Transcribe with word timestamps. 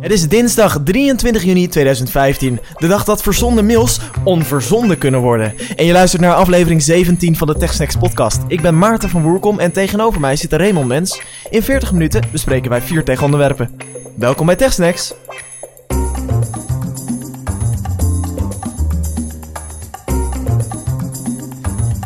Het 0.00 0.12
is 0.12 0.28
dinsdag 0.28 0.78
23 0.84 1.42
juni 1.44 1.68
2015, 1.68 2.60
de 2.76 2.86
dag 2.86 3.04
dat 3.04 3.22
verzonden 3.22 3.66
mails 3.66 4.00
onverzonden 4.24 4.98
kunnen 4.98 5.20
worden. 5.20 5.54
En 5.76 5.84
je 5.84 5.92
luistert 5.92 6.22
naar 6.22 6.34
aflevering 6.34 6.82
17 6.82 7.36
van 7.36 7.46
de 7.46 7.56
TechSnacks 7.56 7.96
podcast. 7.96 8.40
Ik 8.46 8.60
ben 8.60 8.78
Maarten 8.78 9.08
van 9.08 9.22
Woerkom 9.22 9.58
en 9.58 9.72
tegenover 9.72 10.20
mij 10.20 10.36
zit 10.36 10.52
Raymond 10.52 10.86
Mens. 10.86 11.22
In 11.50 11.62
40 11.62 11.92
minuten 11.92 12.22
bespreken 12.32 12.70
wij 12.70 12.82
vier 12.82 13.04
tech-onderwerpen. 13.04 13.76
Welkom 14.16 14.46
bij 14.46 14.56
TechSnacks. 14.56 15.14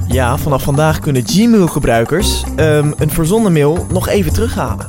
Ja, 0.08 0.38
vanaf 0.38 0.62
vandaag 0.62 0.98
kunnen 0.98 1.26
Gmail-gebruikers 1.26 2.44
ehm, 2.56 2.92
een 2.96 3.10
verzonden 3.10 3.52
mail 3.52 3.86
nog 3.90 4.08
even 4.08 4.32
terughalen. 4.32 4.88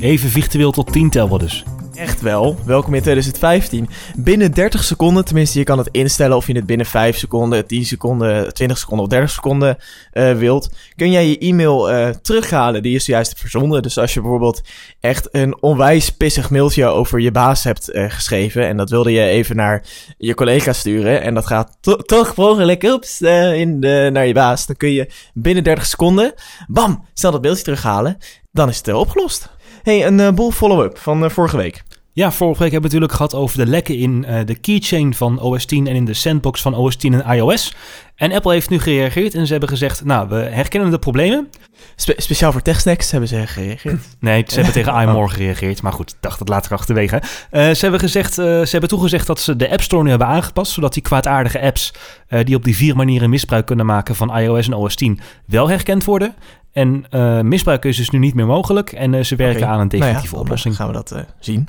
Even 0.00 0.28
virtueel 0.28 0.70
tot 0.70 0.92
10 0.92 1.10
tellen 1.10 1.38
dus. 1.38 1.64
Echt 2.02 2.20
wel. 2.20 2.56
Welkom 2.64 2.94
in 2.94 3.00
2015. 3.00 3.88
Binnen 4.16 4.52
30 4.52 4.84
seconden, 4.84 5.24
tenminste 5.24 5.58
je 5.58 5.64
kan 5.64 5.78
het 5.78 5.88
instellen 5.90 6.36
of 6.36 6.46
je 6.46 6.52
het 6.52 6.66
binnen 6.66 6.86
5 6.86 7.18
seconden, 7.18 7.66
10 7.66 7.84
seconden, 7.84 8.54
20 8.54 8.78
seconden 8.78 9.04
of 9.04 9.10
30 9.10 9.30
seconden 9.30 9.76
uh, 10.12 10.32
wilt. 10.32 10.70
Kun 10.96 11.10
jij 11.10 11.28
je 11.28 11.38
e-mail 11.38 11.92
uh, 11.92 12.08
terughalen 12.08 12.82
die 12.82 12.92
je 12.92 12.98
zojuist 12.98 13.28
hebt 13.28 13.40
verzonden. 13.40 13.82
Dus 13.82 13.98
als 13.98 14.14
je 14.14 14.20
bijvoorbeeld 14.20 14.60
echt 15.00 15.28
een 15.30 15.56
onwijs 15.60 16.10
pissig 16.10 16.50
mailtje 16.50 16.86
over 16.86 17.20
je 17.20 17.30
baas 17.30 17.64
hebt 17.64 17.94
uh, 17.94 18.10
geschreven 18.10 18.66
en 18.66 18.76
dat 18.76 18.90
wilde 18.90 19.12
je 19.12 19.24
even 19.24 19.56
naar 19.56 19.82
je 20.18 20.34
collega 20.34 20.72
sturen 20.72 21.22
en 21.22 21.34
dat 21.34 21.46
gaat 21.46 21.76
to 21.80 21.96
toch 21.96 22.36
mogelijk 22.36 22.82
ups, 22.82 23.20
in 23.20 23.80
de, 23.80 24.10
naar 24.12 24.26
je 24.26 24.34
baas. 24.34 24.66
Dan 24.66 24.76
kun 24.76 24.92
je 24.92 25.10
binnen 25.34 25.64
30 25.64 25.86
seconden, 25.86 26.34
bam, 26.66 27.04
snel 27.14 27.32
dat 27.32 27.42
mailtje 27.42 27.64
terughalen. 27.64 28.18
Dan 28.52 28.68
is 28.68 28.76
het 28.76 28.92
opgelost. 28.92 29.50
Hey, 29.82 30.06
een 30.06 30.34
boel 30.34 30.50
follow-up 30.50 30.98
van 30.98 31.30
vorige 31.30 31.56
week. 31.56 31.82
Ja, 32.14 32.32
vorige 32.32 32.62
week 32.62 32.72
hebben 32.72 32.90
we 32.90 32.96
het 32.96 33.02
natuurlijk 33.02 33.12
gehad 33.12 33.34
over 33.34 33.64
de 33.64 33.70
lekken 33.70 33.96
in 33.96 34.24
uh, 34.28 34.40
de 34.44 34.54
keychain 34.54 35.14
van 35.14 35.40
OS 35.40 35.64
10 35.64 35.86
en 35.86 35.94
in 35.94 36.04
de 36.04 36.14
sandbox 36.14 36.62
van 36.62 36.74
OS 36.74 36.96
10 36.96 37.22
en 37.22 37.36
iOS. 37.36 37.74
En 38.14 38.32
Apple 38.32 38.52
heeft 38.52 38.70
nu 38.70 38.78
gereageerd 38.78 39.34
en 39.34 39.46
ze 39.46 39.50
hebben 39.50 39.68
gezegd, 39.68 40.04
nou, 40.04 40.28
we 40.28 40.34
herkennen 40.34 40.90
de 40.90 40.98
problemen. 40.98 41.48
Spe 41.96 42.14
speciaal 42.16 42.52
voor 42.52 42.62
TechSnacks 42.62 43.10
hebben 43.10 43.28
ze 43.28 43.46
gereageerd. 43.46 44.00
Nee, 44.20 44.44
ze 44.46 44.54
hebben 44.54 44.72
tegen 44.72 44.94
iMore 45.02 45.28
gereageerd, 45.28 45.82
maar 45.82 45.92
goed, 45.92 46.10
ik 46.10 46.16
dacht 46.20 46.38
dat 46.38 46.48
later 46.48 46.72
achterwege. 46.72 47.16
Uh, 47.16 47.70
ze, 47.70 47.78
hebben 47.80 48.00
gezegd, 48.00 48.38
uh, 48.38 48.44
ze 48.44 48.68
hebben 48.70 48.88
toegezegd 48.88 49.26
dat 49.26 49.40
ze 49.40 49.56
de 49.56 49.70
App 49.70 49.82
Store 49.82 50.02
nu 50.02 50.08
hebben 50.08 50.28
aangepast, 50.28 50.72
zodat 50.72 50.94
die 50.94 51.02
kwaadaardige 51.02 51.60
apps 51.60 51.92
die 52.28 52.56
op 52.56 52.64
die 52.64 52.76
vier 52.76 52.96
manieren 52.96 53.30
misbruik 53.30 53.66
kunnen 53.66 53.86
maken 53.86 54.14
van 54.14 54.36
iOS 54.36 54.66
en 54.66 54.74
OS 54.74 54.94
10 54.94 55.20
wel 55.46 55.68
herkend 55.68 56.04
worden. 56.04 56.34
En 56.72 57.06
misbruik 57.48 57.84
is 57.84 57.96
dus 57.96 58.10
nu 58.10 58.18
niet 58.18 58.34
meer 58.34 58.46
mogelijk 58.46 58.92
en 58.92 59.26
ze 59.26 59.36
werken 59.36 59.62
okay. 59.62 59.74
aan 59.74 59.80
een 59.80 59.88
definitieve 59.88 60.26
nou 60.26 60.36
ja, 60.36 60.40
oplossing. 60.40 60.76
Gaan 60.76 60.86
we 60.86 60.92
dat 60.92 61.14
zien. 61.40 61.68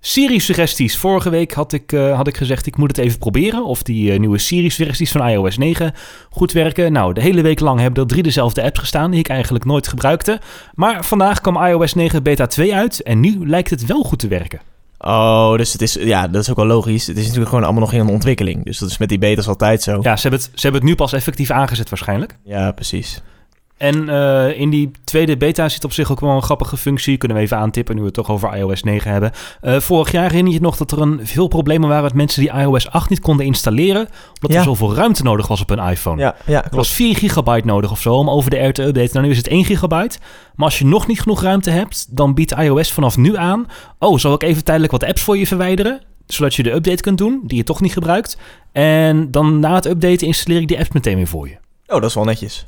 Siri-suggesties. 0.00 0.96
Vorige 0.96 1.30
week 1.30 1.52
had 1.52 1.72
ik, 1.72 1.92
uh, 1.92 2.16
had 2.16 2.26
ik 2.26 2.36
gezegd, 2.36 2.66
ik 2.66 2.76
moet 2.76 2.96
het 2.96 2.98
even 2.98 3.18
proberen 3.18 3.64
of 3.64 3.82
die 3.82 4.12
uh, 4.12 4.18
nieuwe 4.18 4.38
Siri-suggesties 4.38 5.10
van 5.10 5.28
iOS 5.28 5.58
9 5.58 5.94
goed 6.30 6.52
werken. 6.52 6.92
Nou, 6.92 7.12
de 7.12 7.20
hele 7.20 7.42
week 7.42 7.60
lang 7.60 7.80
hebben 7.80 8.02
er 8.02 8.08
drie 8.08 8.22
dezelfde 8.22 8.62
apps 8.62 8.78
gestaan 8.78 9.10
die 9.10 9.20
ik 9.20 9.28
eigenlijk 9.28 9.64
nooit 9.64 9.88
gebruikte. 9.88 10.40
Maar 10.74 11.04
vandaag 11.04 11.40
kwam 11.40 11.64
iOS 11.64 11.94
9 11.94 12.22
beta 12.22 12.46
2 12.46 12.74
uit 12.74 13.02
en 13.02 13.20
nu 13.20 13.48
lijkt 13.48 13.70
het 13.70 13.86
wel 13.86 14.02
goed 14.02 14.18
te 14.18 14.28
werken. 14.28 14.60
Oh, 14.98 15.56
dus 15.56 15.72
het 15.72 15.82
is, 15.82 15.94
ja, 15.94 16.28
dat 16.28 16.42
is 16.42 16.50
ook 16.50 16.56
wel 16.56 16.66
logisch. 16.66 17.06
Het 17.06 17.16
is 17.16 17.22
natuurlijk 17.22 17.48
gewoon 17.48 17.64
allemaal 17.64 17.82
nog 17.82 17.92
in 17.92 18.00
een 18.00 18.08
ontwikkeling. 18.08 18.64
Dus 18.64 18.78
dat 18.78 18.90
is 18.90 18.98
met 18.98 19.08
die 19.08 19.18
betas 19.18 19.48
altijd 19.48 19.82
zo. 19.82 19.98
Ja, 20.02 20.16
ze 20.16 20.22
hebben 20.22 20.40
het, 20.40 20.50
ze 20.54 20.62
hebben 20.62 20.80
het 20.80 20.90
nu 20.90 20.96
pas 20.96 21.12
effectief 21.12 21.50
aangezet 21.50 21.88
waarschijnlijk. 21.88 22.36
Ja, 22.44 22.72
precies. 22.72 23.22
En 23.78 24.08
uh, 24.08 24.60
in 24.60 24.70
die 24.70 24.90
tweede 25.04 25.36
beta 25.36 25.68
zit 25.68 25.84
op 25.84 25.92
zich 25.92 26.10
ook 26.10 26.20
wel 26.20 26.30
een 26.30 26.42
grappige 26.42 26.76
functie. 26.76 27.16
Kunnen 27.16 27.36
we 27.36 27.42
even 27.42 27.56
aantippen 27.56 27.94
nu 27.94 28.00
we 28.00 28.06
het 28.06 28.16
toch 28.16 28.30
over 28.30 28.56
iOS 28.56 28.82
9 28.82 29.10
hebben. 29.10 29.32
Uh, 29.62 29.80
vorig 29.80 30.12
jaar 30.12 30.28
herinner 30.28 30.52
je 30.52 30.60
nog 30.60 30.76
dat 30.76 30.90
er 30.90 31.00
een, 31.00 31.20
veel 31.22 31.48
problemen 31.48 31.88
waren 31.88 32.04
met 32.04 32.14
mensen 32.14 32.40
die 32.40 32.52
iOS 32.52 32.90
8 32.90 33.10
niet 33.10 33.20
konden 33.20 33.46
installeren. 33.46 34.08
Omdat 34.34 34.52
ja. 34.52 34.58
er 34.58 34.64
zoveel 34.64 34.94
ruimte 34.94 35.22
nodig 35.22 35.48
was 35.48 35.60
op 35.60 35.68
hun 35.68 35.78
iPhone. 35.78 36.20
Ja, 36.20 36.36
ja, 36.46 36.64
er 36.64 36.76
was 36.76 36.92
4 36.92 37.16
gigabyte 37.16 37.66
nodig 37.66 37.90
of 37.90 38.00
zo 38.00 38.14
om 38.14 38.30
over 38.30 38.50
de 38.50 38.58
air 38.58 38.72
te 38.72 38.82
updaten. 38.82 39.10
Nou, 39.12 39.24
nu 39.24 39.30
is 39.30 39.36
het 39.36 39.48
1 39.48 39.64
gigabyte. 39.64 40.18
Maar 40.54 40.66
als 40.66 40.78
je 40.78 40.86
nog 40.86 41.06
niet 41.06 41.20
genoeg 41.20 41.42
ruimte 41.42 41.70
hebt, 41.70 42.16
dan 42.16 42.34
biedt 42.34 42.52
iOS 42.52 42.92
vanaf 42.92 43.16
nu 43.16 43.36
aan... 43.36 43.66
Oh, 43.98 44.18
zal 44.18 44.34
ik 44.34 44.42
even 44.42 44.64
tijdelijk 44.64 44.92
wat 44.92 45.04
apps 45.04 45.22
voor 45.22 45.38
je 45.38 45.46
verwijderen? 45.46 46.00
Zodat 46.26 46.54
je 46.54 46.62
de 46.62 46.72
update 46.72 47.02
kunt 47.02 47.18
doen, 47.18 47.40
die 47.44 47.56
je 47.56 47.64
toch 47.64 47.80
niet 47.80 47.92
gebruikt. 47.92 48.38
En 48.72 49.30
dan 49.30 49.60
na 49.60 49.74
het 49.74 49.86
updaten 49.86 50.26
installeer 50.26 50.60
ik 50.60 50.68
die 50.68 50.78
apps 50.78 50.90
meteen 50.92 51.16
weer 51.16 51.26
voor 51.26 51.48
je. 51.48 51.54
Oh, 51.86 52.00
dat 52.00 52.04
is 52.04 52.14
wel 52.14 52.24
netjes. 52.24 52.66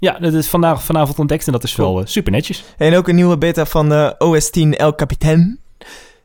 Ja, 0.00 0.18
dat 0.18 0.32
is 0.32 0.48
vandaag, 0.48 0.84
vanavond 0.84 1.18
ontdekt 1.18 1.46
en 1.46 1.52
dat 1.52 1.62
is 1.62 1.76
wel 1.76 2.00
uh, 2.00 2.06
super 2.06 2.32
netjes. 2.32 2.64
En 2.76 2.96
ook 2.96 3.08
een 3.08 3.14
nieuwe 3.14 3.38
beta 3.38 3.66
van 3.66 3.92
uh, 3.92 4.10
OS 4.18 4.50
10 4.50 4.76
El 4.76 4.94
Capitan. 4.94 5.58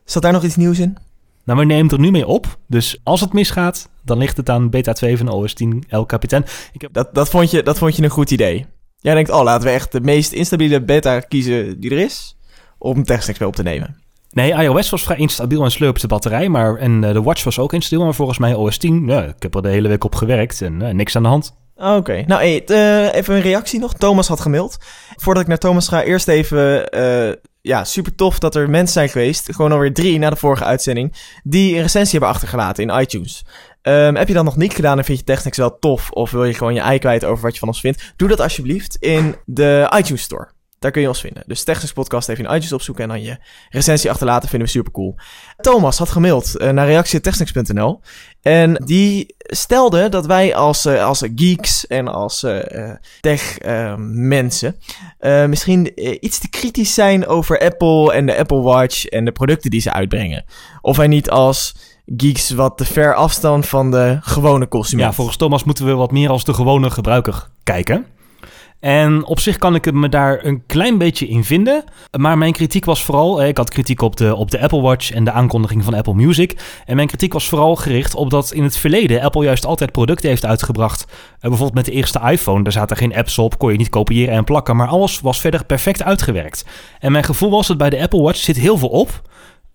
Zat 0.04 0.22
daar 0.22 0.32
nog 0.32 0.44
iets 0.44 0.56
nieuws 0.56 0.78
in? 0.78 0.96
Nou, 1.44 1.58
we 1.58 1.64
nemen 1.64 1.92
er 1.92 1.98
nu 1.98 2.10
mee 2.10 2.26
op. 2.26 2.58
Dus 2.66 3.00
als 3.02 3.20
het 3.20 3.32
misgaat, 3.32 3.88
dan 4.04 4.18
ligt 4.18 4.36
het 4.36 4.50
aan 4.50 4.70
beta 4.70 4.92
2 4.92 5.16
van 5.16 5.28
OS 5.28 5.54
10 5.54 5.84
El 5.88 6.06
Capitan. 6.06 6.44
Ik 6.72 6.80
heb... 6.80 6.92
dat, 6.92 7.14
dat, 7.14 7.28
vond 7.28 7.50
je, 7.50 7.62
dat 7.62 7.78
vond 7.78 7.96
je 7.96 8.02
een 8.02 8.10
goed 8.10 8.30
idee. 8.30 8.66
Jij 8.98 9.14
denkt, 9.14 9.30
oh, 9.30 9.42
laten 9.42 9.66
we 9.66 9.72
echt 9.72 9.92
de 9.92 10.00
meest 10.00 10.32
instabiele 10.32 10.82
beta 10.82 11.20
kiezen 11.20 11.80
die 11.80 11.90
er 11.90 11.98
is... 11.98 12.36
om 12.78 13.04
TechSnacks 13.04 13.38
mee 13.38 13.48
op 13.48 13.56
te 13.56 13.62
nemen. 13.62 13.96
Nee, 14.30 14.52
iOS 14.52 14.90
was 14.90 15.02
vrij 15.02 15.16
instabiel 15.16 15.64
en 15.64 15.70
slurpte 15.70 16.00
de 16.00 16.06
batterij. 16.06 16.48
Maar, 16.48 16.76
en 16.76 17.02
uh, 17.02 17.12
de 17.12 17.22
Watch 17.22 17.44
was 17.44 17.58
ook 17.58 17.72
instabiel. 17.72 18.04
Maar 18.04 18.14
volgens 18.14 18.38
mij 18.38 18.54
OS 18.54 18.78
10, 18.78 19.06
ja, 19.06 19.22
ik 19.22 19.42
heb 19.42 19.54
er 19.54 19.62
de 19.62 19.68
hele 19.68 19.88
week 19.88 20.04
op 20.04 20.14
gewerkt 20.14 20.62
en 20.62 20.80
uh, 20.80 20.90
niks 20.90 21.16
aan 21.16 21.22
de 21.22 21.28
hand. 21.28 21.56
Oké, 21.76 21.94
okay. 21.96 22.24
nou 22.26 22.40
hey, 22.40 22.62
uh, 22.66 23.14
even 23.14 23.34
een 23.34 23.40
reactie 23.40 23.80
nog. 23.80 23.94
Thomas 23.94 24.28
had 24.28 24.40
gemaild. 24.40 24.76
Voordat 25.16 25.42
ik 25.42 25.48
naar 25.48 25.58
Thomas 25.58 25.88
ga, 25.88 26.02
eerst 26.02 26.28
even... 26.28 26.96
Uh, 26.96 27.32
ja, 27.60 27.84
super 27.84 28.14
tof 28.14 28.38
dat 28.38 28.54
er 28.54 28.70
mensen 28.70 28.92
zijn 28.92 29.08
geweest, 29.08 29.54
gewoon 29.54 29.72
alweer 29.72 29.92
drie 29.94 30.18
na 30.18 30.30
de 30.30 30.36
vorige 30.36 30.64
uitzending, 30.64 31.12
die 31.42 31.74
een 31.74 31.82
recensie 31.82 32.10
hebben 32.10 32.28
achtergelaten 32.28 32.88
in 32.88 33.00
iTunes. 33.00 33.44
Um, 33.82 34.16
heb 34.16 34.28
je 34.28 34.34
dat 34.34 34.44
nog 34.44 34.56
niet 34.56 34.74
gedaan 34.74 34.98
en 34.98 35.04
vind 35.04 35.18
je 35.18 35.24
TechSnacks 35.24 35.56
wel 35.56 35.78
tof, 35.78 36.10
of 36.10 36.30
wil 36.30 36.44
je 36.44 36.54
gewoon 36.54 36.74
je 36.74 36.80
ei 36.80 36.98
kwijt 36.98 37.24
over 37.24 37.44
wat 37.44 37.52
je 37.52 37.58
van 37.58 37.68
ons 37.68 37.80
vindt? 37.80 38.12
Doe 38.16 38.28
dat 38.28 38.40
alsjeblieft 38.40 38.96
in 38.96 39.34
de 39.44 39.92
iTunes 39.96 40.22
Store. 40.22 40.48
Daar 40.78 40.90
kun 40.90 41.02
je 41.02 41.08
ons 41.08 41.20
vinden. 41.20 41.42
Dus 41.46 41.62
Technics 41.62 41.92
Podcast 41.92 42.28
even 42.28 42.44
in 42.44 42.50
iTunes 42.50 42.72
opzoeken 42.72 43.02
en 43.02 43.08
dan 43.08 43.22
je 43.22 43.36
recensie 43.70 44.10
achterlaten. 44.10 44.48
Vinden 44.48 44.68
we 44.68 44.74
super 44.74 44.92
cool. 44.92 45.14
Thomas 45.56 45.98
had 45.98 46.10
gemaild 46.10 46.52
uh, 46.56 46.70
naar 46.70 46.86
reactie.technics.nl. 46.86 48.00
En 48.42 48.82
die 48.84 49.34
stelde 49.38 50.08
dat 50.08 50.26
wij 50.26 50.54
als, 50.54 50.86
uh, 50.86 51.04
als 51.04 51.24
geeks 51.34 51.86
en 51.86 52.08
als 52.08 52.42
uh, 52.42 52.90
tech 53.20 53.58
mensen 53.98 54.76
misschien 55.48 55.92
iets 56.24 56.38
te 56.38 56.48
kritisch 56.48 56.94
zijn 56.94 57.26
over 57.26 57.60
Apple 57.60 58.12
en 58.12 58.26
de 58.26 58.36
Apple 58.36 58.60
Watch 58.60 59.04
en 59.04 59.24
de 59.24 59.32
producten 59.32 59.70
die 59.70 59.80
ze 59.80 59.92
uitbrengen. 59.92 60.44
Of 60.80 60.96
wij 60.96 61.06
niet 61.06 61.30
als 61.30 61.76
geeks 62.16 62.50
wat 62.50 62.76
te 62.76 62.84
ver 62.84 63.14
afstand 63.14 63.66
van 63.66 63.90
de 63.90 64.18
gewone 64.20 64.68
consument. 64.68 65.08
Ja, 65.08 65.14
volgens 65.14 65.36
Thomas 65.36 65.64
moeten 65.64 65.86
we 65.86 65.92
wat 65.92 66.10
meer 66.10 66.30
als 66.30 66.44
de 66.44 66.54
gewone 66.54 66.90
gebruiker 66.90 67.48
kijken. 67.62 68.06
En 68.80 69.24
op 69.24 69.40
zich 69.40 69.58
kan 69.58 69.74
ik 69.74 69.92
me 69.92 70.08
daar 70.08 70.44
een 70.44 70.66
klein 70.66 70.98
beetje 70.98 71.28
in 71.28 71.44
vinden. 71.44 71.84
Maar 72.18 72.38
mijn 72.38 72.52
kritiek 72.52 72.84
was 72.84 73.04
vooral... 73.04 73.44
Ik 73.44 73.56
had 73.56 73.70
kritiek 73.70 74.02
op 74.02 74.16
de, 74.16 74.34
op 74.34 74.50
de 74.50 74.60
Apple 74.60 74.80
Watch 74.80 75.10
en 75.10 75.24
de 75.24 75.30
aankondiging 75.30 75.84
van 75.84 75.94
Apple 75.94 76.14
Music. 76.14 76.80
En 76.84 76.96
mijn 76.96 77.08
kritiek 77.08 77.32
was 77.32 77.48
vooral 77.48 77.76
gericht 77.76 78.14
op 78.14 78.30
dat 78.30 78.52
in 78.52 78.62
het 78.62 78.76
verleden... 78.76 79.20
Apple 79.22 79.44
juist 79.44 79.66
altijd 79.66 79.92
producten 79.92 80.28
heeft 80.28 80.44
uitgebracht. 80.44 81.06
bijvoorbeeld 81.40 81.74
met 81.74 81.84
de 81.84 81.92
eerste 81.92 82.20
iPhone. 82.20 82.62
Daar 82.62 82.72
zaten 82.72 82.96
geen 82.96 83.16
apps 83.16 83.38
op, 83.38 83.58
kon 83.58 83.72
je 83.72 83.78
niet 83.78 83.88
kopiëren 83.88 84.34
en 84.34 84.44
plakken. 84.44 84.76
Maar 84.76 84.88
alles 84.88 85.20
was 85.20 85.40
verder 85.40 85.64
perfect 85.64 86.02
uitgewerkt. 86.02 86.64
En 86.98 87.12
mijn 87.12 87.24
gevoel 87.24 87.50
was 87.50 87.66
dat 87.66 87.78
bij 87.78 87.90
de 87.90 88.00
Apple 88.00 88.22
Watch 88.22 88.38
zit 88.38 88.56
heel 88.56 88.78
veel 88.78 88.88
op... 88.88 89.22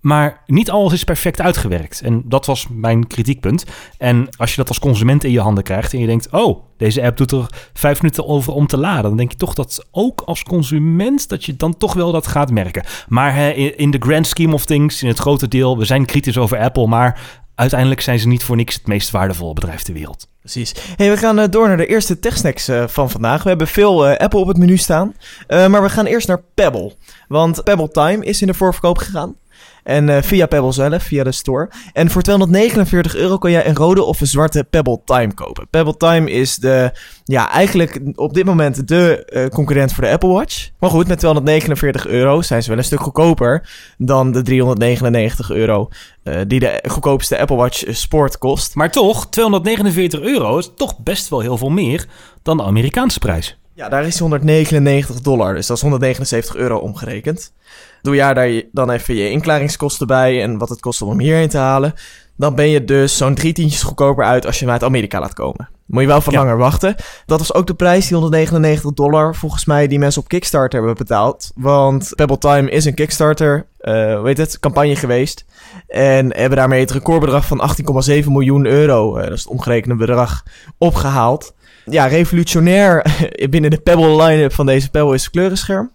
Maar 0.02 0.42
niet 0.46 0.70
alles 0.70 0.94
is 0.94 1.04
perfect 1.04 1.42
uitgewerkt. 1.42 2.02
En 2.02 2.22
dat 2.26 2.46
was 2.46 2.68
mijn 2.70 3.08
kritiekpunt. 3.08 3.66
En 3.98 4.28
als 4.38 4.50
je 4.50 4.56
dat 4.56 4.68
als 4.68 4.80
consument 4.80 5.24
in 5.24 5.32
je 5.32 5.40
handen 5.40 5.64
krijgt 5.64 5.94
en 5.94 6.00
je 6.00 6.06
denkt: 6.06 6.32
oh, 6.32 6.64
deze 6.78 7.02
app 7.02 7.18
doet 7.18 7.32
er 7.32 7.46
vijf 7.74 8.02
minuten 8.02 8.28
over 8.28 8.54
om 8.54 8.68
te 8.68 8.78
laden. 8.78 9.04
Dan 9.04 9.18
denk 9.18 9.32
je 9.32 9.38
toch 9.38 9.54
dat 9.54 9.86
ook 9.92 10.22
als 10.22 10.44
consument 10.44 11.30
dat 11.30 11.46
je 11.46 11.56
dan 11.56 11.78
toch 11.78 11.94
wel 11.94 12.12
dat 12.12 12.28
gaat 12.28 12.52
merken. 12.52 12.84
Maar 13.08 13.56
in 13.58 13.92
de 13.92 14.00
grand 14.00 14.28
scheme 14.28 14.54
of 14.54 14.66
things, 14.66 15.02
in 15.02 15.08
het 15.08 15.20
grote 15.20 15.48
deel, 15.48 15.78
we 15.78 15.86
zijn 15.86 16.06
kritisch 16.06 16.38
over 16.38 16.60
Apple, 16.60 16.88
maar 16.88 17.40
uiteindelijk 17.56 18.02
zijn 18.02 18.20
ze 18.20 18.28
niet 18.28 18.44
voor 18.44 18.56
niks 18.56 18.76
het 18.76 18.88
meest 18.88 19.12
waardevolle 19.12 19.54
bedrijf 19.54 19.82
ter 19.82 19.94
wereld. 19.94 20.28
Precies. 20.40 20.74
Hey, 20.96 21.10
we 21.10 21.18
gaan 21.18 21.40
uh, 21.40 21.46
door 21.50 21.68
naar 21.68 21.78
de 21.78 21.86
eerste 21.86 22.20
techsnacks 22.20 22.70
uh, 22.70 22.88
van 22.88 23.10
vandaag. 23.10 23.44
We 23.44 23.50
hebben 23.50 23.68
veel 23.68 24.10
uh, 24.10 24.18
Apple 24.18 24.40
op 24.40 24.48
het 24.48 24.58
menu 24.58 24.78
staan. 24.78 25.16
maar 25.48 25.82
we 25.82 25.90
gaan 25.90 26.06
eerst 26.06 26.28
naar 26.28 26.42
Pebble. 26.54 26.96
Want 27.28 27.64
Pebble 27.64 27.92
Time 27.92 28.26
is 28.26 28.42
in 28.42 28.48
de 28.48 28.54
voorverkoop 28.54 28.98
gegaan. 28.98 29.36
En 29.84 30.08
uh, 30.08 30.22
via 30.22 30.46
Pebble 30.46 30.72
zelf, 30.72 31.04
via 31.04 31.24
de 31.24 31.32
store. 31.32 31.70
En 31.94 32.10
voor 32.10 32.22
249 32.22 33.16
euro 33.16 33.38
kan 33.38 33.52
jij 33.52 33.68
een 33.68 33.76
rode 33.76 34.04
of 34.04 34.22
een 34.22 34.28
zwarte 34.28 34.64
Pebble 34.64 35.02
Time 35.06 35.34
kopen. 35.34 35.68
Pebble 35.70 35.98
Time 35.98 36.32
is 36.32 36.56
de, 36.56 36.92
ja, 37.24 37.52
eigenlijk 37.52 38.00
op 38.16 38.34
dit 38.34 38.46
moment 38.46 38.88
de 38.88 39.30
uh, 39.34 39.46
concurrent 39.46 39.94
voor 39.94 40.04
de 40.04 40.10
Apple 40.10 40.30
Watch. 40.30 40.70
Maar 40.80 40.90
goed, 40.90 41.08
met 41.08 41.20
249 41.20 42.08
euro 42.08 42.42
zijn 42.42 42.64
ze 42.64 42.70
wel 42.70 42.78
een 42.78 42.84
stuk 42.84 43.00
goedkoper 43.00 43.70
dan 43.98 44.32
de 44.32 44.42
399 44.42 45.52
euro 45.52 45.90
uh, 46.24 46.40
die 46.48 46.60
de 46.60 46.84
goedkoopste 46.88 47.40
Apple 47.40 47.56
Watch 47.56 47.84
Sport 47.88 48.38
kost. 48.38 48.76
Maar 48.76 48.92
toch, 48.92 49.30
249 49.30 50.20
euro 50.20 50.58
is 50.58 50.72
toch 50.76 51.00
best 51.00 51.30
wel 51.30 51.40
heel 51.40 51.58
veel 51.58 51.70
meer 51.70 52.06
dan 52.42 52.58
de 52.58 52.64
Amerikaanse 52.64 53.20
prijs. 53.20 53.60
Ja, 53.74 53.90
daar 53.90 54.06
is 54.06 54.20
199 54.20 55.22
dollar, 55.22 55.54
dus 55.54 55.68
dat 55.68 55.76
is 55.78 55.84
179 55.84 56.56
euro 56.56 56.78
omgerekend. 56.78 57.54
Doe 58.02 58.16
jij 58.16 58.34
daar 58.34 58.62
dan 58.72 58.90
even 58.90 59.16
je 59.16 59.30
inklaringskosten 59.30 60.08
bij 60.08 60.44
en 60.44 60.58
wat 60.58 60.70
het 60.70 60.80
kost 60.80 61.02
om 61.02 61.10
hem 61.10 61.20
hierheen 61.20 61.50
te 61.50 61.58
halen. 61.58 61.94
Dan 62.38 62.56
ben 62.56 62.70
je 62.70 62.86
dus 62.86 63.18
zo'n 63.18 63.36
drie 63.36 63.54
tientjes 63.54 63.84
goedkoper 63.84 64.26
uit 64.26 64.46
als 64.46 64.60
je 64.60 64.66
hem 64.66 64.74
uit 64.74 64.84
Amerika 64.84 65.20
laat 65.20 65.34
komen. 65.34 65.70
Moet 65.86 66.02
je 66.02 66.08
wel 66.08 66.22
van 66.22 66.34
Ja. 66.34 66.40
langer 66.40 66.58
wachten. 66.58 66.96
Dat 67.26 67.40
was 67.40 67.54
ook 67.54 67.68
de 67.68 67.74
prijs, 67.74 68.08
die 68.08 68.18
199 68.18 68.94
dollar, 68.94 69.36
volgens 69.36 69.66
mij, 69.66 69.88
die 69.88 70.00
mensen 70.00 70.22
op 70.22 70.28
Kickstarter 70.28 70.78
hebben 70.80 70.98
betaald. 70.98 71.52
Want 71.56 72.12
Pebble 72.16 72.38
Time 72.38 72.70
is 72.70 72.86
een 72.86 72.94
Kickstarter, 72.94 73.66
eh 73.78 74.16
hoe 74.18 74.28
heet 74.28 74.38
het, 74.38 74.60
campagne 74.60 74.96
geweest. 74.96 75.46
En 75.88 76.36
hebben 76.36 76.58
daarmee 76.58 76.80
het 76.80 76.92
recordbedrag 76.92 77.46
van 77.46 77.60
18,7 77.60 78.32
miljoen 78.32 78.66
euro, 78.66 79.16
eh, 79.16 79.24
dat 79.24 79.34
is 79.34 79.44
het 79.44 79.52
omgerekende 79.52 79.96
bedrag, 79.96 80.44
opgehaald. 80.78 81.54
Ja, 81.86 82.06
revolutionair 82.06 83.06
binnen 83.50 83.70
de 83.70 83.80
Pebble 83.82 84.24
line-up 84.24 84.54
van 84.54 84.66
deze 84.66 84.90
Pebble 84.90 85.14
is 85.14 85.22
het 85.24 85.32
kleurenscherm. 85.32 85.92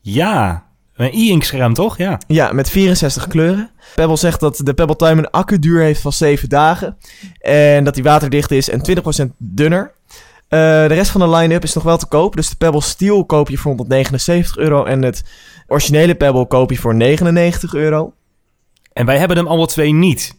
Ja, 0.00 0.64
een 1.00 1.12
e-ink 1.12 1.42
scherm 1.42 1.74
toch? 1.74 1.98
Ja. 1.98 2.20
Ja, 2.26 2.52
met 2.52 2.70
64 2.70 3.26
kleuren. 3.26 3.70
Pebble 3.94 4.16
zegt 4.16 4.40
dat 4.40 4.60
de 4.64 4.74
Pebble 4.74 4.96
Time 4.96 5.18
een 5.18 5.30
accuduur 5.30 5.82
heeft 5.82 6.00
van 6.00 6.12
7 6.12 6.48
dagen. 6.48 6.96
En 7.40 7.84
dat 7.84 7.94
die 7.94 8.02
waterdicht 8.02 8.50
is 8.50 8.70
en 8.70 8.82
20% 8.82 9.26
dunner. 9.38 9.92
Eh, 10.48 10.58
de 10.58 10.94
rest 10.94 11.10
van 11.10 11.20
de 11.20 11.36
line-up 11.36 11.62
is 11.62 11.74
nog 11.74 11.84
wel 11.84 11.96
te 11.96 12.06
koop. 12.06 12.36
Dus 12.36 12.48
de 12.48 12.56
Pebble 12.56 12.82
Steel 12.82 13.24
koop 13.24 13.48
je 13.48 13.58
voor 13.58 13.70
179 13.70 14.56
euro. 14.56 14.84
En 14.84 15.02
het 15.02 15.24
originele 15.66 16.14
Pebble 16.14 16.46
koop 16.46 16.70
je 16.70 16.78
voor 16.78 16.94
99 16.94 17.74
euro. 17.74 18.12
En 18.92 19.06
wij 19.06 19.18
hebben 19.18 19.36
hem 19.36 19.46
alle 19.46 19.66
twee 19.66 19.92
niet. 19.92 20.38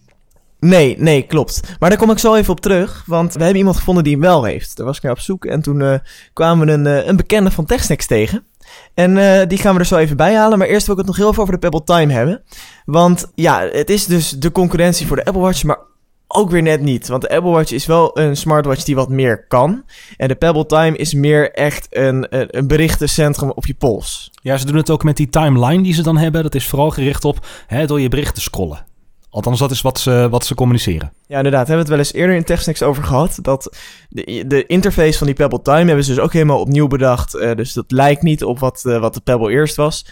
Nee, 0.60 0.96
nee, 1.00 1.22
klopt. 1.22 1.62
Maar 1.80 1.90
daar 1.90 2.00
kom 2.00 2.12
ik 2.12 2.20
zo 2.20 2.36
even 2.36 2.54
op 2.54 2.60
terug. 2.60 3.04
Want 3.06 3.34
we 3.34 3.40
hebben 3.40 3.58
iemand 3.58 3.78
gevonden 3.78 4.04
die 4.04 4.14
hem 4.14 4.22
wel 4.22 4.44
heeft. 4.44 4.78
Daar 4.78 4.86
was 4.86 4.98
ik 4.98 5.04
naar 5.04 5.12
op 5.12 5.20
zoek. 5.20 5.46
En 5.46 5.62
toen 5.62 5.82
eh, 5.82 6.00
kwamen 6.34 6.66
we 6.66 6.74
een, 6.74 6.88
eh, 6.88 7.08
een 7.08 7.16
bekende 7.16 7.52
van 7.52 7.66
TechSnacks 7.66 8.08
tegen. 8.08 8.46
En 8.94 9.18
eh, 9.18 9.48
die 9.48 9.58
gaan 9.58 9.74
we 9.74 9.80
er 9.80 9.86
zo 9.86 9.98
even 9.98 10.18
bij 10.18 10.36
halen. 10.36 10.58
Maar 10.58 10.68
eerst 10.68 10.86
wil 10.86 10.96
ik 10.96 11.02
het 11.02 11.10
nog 11.10 11.18
heel 11.18 11.30
even 11.30 11.42
over 11.42 11.54
de 11.54 11.60
Pebble 11.60 11.84
Time 11.84 12.14
hebben. 12.14 12.44
Want 12.86 13.32
ja, 13.36 13.68
het 13.72 13.90
is 13.90 14.06
dus 14.06 14.30
de 14.30 14.52
concurrentie 14.52 15.08
voor 15.08 15.16
de 15.16 15.26
Apple 15.26 15.42
Watch. 15.42 15.64
Maar 15.64 15.80
ook 16.28 16.50
weer 16.50 16.62
net 16.62 16.82
niet. 16.82 17.08
Want 17.08 17.22
de 17.22 17.30
Apple 17.30 17.52
Watch 17.52 17.72
is 17.72 17.86
wel 17.86 18.20
een 18.20 18.38
smartwatch 18.38 18.84
die 18.84 18.96
wat 18.96 19.10
meer 19.10 19.48
kan. 19.48 19.84
En 20.18 20.28
de 20.28 20.36
Pebble 20.36 20.66
Time 20.66 20.98
is 20.98 21.14
meer 21.14 21.52
echt 21.52 21.88
een, 21.90 22.28
een, 22.30 22.58
een 22.58 22.68
berichtencentrum 22.68 23.50
op 23.50 23.66
je 23.66 23.74
pols. 23.74 24.32
Ja, 24.42 24.58
ze 24.58 24.66
doen 24.66 24.76
het 24.76 24.90
ook 24.90 25.04
met 25.04 25.18
die 25.18 25.30
timeline 25.30 25.84
die 25.84 25.94
ze 25.94 26.04
dan 26.04 26.18
hebben. 26.18 26.44
Dat 26.44 26.56
is 26.56 26.68
vooral 26.68 26.90
gericht 26.90 27.26
op 27.26 27.46
hè, 27.68 27.88
door 27.88 28.02
je 28.02 28.10
bericht 28.10 28.36
te 28.36 28.42
scrollen. 28.42 28.86
Althans, 29.32 29.60
dat 29.60 29.72
is 29.72 29.82
wat 29.82 30.00
ze, 30.00 30.28
wat 30.30 30.46
ze 30.46 30.56
communiceren. 30.56 31.14
Ja, 31.28 31.38
inderdaad. 31.38 31.68
Hebben 31.68 31.76
we 31.76 31.82
het 31.82 31.90
wel 31.90 31.98
eens 31.98 32.14
eerder 32.14 32.36
in 32.36 32.44
TechSnacks 32.44 32.84
over 32.84 33.04
gehad. 33.04 33.38
Dat 33.42 33.78
de, 34.10 34.44
de 34.48 34.66
interface 34.66 35.18
van 35.18 35.28
die 35.28 35.36
Pebble 35.36 35.62
Time 35.62 35.86
hebben 35.86 36.04
ze 36.04 36.14
dus 36.14 36.24
ook 36.24 36.34
helemaal 36.34 36.60
opnieuw 36.60 36.88
bedacht. 36.88 37.36
Eh, 37.36 37.56
dus 37.56 37.74
dat 37.74 37.92
lijkt 37.92 38.22
niet 38.22 38.44
op 38.44 38.60
wat, 38.60 38.86
eh, 38.86 39.00
wat 39.00 39.14
de 39.14 39.22
Pebble 39.22 39.52
eerst 39.52 39.76
was. 39.76 40.06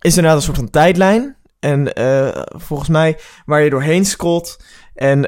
Is 0.00 0.16
inderdaad 0.16 0.36
een 0.36 0.44
soort 0.44 0.56
van 0.56 0.70
tijdlijn. 0.70 1.36
En 1.60 1.94
eh, 1.94 2.42
volgens 2.48 2.88
mij 2.88 3.18
waar 3.46 3.62
je 3.62 3.70
doorheen 3.70 4.04
scrolt. 4.04 4.62
En 4.94 5.20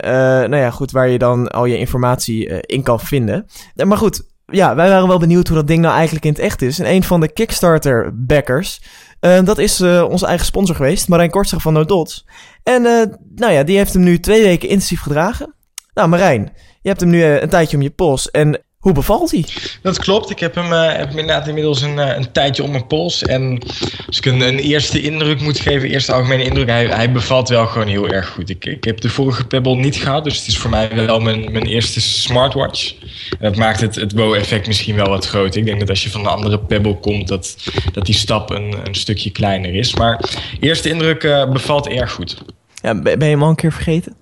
nou 0.50 0.56
ja, 0.56 0.70
goed, 0.70 0.90
waar 0.90 1.08
je 1.08 1.18
dan 1.18 1.48
al 1.48 1.64
je 1.64 1.78
informatie 1.78 2.60
in 2.60 2.82
kan 2.82 3.00
vinden. 3.00 3.46
Maar 3.74 3.98
goed, 3.98 4.22
ja, 4.46 4.74
wij 4.74 4.88
waren 4.88 5.08
wel 5.08 5.18
benieuwd 5.18 5.48
hoe 5.48 5.56
dat 5.56 5.66
ding 5.66 5.82
nou 5.82 5.94
eigenlijk 5.94 6.24
in 6.24 6.32
het 6.32 6.40
echt 6.40 6.62
is. 6.62 6.78
En 6.78 6.90
een 6.90 7.02
van 7.02 7.20
de 7.20 7.32
Kickstarter-backers, 7.32 8.82
eh, 9.20 9.44
dat 9.44 9.58
is 9.58 9.80
eh, 9.80 10.06
onze 10.08 10.26
eigen 10.26 10.46
sponsor 10.46 10.76
geweest, 10.76 11.08
Marijn 11.08 11.30
Kortzeg 11.30 11.62
van 11.62 11.72
No 11.72 11.84
Dots. 11.84 12.26
En 12.62 12.86
eh, 12.86 13.02
nou 13.34 13.52
ja, 13.52 13.62
die 13.62 13.76
heeft 13.76 13.92
hem 13.92 14.02
nu 14.02 14.20
twee 14.20 14.42
weken 14.42 14.68
intensief 14.68 15.00
gedragen. 15.00 15.54
Nou, 15.94 16.08
Marijn, 16.08 16.52
je 16.82 16.88
hebt 16.88 17.00
hem 17.00 17.10
nu 17.10 17.24
een 17.24 17.48
tijdje 17.48 17.76
om 17.76 17.82
je 17.82 17.90
pols. 17.90 18.30
En 18.30 18.64
hoe 18.86 18.94
bevalt 18.94 19.30
hij? 19.30 19.44
Dat 19.82 19.98
klopt. 19.98 20.30
Ik 20.30 20.38
heb 20.38 20.54
hem, 20.54 20.72
eh, 20.72 20.86
heb 20.86 21.08
hem 21.08 21.18
inderdaad 21.18 21.48
inmiddels 21.48 21.82
een, 21.82 21.98
eh, 21.98 22.16
een 22.16 22.32
tijdje 22.32 22.62
om 22.62 22.70
mijn 22.70 22.86
pols. 22.86 23.22
En 23.22 23.58
als 24.06 24.18
ik 24.18 24.24
een, 24.24 24.40
een 24.40 24.58
eerste 24.58 25.02
indruk 25.02 25.40
moet 25.40 25.60
geven, 25.60 25.88
eerste 25.88 26.12
algemene 26.12 26.44
indruk, 26.44 26.68
hij, 26.68 26.86
hij 26.86 27.12
bevalt 27.12 27.48
wel 27.48 27.66
gewoon 27.66 27.86
heel 27.86 28.08
erg 28.08 28.28
goed. 28.28 28.50
Ik, 28.50 28.64
ik 28.64 28.84
heb 28.84 29.00
de 29.00 29.08
vorige 29.08 29.46
Pebble 29.46 29.76
niet 29.76 29.96
gehad, 29.96 30.24
dus 30.24 30.38
het 30.38 30.46
is 30.46 30.58
voor 30.58 30.70
mij 30.70 31.06
wel 31.06 31.20
mijn, 31.20 31.52
mijn 31.52 31.66
eerste 31.66 32.00
smartwatch. 32.00 32.94
En 33.30 33.38
dat 33.40 33.56
maakt 33.56 33.80
het, 33.80 33.94
het 33.94 34.12
wow-effect 34.12 34.66
misschien 34.66 34.96
wel 34.96 35.08
wat 35.08 35.26
groter. 35.26 35.60
Ik 35.60 35.66
denk 35.66 35.80
dat 35.80 35.90
als 35.90 36.02
je 36.02 36.10
van 36.10 36.22
de 36.22 36.28
andere 36.28 36.58
Pebble 36.58 36.98
komt, 37.00 37.28
dat, 37.28 37.56
dat 37.92 38.06
die 38.06 38.14
stap 38.14 38.50
een, 38.50 38.74
een 38.84 38.94
stukje 38.94 39.30
kleiner 39.30 39.74
is. 39.74 39.94
Maar 39.94 40.20
eerste 40.60 40.88
indruk 40.88 41.22
eh, 41.24 41.50
bevalt 41.50 41.88
erg 41.88 42.12
goed. 42.12 42.36
Ja, 42.82 43.02
ben 43.02 43.18
je 43.18 43.24
hem 43.24 43.42
al 43.42 43.48
een 43.48 43.54
keer 43.54 43.72
vergeten? 43.72 44.16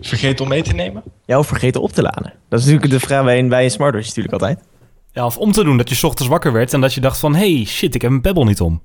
Vergeet 0.00 0.40
om 0.40 0.48
mee 0.48 0.62
te 0.62 0.72
nemen. 0.74 1.02
Ja, 1.26 1.38
of 1.38 1.46
vergeten 1.46 1.80
op 1.82 1.92
te 1.92 2.02
laden. 2.02 2.32
Dat 2.48 2.58
is 2.60 2.64
natuurlijk 2.64 2.92
de 2.92 3.00
vraag 3.00 3.24
bij 3.24 3.38
een, 3.38 3.48
bij 3.48 3.64
een 3.64 3.70
smartwatch 3.70 4.06
natuurlijk 4.06 4.32
altijd. 4.34 4.58
Ja, 5.12 5.24
of 5.26 5.38
om 5.38 5.52
te 5.52 5.64
doen 5.64 5.76
dat 5.76 5.88
je 5.88 5.94
's 5.94 6.02
ochtends 6.04 6.30
wakker 6.30 6.52
werd 6.52 6.72
en 6.72 6.80
dat 6.80 6.94
je 6.94 7.00
dacht 7.00 7.18
van... 7.18 7.34
hey, 7.34 7.64
shit, 7.66 7.94
ik 7.94 8.00
heb 8.02 8.10
mijn 8.10 8.22
Pebble 8.22 8.44
niet 8.44 8.60
om. 8.60 8.82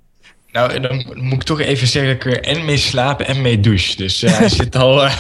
Nou, 0.52 0.72
en 0.72 0.82
dan 0.82 1.06
moet 1.16 1.34
ik 1.34 1.44
toch 1.44 1.60
even 1.60 1.88
zeggen 1.88 2.18
dat 2.18 2.26
ik 2.26 2.34
er 2.34 2.44
en 2.44 2.66
mee 2.66 2.78
slaap 2.78 3.22
en 3.22 3.42
mee 3.42 3.60
douche. 3.60 3.96
Dus 3.96 4.24
eh, 4.24 4.38
hij 4.38 4.50
zit 4.50 4.76
al... 4.76 5.04
eh, 5.06 5.16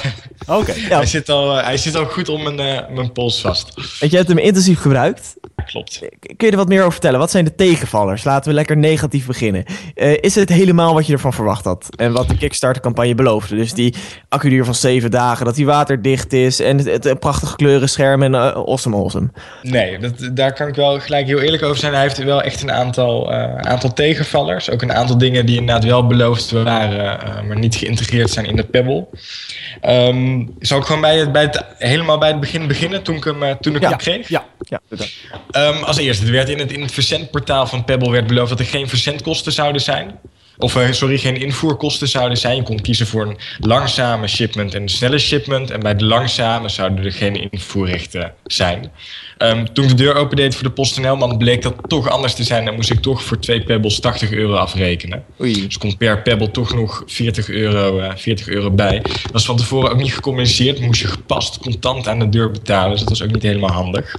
Oké. 0.59 0.73
Ja. 0.73 0.97
Hij, 0.97 1.05
zit 1.05 1.29
al, 1.29 1.57
eh, 1.57 1.63
hij 1.65 1.77
zit 1.77 1.95
al 1.95 2.05
goed 2.05 2.29
om 2.29 2.43
mijn, 2.43 2.59
eh, 2.59 2.95
mijn 2.95 3.11
pols 3.11 3.41
vast. 3.41 3.73
Want 3.99 4.11
je 4.11 4.17
hebt 4.17 4.29
hem 4.29 4.37
intensief 4.37 4.79
gebruikt. 4.79 5.35
Klopt. 5.67 5.99
Kun 6.19 6.47
je 6.47 6.51
er 6.51 6.57
wat 6.57 6.67
meer 6.67 6.79
over 6.79 6.91
vertellen? 6.91 7.19
Wat 7.19 7.31
zijn 7.31 7.45
de 7.45 7.55
tegenvallers? 7.55 8.23
Laten 8.23 8.49
we 8.49 8.55
lekker 8.55 8.77
negatief 8.77 9.25
beginnen. 9.25 9.63
Eh, 9.95 10.13
is 10.19 10.35
het 10.35 10.49
helemaal 10.49 10.93
wat 10.93 11.07
je 11.07 11.13
ervan 11.13 11.33
verwacht 11.33 11.65
had? 11.65 11.87
En 11.95 12.11
wat 12.11 12.29
de 12.29 12.37
Kickstarter-campagne 12.37 13.15
beloofde? 13.15 13.55
Dus 13.55 13.73
die 13.73 13.95
accuduur 14.29 14.65
van 14.65 14.75
7 14.75 15.11
dagen, 15.11 15.45
dat 15.45 15.55
die 15.55 15.65
waterdicht 15.65 16.33
is... 16.33 16.59
en 16.59 16.77
het, 16.77 17.19
prachtige 17.19 17.55
kleurenscherm 17.55 18.23
en 18.23 18.35
eh, 18.35 18.41
awesome 18.41 18.95
awesome. 18.95 19.29
Nee, 19.61 19.99
dat, 19.99 20.29
daar 20.31 20.53
kan 20.53 20.67
ik 20.67 20.75
wel 20.75 20.99
gelijk 20.99 21.27
heel 21.27 21.39
eerlijk 21.39 21.63
over 21.63 21.77
zijn. 21.77 21.93
Hij 21.93 22.01
heeft 22.01 22.17
wel 22.23 22.41
echt 22.41 22.61
een 22.61 22.71
aantal, 22.71 23.31
eh, 23.31 23.55
aantal 23.55 23.93
tegenvallers. 23.93 24.69
Ook 24.69 24.81
een 24.81 24.93
aantal 24.93 25.17
dingen 25.17 25.45
die 25.45 25.57
inderdaad 25.57 25.83
wel 25.83 26.07
beloofd 26.07 26.51
waren, 26.51 27.21
eh, 27.21 27.43
maar 27.47 27.59
niet 27.59 27.75
geïntegreerd 27.75 28.29
zijn 28.29 28.45
in 28.45 28.55
de 28.55 28.63
Pebble. 28.63 29.07
Ehm 29.81 30.45
zal 30.59 30.77
ik 30.79 30.85
gewoon 30.85 31.01
bij 31.01 31.17
het, 31.17 31.31
bij 31.31 31.41
het, 31.41 31.63
helemaal 31.77 32.17
bij 32.17 32.29
het 32.29 32.39
begin 32.39 32.67
beginnen, 32.67 33.03
toen 33.03 33.15
ik 33.15 33.23
hem, 33.23 33.43
eh, 33.43 33.55
toen 33.61 33.75
ik 33.75 33.81
Ja, 33.81 33.89
hem 33.89 33.97
kreeg? 33.97 34.29
ja. 34.29 34.45
Ja, 34.59 34.81
Ehm, 35.57 35.83
als 35.83 35.97
eerste, 35.97 36.25
er 36.25 36.31
werd 36.31 36.49
in 36.49 36.59
het, 36.59 36.71
in 36.71 36.81
het 36.81 36.91
verzendportaal 36.91 37.67
van 37.67 37.85
Pebble 37.85 38.11
werd 38.11 38.27
beloofd 38.27 38.49
dat 38.49 38.59
er 38.59 38.65
geen 38.65 38.89
verzendkosten 38.89 39.51
zouden 39.51 39.81
zijn. 39.81 40.19
Of 40.57 40.75
eh, 40.75 40.91
sorry, 40.91 41.17
geen 41.17 41.37
invoerkosten 41.37 42.07
zouden 42.07 42.37
zijn. 42.37 42.55
Je 42.55 42.63
kon 42.63 42.81
kiezen 42.81 43.07
voor 43.07 43.27
een 43.27 43.37
langzame 43.59 44.27
shipment 44.27 44.73
en 44.73 44.81
een 44.81 44.89
snelle 44.89 45.19
shipment. 45.19 45.71
En 45.71 45.79
bij 45.79 45.95
de 45.95 46.05
langzame 46.05 46.69
zouden 46.69 47.05
er 47.05 47.11
geen 47.11 47.49
invoerrechten 47.49 48.33
zijn. 48.43 48.91
Ehm, 49.37 49.65
toen 49.73 49.83
ik 49.83 49.89
de 49.89 49.95
deur 49.95 50.15
opendeed 50.15 50.55
voor 50.55 50.63
de 50.63 50.73
PostNL-man 50.73 51.37
bleek 51.37 51.61
dat 51.61 51.75
toch 51.87 52.09
anders 52.09 52.33
te 52.33 52.43
zijn. 52.43 52.65
Dan 52.65 52.75
moest 52.75 52.91
ik 52.91 52.99
toch 52.99 53.23
voor 53.23 53.39
twee 53.39 53.63
pebbles 53.63 53.99
80 53.99 54.31
euro 54.31 54.53
afrekenen. 54.53 55.23
Oei. 55.41 55.53
Dus 55.65 55.77
komt 55.77 55.97
per 55.97 56.21
pebble 56.21 56.51
toch 56.51 56.73
nog 56.73 57.03
40 57.05 57.49
euro, 57.49 57.99
eh, 57.99 58.15
40 58.15 58.47
euro 58.47 58.71
bij. 58.71 59.01
Dat 59.01 59.31
was 59.31 59.45
van 59.45 59.57
tevoren 59.57 59.91
ook 59.91 59.97
niet 59.97 60.13
gecommuniceerd. 60.13 60.79
Moest 60.79 61.01
je 61.01 61.07
gepast 61.07 61.59
contant 61.59 62.07
aan 62.07 62.19
de 62.19 62.29
deur 62.29 62.51
betalen. 62.51 62.91
Dus 62.91 62.99
dat 62.99 63.09
was 63.09 63.23
ook 63.23 63.31
niet 63.31 63.43
helemaal 63.43 63.71
handig. 63.71 64.15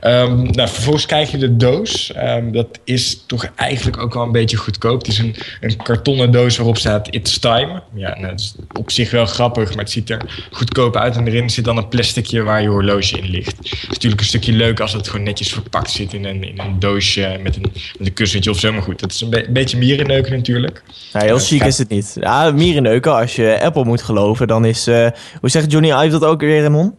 Ehm, 0.00 0.42
nou, 0.42 0.68
vervolgens 0.68 1.06
krijg 1.06 1.30
je 1.30 1.38
de 1.38 1.56
doos. 1.56 2.12
Ehm, 2.12 2.52
dat 2.52 2.80
is 2.84 3.22
toch 3.26 3.46
eigenlijk 3.56 3.98
ook 3.98 4.14
wel 4.14 4.22
een 4.22 4.32
beetje 4.32 4.56
goedkoop. 4.56 4.98
Het 4.98 5.08
is 5.08 5.18
een, 5.18 5.36
een 5.60 5.76
kartonnen 5.76 6.32
doos 6.32 6.56
waarop 6.56 6.76
staat 6.76 7.08
It's 7.10 7.38
Time. 7.38 7.82
Ja, 7.94 8.08
nou, 8.08 8.26
dat 8.26 8.40
is 8.40 8.54
op 8.72 8.90
zich 8.90 9.10
wel 9.10 9.26
grappig, 9.26 9.68
maar 9.68 9.84
het 9.84 9.90
ziet 9.90 10.10
er 10.10 10.46
goedkoop 10.50 10.96
uit. 10.96 11.16
En 11.16 11.26
erin 11.26 11.50
zit 11.50 11.64
dan 11.64 11.76
een 11.76 11.88
plasticje 11.88 12.42
waar 12.42 12.62
je 12.62 12.68
horloge 12.68 13.18
in 13.18 13.30
ligt. 13.30 13.56
Het 13.56 13.72
is 13.72 13.88
natuurlijk 13.88 14.22
een 14.32 14.40
stukje 14.40 14.52
leuk 14.52 14.80
als 14.80 14.92
het 14.92 15.08
gewoon 15.08 15.24
netjes 15.24 15.52
verpakt 15.52 15.90
zit 15.90 16.12
in 16.12 16.24
een, 16.24 16.44
in 16.44 16.58
een 16.60 16.78
doosje 16.78 17.38
met 17.42 17.56
een, 17.56 17.62
met 17.98 18.06
een 18.06 18.12
kussentje 18.12 18.50
of 18.50 18.58
zo. 18.58 18.72
Maar 18.72 18.82
goed, 18.82 19.00
dat 19.00 19.12
is 19.12 19.20
een, 19.20 19.30
be- 19.30 19.46
een 19.46 19.52
beetje 19.52 19.78
mierenneuken 19.78 20.32
natuurlijk. 20.32 20.82
Nou, 21.12 21.24
heel 21.26 21.36
Ja, 21.36 21.42
chic 21.42 21.64
is 21.64 21.78
het 21.78 21.88
niet. 21.88 22.16
Ja, 22.20 22.50
mierenneuken, 22.50 23.14
als 23.14 23.36
je 23.36 23.60
Apple 23.62 23.84
moet 23.84 24.02
geloven, 24.02 24.46
dan 24.46 24.64
is... 24.64 24.86
eh, 24.86 25.08
hoe 25.40 25.50
zegt 25.50 25.70
Johnny 25.72 25.90
Ive 25.90 26.08
dat 26.18 26.24
ook 26.24 26.40
weer, 26.40 26.62
Ramon? 26.62 26.94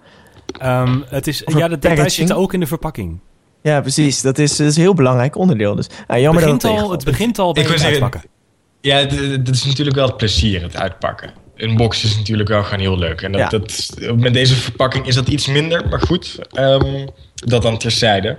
Ehm, 0.60 1.00
het 1.10 1.27
is, 1.27 1.38
ja, 1.39 1.46
de 1.46 1.53
details 1.53 1.79
packaging. 1.79 2.12
zitten 2.12 2.36
ook 2.36 2.53
in 2.53 2.60
de 2.60 2.67
verpakking. 2.67 3.19
Ja, 3.62 3.81
precies. 3.81 4.22
Dat 4.22 4.38
is, 4.38 4.55
dat 4.55 4.67
is 4.67 4.75
een 4.75 4.81
heel 4.81 4.93
belangrijk 4.93 5.36
onderdeel. 5.36 5.75
Dus 5.75 5.88
jammer 6.07 6.34
begint 6.43 6.62
dat 6.62 6.72
het 6.72 6.81
al, 6.81 6.91
het 6.91 7.03
begint 7.03 7.39
al 7.39 7.53
bij 7.53 7.63
het 7.63 7.84
uitpakken. 7.84 8.22
Ja, 8.81 9.03
dat 9.39 9.55
is 9.55 9.63
natuurlijk 9.65 9.96
wel 9.96 10.07
het 10.07 10.17
plezier, 10.17 10.62
het 10.62 10.77
uitpakken. 10.77 11.31
Een 11.57 11.75
box 11.75 12.03
is 12.03 12.17
natuurlijk 12.17 12.49
wel 12.49 12.63
gewoon 12.63 12.79
heel 12.79 12.97
leuk. 12.97 13.21
En 13.21 13.31
dat, 13.31 13.41
Ja. 13.41 13.49
dat, 13.49 13.93
met 14.15 14.33
deze 14.33 14.55
verpakking 14.55 15.07
is 15.07 15.15
dat 15.15 15.27
iets 15.27 15.47
minder, 15.47 15.87
maar 15.89 16.01
goed. 16.01 16.39
ehm, 16.51 17.07
dat 17.35 17.61
dan 17.61 17.77
terzijde. 17.77 18.37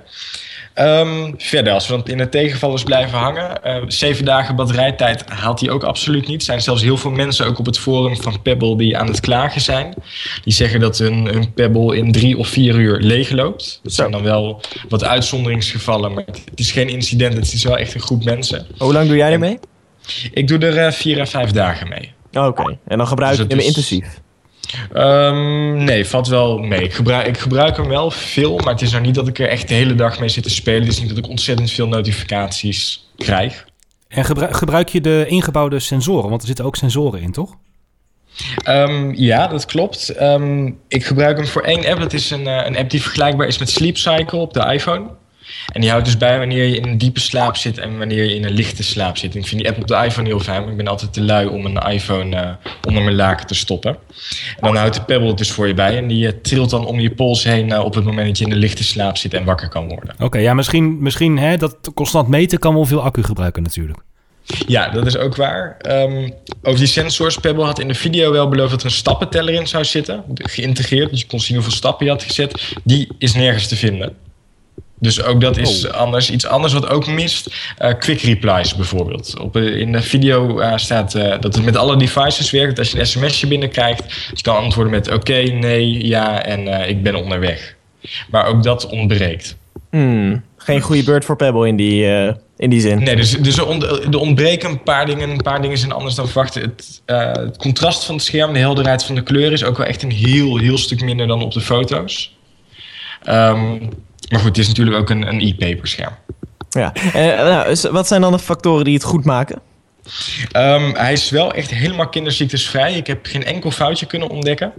Ehm, 0.74 1.32
verder, 1.36 1.72
als 1.72 1.86
we 1.88 1.92
dan 1.96 2.06
in 2.06 2.18
de 2.18 2.28
tegenvallers 2.28 2.82
blijven 2.82 3.18
hangen. 3.18 3.62
eh, 3.64 3.76
zeven 3.88 4.24
dagen 4.24 4.56
batterijtijd 4.56 5.24
haalt 5.28 5.60
hij 5.60 5.70
ook 5.70 5.82
absoluut 5.82 6.26
niet. 6.26 6.38
Er 6.40 6.44
zijn 6.44 6.60
zelfs 6.60 6.82
heel 6.82 6.96
veel 6.96 7.10
mensen 7.10 7.46
ook 7.46 7.58
op 7.58 7.66
het 7.66 7.78
forum 7.78 8.16
van 8.22 8.42
Pebble 8.42 8.76
die 8.76 8.96
aan 8.98 9.06
het 9.06 9.20
klagen 9.20 9.60
zijn. 9.60 9.94
Die 10.44 10.52
zeggen 10.52 10.80
dat 10.80 10.98
hun, 10.98 11.24
hun 11.26 11.52
Pebble 11.52 11.96
in 11.96 12.12
drie 12.12 12.38
of 12.38 12.48
vier 12.48 12.74
uur 12.74 12.98
leegloopt. 13.00 13.80
Dat 13.82 13.92
zijn 13.92 14.10
dan 14.10 14.22
wel 14.22 14.60
wat 14.88 15.04
uitzonderingsgevallen, 15.04 16.12
maar 16.14 16.24
het 16.26 16.58
is 16.60 16.70
geen 16.72 16.88
incident. 16.88 17.34
Het 17.34 17.52
is 17.52 17.64
wel 17.64 17.78
echt 17.78 17.94
een 17.94 18.00
groep 18.00 18.24
mensen. 18.24 18.66
Hoe 18.78 18.92
lang 18.92 19.08
doe 19.08 19.16
jij 19.16 19.32
ermee? 19.32 19.58
Ik 20.32 20.48
doe 20.48 20.58
er 20.58 20.76
eh, 20.86 20.92
vier 20.92 21.20
à 21.20 21.26
vijf 21.26 21.50
dagen 21.50 21.88
mee. 21.88 22.12
Oké, 22.32 22.78
en 22.86 22.98
dan 22.98 23.06
gebruik 23.06 23.36
je 23.36 23.46
Dus 23.46 23.48
hem 23.56 23.66
het 23.66 23.76
is- 23.76 23.90
intensief. 23.92 24.20
Ehm, 24.92 25.84
nee, 25.84 26.06
valt 26.06 26.28
wel 26.28 26.58
mee. 26.58 26.82
Ik 26.82 26.92
gebruik, 26.94 27.26
ik 27.26 27.38
gebruik 27.38 27.76
hem 27.76 27.88
wel 27.88 28.10
veel, 28.10 28.56
maar 28.58 28.72
het 28.72 28.82
is 28.82 28.90
nou 28.90 29.02
niet 29.02 29.14
dat 29.14 29.28
ik 29.28 29.38
er 29.38 29.48
echt 29.48 29.68
de 29.68 29.74
hele 29.74 29.94
dag 29.94 30.20
mee 30.20 30.28
zit 30.28 30.42
te 30.42 30.50
spelen. 30.50 30.80
Het 30.82 30.90
is 30.92 31.00
niet 31.00 31.08
dat 31.08 31.18
ik 31.18 31.28
ontzettend 31.28 31.70
veel 31.70 31.88
notificaties 31.88 33.08
krijg. 33.16 33.66
En 34.08 34.24
gebruik, 34.24 34.56
gebruik 34.56 34.88
je 34.88 35.00
de 35.00 35.24
ingebouwde 35.28 35.78
sensoren? 35.78 36.28
Want 36.28 36.40
er 36.40 36.46
zitten 36.46 36.64
ook 36.64 36.76
sensoren 36.76 37.20
in, 37.20 37.32
toch? 37.32 37.56
Um, 38.68 39.14
ja, 39.14 39.46
dat 39.46 39.66
klopt. 39.66 40.20
Um, 40.22 40.78
ik 40.88 41.04
gebruik 41.04 41.36
hem 41.36 41.46
voor 41.46 41.62
één 41.62 41.86
app. 41.86 42.00
Dat 42.00 42.12
is 42.12 42.30
een, 42.30 42.46
uh, 42.46 42.62
een 42.66 42.76
app 42.76 42.90
die 42.90 43.02
vergelijkbaar 43.02 43.46
is 43.46 43.58
met 43.58 43.70
Sleep 43.70 43.96
Cycle 43.96 44.38
op 44.38 44.52
de 44.54 44.72
iPhone. 44.72 45.06
En 45.72 45.80
die 45.80 45.90
houdt 45.90 46.04
dus 46.04 46.16
bij 46.16 46.38
wanneer 46.38 46.64
je 46.64 46.76
in 46.76 46.86
een 46.86 46.98
diepe 46.98 47.20
slaap 47.20 47.56
zit 47.56 47.78
en 47.78 47.98
wanneer 47.98 48.24
je 48.24 48.34
in 48.34 48.44
een 48.44 48.52
lichte 48.52 48.82
slaap 48.82 49.16
zit. 49.16 49.34
En 49.34 49.40
ik 49.40 49.46
vind 49.46 49.60
die 49.60 49.70
app 49.70 49.80
op 49.80 49.86
de 49.86 50.04
iPhone 50.04 50.28
heel 50.28 50.40
fijn, 50.40 50.62
maar 50.62 50.70
ik 50.70 50.76
ben 50.76 50.88
altijd 50.88 51.12
te 51.12 51.22
lui 51.22 51.46
om 51.46 51.64
een 51.64 51.76
iPhone 51.76 52.36
uh, 52.36 52.50
onder 52.86 53.02
mijn 53.02 53.16
laken 53.16 53.46
te 53.46 53.54
stoppen. 53.54 53.90
En 53.90 54.60
dan 54.60 54.76
houdt 54.76 54.94
de 54.94 55.02
Pebble 55.02 55.28
het 55.28 55.38
dus 55.38 55.50
voor 55.50 55.66
je 55.66 55.74
bij 55.74 55.96
en 55.96 56.06
die 56.06 56.26
uh, 56.26 56.32
trilt 56.42 56.70
dan 56.70 56.86
om 56.86 57.00
je 57.00 57.10
pols 57.10 57.44
heen 57.44 57.68
uh, 57.68 57.84
op 57.84 57.94
het 57.94 58.04
moment 58.04 58.26
dat 58.26 58.38
je 58.38 58.44
in 58.44 58.50
de 58.50 58.56
lichte 58.56 58.84
slaap 58.84 59.16
zit 59.16 59.34
en 59.34 59.44
wakker 59.44 59.68
kan 59.68 59.88
worden. 59.88 60.10
Oké, 60.14 60.24
okay, 60.24 60.42
ja, 60.42 60.54
misschien, 60.54 61.02
misschien 61.02 61.38
hè, 61.38 61.56
dat 61.56 61.76
constant 61.94 62.28
meten 62.28 62.58
kan 62.58 62.74
wel 62.74 62.84
veel 62.84 63.02
accu 63.02 63.22
gebruiken 63.22 63.62
natuurlijk. 63.62 63.98
Ja, 64.66 64.88
dat 64.88 65.06
is 65.06 65.16
ook 65.16 65.36
waar. 65.36 65.76
Um, 65.88 66.32
over 66.62 66.78
die 66.78 66.88
sensors, 66.88 67.36
Pebble 67.36 67.64
had 67.64 67.78
in 67.78 67.88
de 67.88 67.94
video 67.94 68.32
wel 68.32 68.48
beloofd 68.48 68.70
dat 68.70 68.80
er 68.80 68.86
een 68.86 68.92
stappenteller 68.92 69.54
in 69.54 69.66
zou 69.66 69.84
zitten. 69.84 70.24
Geïntegreerd, 70.34 71.10
dus 71.10 71.20
je 71.20 71.26
kon 71.26 71.40
zien 71.40 71.56
hoeveel 71.56 71.74
stappen 71.74 72.06
je 72.06 72.12
had 72.12 72.22
gezet. 72.22 72.74
Die 72.84 73.08
is 73.18 73.34
nergens 73.34 73.66
te 73.66 73.76
vinden. 73.76 74.16
Dus 75.00 75.22
ook 75.22 75.40
dat 75.40 75.56
is 75.56 75.86
oh. 75.86 75.92
anders. 75.92 76.30
Iets 76.30 76.46
anders 76.46 76.72
wat 76.72 76.88
ook 76.88 77.06
mist, 77.06 77.50
uh, 77.82 77.92
quick 77.98 78.20
replies 78.20 78.74
bijvoorbeeld. 78.74 79.38
Op, 79.38 79.56
in 79.56 79.92
de 79.92 80.02
video 80.02 80.60
uh, 80.60 80.76
staat 80.76 81.14
uh, 81.14 81.22
dat 81.40 81.54
het 81.54 81.64
met 81.64 81.76
alle 81.76 81.96
devices 81.96 82.50
werkt. 82.50 82.78
Als 82.78 82.90
je 82.90 82.98
een 82.98 83.06
sms'je 83.06 83.46
binnenkrijgt, 83.46 84.30
je 84.34 84.42
kan 84.42 84.56
antwoorden 84.56 84.92
met 84.92 85.06
oké, 85.06 85.16
okay, 85.16 85.44
nee, 85.44 86.06
ja 86.06 86.42
en 86.42 86.88
ik 86.88 87.02
ben 87.02 87.14
onderweg. 87.14 87.76
Maar 88.30 88.46
ook 88.46 88.62
dat 88.62 88.86
ontbreekt. 88.86 89.56
Hmm, 89.90 90.44
geen 90.56 90.80
goede 90.80 91.02
beurt 91.02 91.24
voor 91.24 91.36
Pebble 91.36 91.68
in 91.68 91.76
die, 91.76 92.04
in 92.56 92.70
die 92.70 92.80
zin. 92.80 93.02
Nee, 93.02 93.16
dus, 93.16 93.30
dus 93.30 93.58
er, 93.58 93.66
ont, 93.66 93.82
er, 93.82 94.18
ontbreken 94.18 94.70
een 94.70 94.82
paar 94.82 95.06
dingen. 95.06 95.30
Een 95.30 95.42
paar 95.42 95.62
dingen 95.62 95.78
zijn 95.78 95.92
anders 95.92 96.14
dan 96.14 96.26
verwacht. 96.26 96.54
Het, 96.54 97.02
het 97.06 97.56
contrast 97.56 98.04
van 98.04 98.14
het 98.14 98.24
scherm, 98.24 98.52
de 98.52 98.58
helderheid 98.58 99.04
van 99.04 99.14
de 99.14 99.22
kleur 99.22 99.52
is 99.52 99.64
ook 99.64 99.76
wel 99.76 99.86
echt 99.86 100.02
een 100.02 100.12
heel, 100.12 100.56
heel 100.56 100.78
stuk 100.78 101.00
minder 101.00 101.26
dan 101.26 101.42
op 101.42 101.52
de 101.52 101.60
foto's. 101.60 102.36
Um, 103.28 103.90
maar 104.28 104.40
goed, 104.40 104.48
het 104.48 104.58
is 104.58 104.68
natuurlijk 104.68 104.96
ook 104.96 105.10
een, 105.10 105.28
een 105.28 105.40
e-paper 105.40 105.88
scherm. 105.88 106.14
Ja, 106.70 106.92
en, 107.12 107.36
nou, 107.36 107.90
wat 107.90 108.06
zijn 108.06 108.20
dan 108.20 108.32
de 108.32 108.38
factoren 108.38 108.84
die 108.84 108.94
het 108.94 109.04
goed 109.04 109.24
maken? 109.24 109.60
Um, 110.56 110.94
hij 110.94 111.12
is 111.12 111.30
wel 111.30 111.52
echt 111.52 111.70
helemaal 111.70 112.08
kinderziektesvrij. 112.08 112.94
Ik 112.94 113.06
heb 113.06 113.26
geen 113.26 113.44
enkel 113.44 113.70
foutje 113.70 114.06
kunnen 114.06 114.28
ontdekken. 114.28 114.72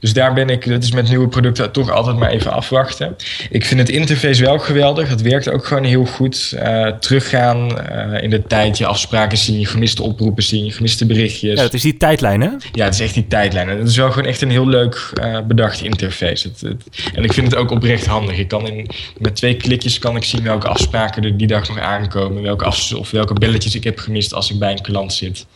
Dus 0.00 0.12
daar 0.12 0.34
ben 0.34 0.48
ik, 0.48 0.68
dat 0.68 0.82
is 0.82 0.92
met 0.92 1.08
nieuwe 1.08 1.28
producten 1.28 1.72
toch 1.72 1.90
altijd 1.90 2.16
maar 2.16 2.30
even 2.30 2.52
afwachten. 2.52 3.16
Ik 3.50 3.64
vind 3.64 3.80
het 3.80 3.88
interface 3.88 4.44
wel 4.44 4.58
geweldig. 4.58 5.08
Het 5.08 5.22
werkt 5.22 5.50
ook 5.50 5.66
gewoon 5.66 5.84
heel 5.84 6.04
goed. 6.04 6.54
Uh, 6.54 6.86
teruggaan 6.86 7.78
uh, 7.90 8.22
in 8.22 8.30
de 8.30 8.42
tijd, 8.42 8.78
je 8.78 8.86
afspraken 8.86 9.38
zien, 9.38 9.60
je 9.60 9.66
gemiste 9.66 10.02
oproepen 10.02 10.42
zien, 10.42 10.64
je 10.64 10.72
gemiste 10.72 11.06
berichtjes. 11.06 11.58
Ja, 11.58 11.62
het 11.62 11.74
is 11.74 11.82
die 11.82 11.96
tijdlijn, 11.96 12.40
hè? 12.40 12.50
Ja, 12.72 12.84
het 12.84 12.94
is 12.94 13.00
echt 13.00 13.14
die 13.14 13.26
tijdlijn. 13.26 13.68
En 13.68 13.78
het 13.78 13.88
is 13.88 13.96
wel 13.96 14.10
gewoon 14.10 14.28
echt 14.28 14.42
een 14.42 14.50
heel 14.50 14.68
leuk 14.68 15.10
uh, 15.20 15.38
bedacht 15.40 15.82
interface. 15.82 16.48
Het, 16.48 16.60
het, 16.60 17.10
en 17.14 17.24
ik 17.24 17.32
vind 17.32 17.50
het 17.50 17.56
ook 17.56 17.70
oprecht 17.70 18.06
handig. 18.06 18.38
Ik 18.38 18.48
kan 18.48 18.68
in, 18.68 18.88
met 19.18 19.36
twee 19.36 19.54
klikjes 19.56 19.98
kan 19.98 20.16
ik 20.16 20.24
zien 20.24 20.42
welke 20.42 20.68
afspraken 20.68 21.24
er 21.24 21.36
die 21.36 21.46
dag 21.46 21.68
nog 21.68 21.78
aankomen. 21.78 22.42
Welke 22.42 22.64
af, 22.64 22.92
of 22.92 23.10
welke 23.10 23.34
belletjes 23.34 23.74
ik 23.74 23.84
heb 23.84 23.98
gemist 23.98 24.34
als 24.34 24.50
ik 24.50 24.58
bij 24.58 24.70
een 24.70 24.82
klant 24.82 25.12
zit. 25.12 25.46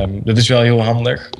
Um, 0.00 0.20
dat 0.24 0.36
is 0.36 0.48
wel 0.48 0.60
heel 0.60 0.82
handig. 0.82 1.30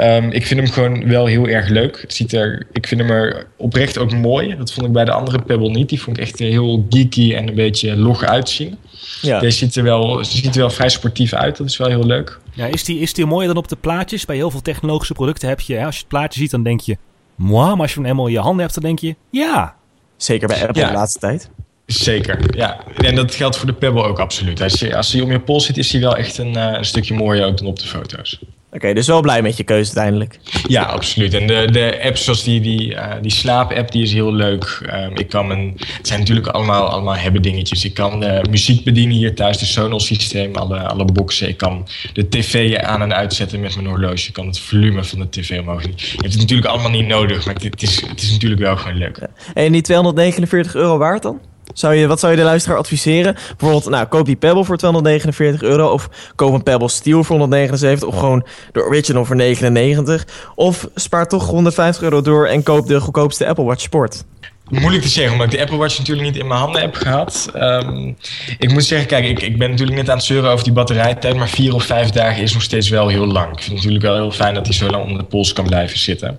Um, 0.00 0.30
ik 0.30 0.46
vind 0.46 0.60
hem 0.60 0.70
gewoon 0.70 1.08
wel 1.08 1.26
heel 1.26 1.43
erg 1.48 1.68
leuk. 1.68 2.00
Het 2.00 2.14
ziet 2.14 2.32
er, 2.32 2.66
ik 2.72 2.86
vind 2.86 3.00
hem 3.00 3.10
er 3.10 3.46
oprecht 3.56 3.98
ook 3.98 4.12
mooi. 4.12 4.56
Dat 4.56 4.72
vond 4.72 4.86
ik 4.86 4.92
bij 4.92 5.04
de 5.04 5.12
andere 5.12 5.42
Pebble 5.42 5.70
niet. 5.70 5.88
Die 5.88 6.02
vond 6.02 6.16
ik 6.16 6.22
echt 6.22 6.38
heel 6.38 6.86
geeky 6.88 7.34
en 7.34 7.48
een 7.48 7.54
beetje 7.54 7.96
log 7.96 8.22
uitzien. 8.22 8.76
Ja. 9.20 9.40
Deze 9.40 9.58
ziet 9.58 9.76
er, 9.76 9.82
wel, 9.82 10.24
ziet 10.24 10.54
er 10.54 10.60
wel 10.60 10.70
vrij 10.70 10.88
sportief 10.88 11.32
uit. 11.32 11.56
Dat 11.56 11.66
is 11.66 11.76
wel 11.76 11.88
heel 11.88 12.06
leuk. 12.06 12.38
Ja, 12.52 12.66
is 12.66 12.84
die, 12.84 12.98
is 12.98 13.12
die 13.12 13.26
mooier 13.26 13.48
dan 13.48 13.56
op 13.56 13.68
de 13.68 13.76
plaatjes? 13.76 14.24
Bij 14.24 14.36
heel 14.36 14.50
veel 14.50 14.62
technologische 14.62 15.14
producten 15.14 15.48
heb 15.48 15.60
je, 15.60 15.74
hè, 15.74 15.84
als 15.84 15.94
je 15.94 16.00
het 16.00 16.08
plaatje 16.08 16.40
ziet, 16.40 16.50
dan 16.50 16.62
denk 16.62 16.80
je, 16.80 16.96
moi. 17.34 17.70
Maar 17.70 17.80
als 17.80 17.90
je 17.90 17.96
hem 17.96 18.04
helemaal 18.04 18.26
in 18.26 18.32
je 18.32 18.38
handen 18.38 18.60
hebt, 18.60 18.74
dan 18.74 18.82
denk 18.82 18.98
je, 18.98 19.16
ja. 19.30 19.74
Zeker 20.16 20.48
bij 20.48 20.66
Apple 20.66 20.82
ja. 20.82 20.88
de 20.88 20.94
laatste 20.94 21.18
tijd. 21.18 21.50
Zeker, 21.86 22.56
ja. 22.56 22.84
En 22.96 23.14
dat 23.14 23.34
geldt 23.34 23.56
voor 23.56 23.66
de 23.66 23.72
Pebble 23.72 24.02
ook 24.02 24.18
absoluut. 24.18 24.60
Als, 24.60 24.80
je, 24.80 24.96
als 24.96 25.12
hij 25.12 25.22
om 25.22 25.30
je 25.30 25.40
pols 25.40 25.66
zit, 25.66 25.76
is 25.76 25.92
hij 25.92 26.00
wel 26.00 26.16
echt 26.16 26.38
een, 26.38 26.56
uh, 26.56 26.72
een 26.72 26.84
stukje 26.84 27.14
mooier 27.14 27.46
ook 27.46 27.58
dan 27.58 27.66
op 27.66 27.78
de 27.78 27.86
foto's. 27.86 28.40
Oké, 28.74 28.82
okay, 28.82 28.94
dus 28.94 29.06
wel 29.06 29.20
blij 29.20 29.42
met 29.42 29.56
je 29.56 29.64
keuze 29.64 29.84
uiteindelijk. 29.84 30.38
Ja, 30.68 30.82
absoluut. 30.82 31.34
En 31.34 31.46
de, 31.46 31.68
de 31.70 32.00
apps 32.02 32.24
zoals 32.24 32.44
die, 32.44 32.60
die, 32.60 32.92
uh, 32.92 33.12
die 33.20 33.30
slaap-app, 33.30 33.92
die 33.92 34.02
is 34.02 34.12
heel 34.12 34.32
leuk. 34.32 34.80
Um, 34.94 35.16
ik 35.16 35.28
kan 35.28 35.46
mijn, 35.46 35.72
het 35.76 36.06
zijn 36.06 36.18
natuurlijk 36.18 36.46
allemaal, 36.46 36.88
allemaal 36.88 37.14
hebben 37.14 37.42
dingetjes. 37.42 37.84
Ik 37.84 37.94
kan 37.94 38.20
de 38.20 38.44
muziek 38.50 38.84
bedienen 38.84 39.16
hier 39.16 39.34
thuis, 39.34 39.58
de 39.58 39.64
Sonos 39.64 40.06
systeem, 40.06 40.54
alle, 40.54 40.78
alle 40.78 41.04
boxen. 41.04 41.48
Ik 41.48 41.56
kan 41.56 41.88
de 42.12 42.28
tv 42.28 42.76
aan 42.76 43.02
en 43.02 43.14
uitzetten 43.14 43.60
met 43.60 43.74
mijn 43.74 43.86
horloge. 43.86 44.28
Ik 44.28 44.32
kan 44.32 44.46
het 44.46 44.58
volume 44.58 45.04
van 45.04 45.18
de 45.18 45.28
tv 45.28 45.60
omhoog. 45.60 45.82
Je 45.82 45.88
hebt 46.16 46.32
het 46.32 46.40
natuurlijk 46.40 46.68
allemaal 46.68 46.90
niet 46.90 47.06
nodig, 47.06 47.44
maar 47.44 47.54
het 47.54 47.82
is, 47.82 48.00
het 48.08 48.22
is 48.22 48.30
natuurlijk 48.30 48.60
wel 48.60 48.76
gewoon 48.76 48.98
leuk. 48.98 49.28
En 49.54 49.72
die 49.72 49.82
249 49.82 50.74
euro 50.74 50.98
waard 50.98 51.22
dan? 51.22 51.40
Zou 51.72 51.94
je, 51.94 52.06
wat 52.06 52.20
zou 52.20 52.32
je 52.32 52.38
de 52.38 52.44
luisteraar 52.44 52.78
adviseren? 52.78 53.34
Bijvoorbeeld, 53.34 53.88
nou, 53.88 54.06
koop 54.06 54.26
die 54.26 54.36
Pebble 54.36 54.64
voor 54.64 54.76
249 54.76 55.62
euro. 55.62 55.88
Of 55.88 56.08
koop 56.34 56.54
een 56.54 56.62
Pebble 56.62 56.88
Steel 56.88 57.24
voor 57.24 57.38
179. 57.38 58.08
Of 58.08 58.18
gewoon 58.18 58.46
de 58.72 58.82
original 58.82 59.24
voor 59.24 59.36
99. 59.36 60.26
Of 60.54 60.88
spaar 60.94 61.28
toch 61.28 61.46
150 61.46 62.02
euro 62.02 62.20
door 62.20 62.46
en 62.46 62.62
koop 62.62 62.86
de 62.86 63.00
goedkoopste 63.00 63.46
Apple 63.46 63.64
Watch 63.64 63.80
Sport. 63.80 64.24
Moeilijk 64.68 65.02
te 65.02 65.08
zeggen, 65.08 65.32
omdat 65.32 65.46
ik 65.46 65.52
de 65.52 65.60
Apple 65.60 65.76
Watch 65.76 65.98
natuurlijk 65.98 66.26
niet 66.26 66.36
in 66.36 66.46
mijn 66.46 66.60
handen 66.60 66.80
heb 66.80 66.94
gehad. 66.94 67.50
Um, 67.56 68.16
ik 68.58 68.72
moet 68.72 68.84
zeggen, 68.84 69.08
kijk, 69.08 69.24
ik, 69.24 69.42
ik 69.42 69.58
ben 69.58 69.70
natuurlijk 69.70 69.98
net 69.98 70.10
aan 70.10 70.16
het 70.16 70.24
zeuren 70.24 70.50
over 70.50 70.64
die 70.64 70.72
batterijtijd. 70.72 71.36
Maar 71.36 71.48
vier 71.48 71.74
of 71.74 71.84
vijf 71.84 72.10
dagen 72.10 72.42
is 72.42 72.52
nog 72.52 72.62
steeds 72.62 72.88
wel 72.88 73.08
heel 73.08 73.26
lang. 73.26 73.52
Ik 73.52 73.58
vind 73.58 73.64
het 73.66 73.74
natuurlijk 73.74 74.04
wel 74.04 74.14
heel 74.14 74.30
fijn 74.30 74.54
dat 74.54 74.66
hij 74.66 74.74
zo 74.74 74.88
lang 74.88 75.02
onder 75.02 75.18
de 75.18 75.24
pols 75.24 75.52
kan 75.52 75.64
blijven 75.64 75.98
zitten. 75.98 76.38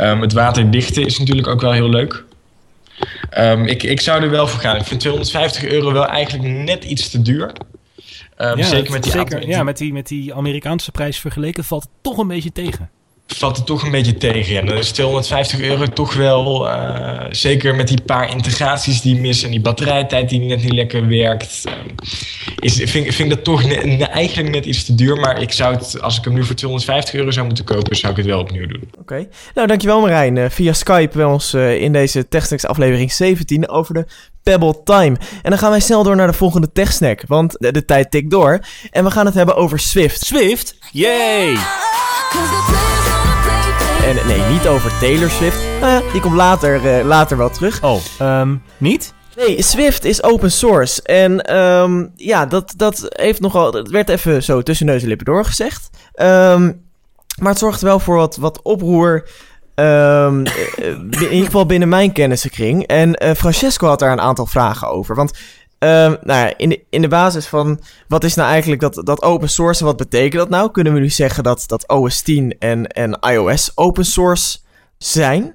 Um, 0.00 0.20
het 0.20 0.32
waterdichte 0.32 1.00
is 1.00 1.18
natuurlijk 1.18 1.48
ook 1.48 1.60
wel 1.60 1.72
heel 1.72 1.88
leuk. 1.88 2.24
Um, 3.38 3.64
ik, 3.64 3.82
ik 3.82 4.00
zou 4.00 4.22
er 4.22 4.30
wel 4.30 4.46
voor 4.46 4.60
gaan. 4.60 4.76
Ik 4.76 4.84
vind 4.84 5.00
250 5.00 5.64
euro 5.64 5.92
wel 5.92 6.06
eigenlijk 6.06 6.48
net 6.54 6.84
iets 6.84 7.10
te 7.10 7.22
duur. 7.22 7.52
Um, 8.38 8.58
ja, 8.58 8.64
zeker 8.64 8.92
met 8.92 9.02
die, 9.02 9.12
zeker, 9.12 9.48
ja, 9.48 9.62
met, 9.62 9.78
die, 9.78 9.92
met 9.92 10.06
die 10.08 10.34
Amerikaanse 10.34 10.90
prijs 10.90 11.18
vergeleken 11.18 11.64
valt 11.64 11.82
het 11.82 11.92
toch 12.00 12.18
een 12.18 12.28
beetje 12.28 12.52
tegen 12.52 12.90
valt 13.26 13.56
het 13.56 13.66
toch 13.66 13.82
een 13.82 13.90
beetje 13.90 14.16
tegen. 14.16 14.58
En 14.58 14.66
dan 14.66 14.76
is 14.76 14.90
250 14.90 15.60
euro 15.60 15.86
toch 15.86 16.14
wel, 16.14 16.66
uh, 16.66 17.20
zeker 17.30 17.74
met 17.74 17.88
die 17.88 18.00
paar 18.00 18.30
integraties 18.30 19.00
die 19.00 19.20
missen 19.20 19.46
en 19.46 19.52
die 19.52 19.60
batterijtijd 19.60 20.28
die 20.28 20.40
net 20.40 20.62
niet 20.62 20.72
lekker 20.72 21.08
werkt, 21.08 21.62
uh, 21.66 21.72
is, 22.58 22.74
vind, 22.74 22.90
vind 22.90 23.18
ik 23.18 23.30
dat 23.30 23.44
toch 23.44 23.64
ne, 23.64 23.76
ne, 23.76 24.04
eigenlijk 24.04 24.50
net 24.50 24.64
iets 24.64 24.84
te 24.84 24.94
duur. 24.94 25.16
Maar 25.16 25.42
ik 25.42 25.52
zou 25.52 25.74
het, 25.74 26.00
als 26.00 26.18
ik 26.18 26.24
hem 26.24 26.34
nu 26.34 26.44
voor 26.44 26.54
250 26.54 27.14
euro 27.14 27.30
zou 27.30 27.46
moeten 27.46 27.64
kopen, 27.64 27.96
zou 27.96 28.12
ik 28.12 28.18
het 28.18 28.26
wel 28.26 28.40
opnieuw 28.40 28.66
doen. 28.66 28.82
Oké, 28.86 29.00
okay. 29.00 29.28
nou 29.54 29.66
dankjewel 29.66 30.00
Marijn. 30.00 30.36
Uh, 30.36 30.44
via 30.48 30.72
Skype 30.72 31.16
bij 31.16 31.26
ons 31.26 31.54
in 31.54 31.92
deze 31.92 32.28
TechSnacks 32.28 32.66
aflevering 32.66 33.12
17 33.12 33.68
over 33.68 33.94
de 33.94 34.06
Pebble 34.42 34.82
Time. 34.84 35.16
En 35.42 35.50
dan 35.50 35.58
gaan 35.58 35.70
wij 35.70 35.80
snel 35.80 36.02
door 36.02 36.16
naar 36.16 36.26
de 36.26 36.32
volgende 36.32 36.72
TechSnack, 36.72 37.22
want 37.26 37.56
de, 37.58 37.72
de 37.72 37.84
tijd 37.84 38.10
tikt 38.10 38.30
door. 38.30 38.60
En 38.90 39.04
we 39.04 39.10
gaan 39.10 39.26
het 39.26 39.34
hebben 39.34 39.56
over 39.56 39.78
Swift. 39.78 40.24
Swift? 40.24 40.76
Yay! 40.92 41.56
En 44.04 44.26
nee, 44.26 44.52
niet 44.52 44.66
over 44.66 44.98
Taylor 44.98 45.30
Swift. 45.30 45.58
Nou 45.80 46.12
die 46.12 46.20
komt 46.20 46.34
later, 46.34 46.98
uh, 46.98 47.06
later 47.06 47.36
wel 47.36 47.50
terug. 47.50 47.82
Oh, 47.82 48.00
um, 48.20 48.62
niet? 48.76 49.14
Nee, 49.36 49.62
Swift 49.62 50.04
is 50.04 50.22
open 50.22 50.52
source. 50.52 51.02
En 51.02 51.56
um, 51.56 52.12
ja, 52.14 52.46
dat, 52.46 52.74
dat 52.76 53.06
heeft 53.08 53.40
nogal. 53.40 53.70
Dat 53.70 53.88
werd 53.88 54.08
even 54.08 54.42
zo 54.42 54.62
tussen 54.62 54.86
neus 54.86 55.02
en 55.02 55.08
lippen 55.08 55.26
doorgezegd. 55.26 55.90
Um, 56.16 56.82
maar 57.38 57.50
het 57.50 57.58
zorgt 57.58 57.80
wel 57.80 57.98
voor 57.98 58.16
wat, 58.16 58.36
wat 58.36 58.62
oproer. 58.62 59.28
Um, 59.74 60.46
in 60.76 61.10
ieder 61.10 61.44
geval 61.44 61.66
binnen 61.66 61.88
mijn 61.88 62.12
kennissenkring. 62.12 62.86
En 62.86 63.24
uh, 63.24 63.30
Francesco 63.30 63.86
had 63.86 63.98
daar 63.98 64.12
een 64.12 64.20
aantal 64.20 64.46
vragen 64.46 64.88
over. 64.88 65.14
Want 65.14 65.32
Um, 65.78 66.16
nou 66.20 66.46
ja, 66.46 66.56
in, 66.56 66.68
de, 66.68 66.84
in 66.90 67.02
de 67.02 67.08
basis 67.08 67.46
van 67.46 67.80
wat 68.08 68.24
is 68.24 68.34
nou 68.34 68.50
eigenlijk 68.50 68.80
dat, 68.80 69.00
dat 69.06 69.22
open 69.22 69.48
source 69.48 69.80
en 69.80 69.86
wat 69.86 69.96
betekent 69.96 70.32
dat 70.32 70.48
nou? 70.48 70.70
Kunnen 70.70 70.92
we 70.92 71.00
nu 71.00 71.08
zeggen 71.08 71.42
dat, 71.42 71.64
dat 71.66 71.88
OS 71.88 72.22
10 72.22 72.58
en, 72.58 72.86
en 72.86 73.18
iOS 73.20 73.72
open 73.74 74.04
source 74.04 74.58
zijn? 74.98 75.54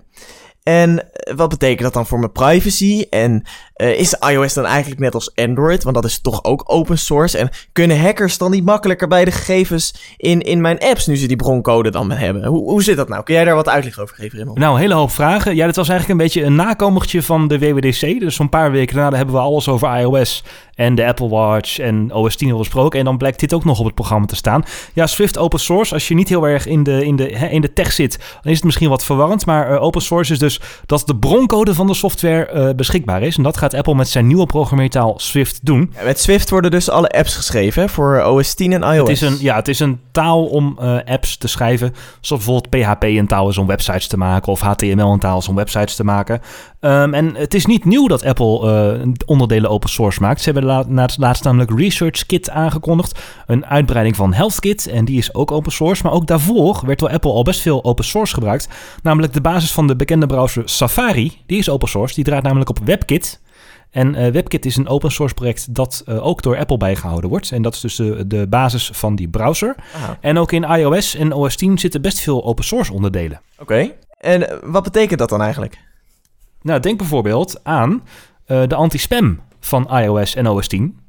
En 0.63 1.09
wat 1.35 1.49
betekent 1.49 1.81
dat 1.81 1.93
dan 1.93 2.05
voor 2.07 2.19
mijn 2.19 2.31
privacy? 2.31 3.05
En 3.09 3.43
uh, 3.81 3.99
is 3.99 4.13
iOS 4.13 4.53
dan 4.53 4.65
eigenlijk 4.65 5.01
net 5.01 5.13
als 5.13 5.35
Android? 5.35 5.83
Want 5.83 5.95
dat 5.95 6.05
is 6.05 6.21
toch 6.21 6.43
ook 6.43 6.63
open 6.65 6.97
source. 6.97 7.37
En 7.37 7.49
kunnen 7.71 8.01
hackers 8.01 8.37
dan 8.37 8.51
niet 8.51 8.65
makkelijker 8.65 9.07
bij 9.07 9.25
de 9.25 9.31
gegevens 9.31 10.15
in, 10.17 10.41
in 10.41 10.61
mijn 10.61 10.79
apps, 10.79 11.07
nu 11.07 11.17
ze 11.17 11.27
die 11.27 11.35
broncode 11.35 11.91
dan 11.91 12.11
hebben? 12.11 12.45
Hoe, 12.45 12.69
hoe 12.69 12.83
zit 12.83 12.97
dat 12.97 13.09
nou? 13.09 13.23
Kun 13.23 13.33
jij 13.33 13.45
daar 13.45 13.55
wat 13.55 13.69
uitleg 13.69 13.99
over 13.99 14.15
geven, 14.15 14.37
Raymond? 14.37 14.57
Nou, 14.57 14.73
een 14.73 14.79
hele 14.79 14.93
hoop 14.93 15.11
vragen. 15.11 15.55
Ja, 15.55 15.65
dit 15.65 15.75
was 15.75 15.89
eigenlijk 15.89 16.19
een 16.19 16.25
beetje 16.25 16.43
een 16.43 16.55
nakomertje 16.55 17.23
van 17.23 17.47
de 17.47 17.59
WWDC. 17.59 18.19
Dus 18.19 18.35
zo'n 18.35 18.49
paar 18.49 18.71
weken 18.71 18.95
daarna 18.95 19.17
hebben 19.17 19.35
we 19.35 19.41
alles 19.41 19.67
over 19.67 19.99
iOS 19.99 20.43
en 20.75 20.95
de 20.95 21.05
Apple 21.05 21.29
Watch 21.29 21.79
en 21.79 22.13
OS 22.13 22.35
10 22.35 22.51
al 22.51 22.57
besproken. 22.57 22.99
En 22.99 23.05
dan 23.05 23.17
blijkt 23.17 23.39
dit 23.39 23.53
ook 23.53 23.65
nog 23.65 23.79
op 23.79 23.85
het 23.85 23.95
programma 23.95 24.25
te 24.25 24.35
staan. 24.35 24.63
Ja, 24.93 25.07
Swift 25.07 25.37
open 25.37 25.59
source. 25.59 25.93
Als 25.93 26.07
je 26.07 26.15
niet 26.15 26.29
heel 26.29 26.47
erg 26.47 26.65
in 26.65 26.83
de, 26.83 27.05
in 27.05 27.15
de, 27.15 27.29
in 27.29 27.61
de 27.61 27.73
tech 27.73 27.91
zit, 27.91 28.17
dan 28.41 28.51
is 28.51 28.55
het 28.55 28.65
misschien 28.65 28.89
wat 28.89 29.05
verwarrend. 29.05 29.45
Maar 29.45 29.71
uh, 29.71 29.81
open 29.81 30.01
source 30.01 30.33
is 30.33 30.39
dus 30.39 30.49
dus 30.49 30.59
dat 30.85 31.03
de 31.07 31.15
broncode 31.15 31.73
van 31.73 31.87
de 31.87 31.93
software 31.93 32.45
eh, 32.45 32.75
beschikbaar 32.75 33.21
is. 33.21 33.37
En 33.37 33.43
dat 33.43 33.57
gaat 33.57 33.68
Apple 33.73 33.95
met 33.95 34.07
zijn 34.09 34.27
nieuwe 34.27 34.45
programmeertaal 34.45 35.13
Swift 35.19 35.59
doen. 35.65 35.91
Ja, 35.95 36.03
met 36.03 36.19
Swift 36.19 36.49
worden 36.49 36.71
dus 36.71 36.89
alle 36.89 37.09
apps 37.09 37.35
geschreven 37.35 37.81
hè, 37.81 37.89
voor 37.89 38.23
OS 38.23 38.53
10 38.53 38.73
en 38.73 38.81
iOS. 38.81 38.97
Het 38.97 39.09
is, 39.09 39.21
een, 39.21 39.37
ja, 39.39 39.55
het 39.55 39.67
is 39.67 39.79
een 39.79 39.99
taal 40.11 40.45
om 40.45 40.77
eh, 40.79 40.97
apps 41.05 41.37
te 41.37 41.47
schrijven. 41.47 41.93
Zoals 42.21 42.45
bijvoorbeeld 42.45 42.85
PHP 42.85 43.03
een 43.03 43.27
taal 43.27 43.49
is 43.49 43.57
om 43.57 43.67
websites 43.67 44.07
te 44.07 44.17
maken. 44.17 44.51
Of 44.51 44.59
HTML 44.59 45.11
een 45.11 45.19
taal 45.19 45.37
is 45.37 45.47
om 45.47 45.55
websites 45.55 45.95
te 45.95 46.03
maken. 46.03 46.41
Ehm, 46.79 47.13
en 47.13 47.35
het 47.35 47.53
is 47.53 47.65
niet 47.65 47.85
nieuw 47.85 48.07
dat 48.07 48.25
Apple 48.25 48.71
eh, 48.71 49.07
onderdelen 49.25 49.69
open 49.69 49.89
source 49.89 50.21
maakt. 50.21 50.41
Ze 50.41 50.51
hebben 50.51 50.69
la 50.69 50.83
laatst, 50.89 51.17
laatst 51.17 51.43
namelijk 51.43 51.79
ResearchKit 51.79 52.49
aangekondigd. 52.49 53.19
Een 53.47 53.65
uitbreiding 53.65 54.15
van 54.15 54.33
HealthKit. 54.33 54.87
En 54.87 55.05
die 55.05 55.17
is 55.17 55.33
ook 55.33 55.51
open 55.51 55.71
source. 55.71 56.03
Maar 56.03 56.11
ook 56.11 56.27
daarvoor 56.27 56.81
werd 56.85 56.99
door 56.99 57.09
Apple 57.09 57.31
al 57.31 57.43
best 57.43 57.61
veel 57.61 57.83
open 57.83 58.05
source 58.05 58.33
gebruikt. 58.33 58.69
Namelijk 59.03 59.33
de 59.33 59.41
basis 59.41 59.71
van 59.71 59.87
de 59.87 59.95
bekende 59.95 60.25
browser 60.25 60.61
Safari. 60.65 61.41
Die 61.45 61.57
is 61.57 61.69
open 61.69 61.87
source. 61.87 62.15
Die 62.15 62.23
draait 62.23 62.43
namelijk 62.43 62.69
op 62.69 62.79
WebKit. 62.85 63.39
En 63.91 64.15
eh, 64.15 64.31
WebKit 64.31 64.65
is 64.65 64.75
een 64.75 64.87
open 64.87 65.11
source 65.11 65.33
project 65.33 65.73
dat 65.75 66.03
eh, 66.05 66.25
ook 66.25 66.41
door 66.41 66.57
Apple 66.57 66.77
bijgehouden 66.77 67.29
wordt. 67.29 67.51
En 67.51 67.61
dat 67.61 67.73
is 67.73 67.79
dus 67.79 67.95
de, 67.95 68.27
de 68.27 68.47
basis 68.47 68.89
van 68.93 69.15
die 69.15 69.27
browser. 69.27 69.75
Aha. 69.95 70.17
En 70.21 70.37
ook 70.37 70.51
in 70.51 70.63
iOS 70.63 71.15
en 71.15 71.33
OS 71.33 71.55
10 71.55 71.77
zitten 71.77 72.01
best 72.01 72.19
veel 72.19 72.45
open 72.45 72.63
source 72.63 72.93
onderdelen. 72.93 73.41
Oké. 73.59 73.91
En 74.17 74.49
eh, 74.49 74.57
wat 74.63 74.83
betekent 74.83 75.19
dat 75.19 75.29
dan 75.29 75.41
eigenlijk? 75.41 75.77
Nou, 76.61 76.79
denk 76.79 76.97
bijvoorbeeld 76.97 77.59
aan 77.63 78.03
de 78.45 78.75
anti-spam 78.75 79.39
van 79.59 79.97
iOS 79.97 80.35
en 80.35 80.47
OS 80.47 80.67
10. 80.67 80.99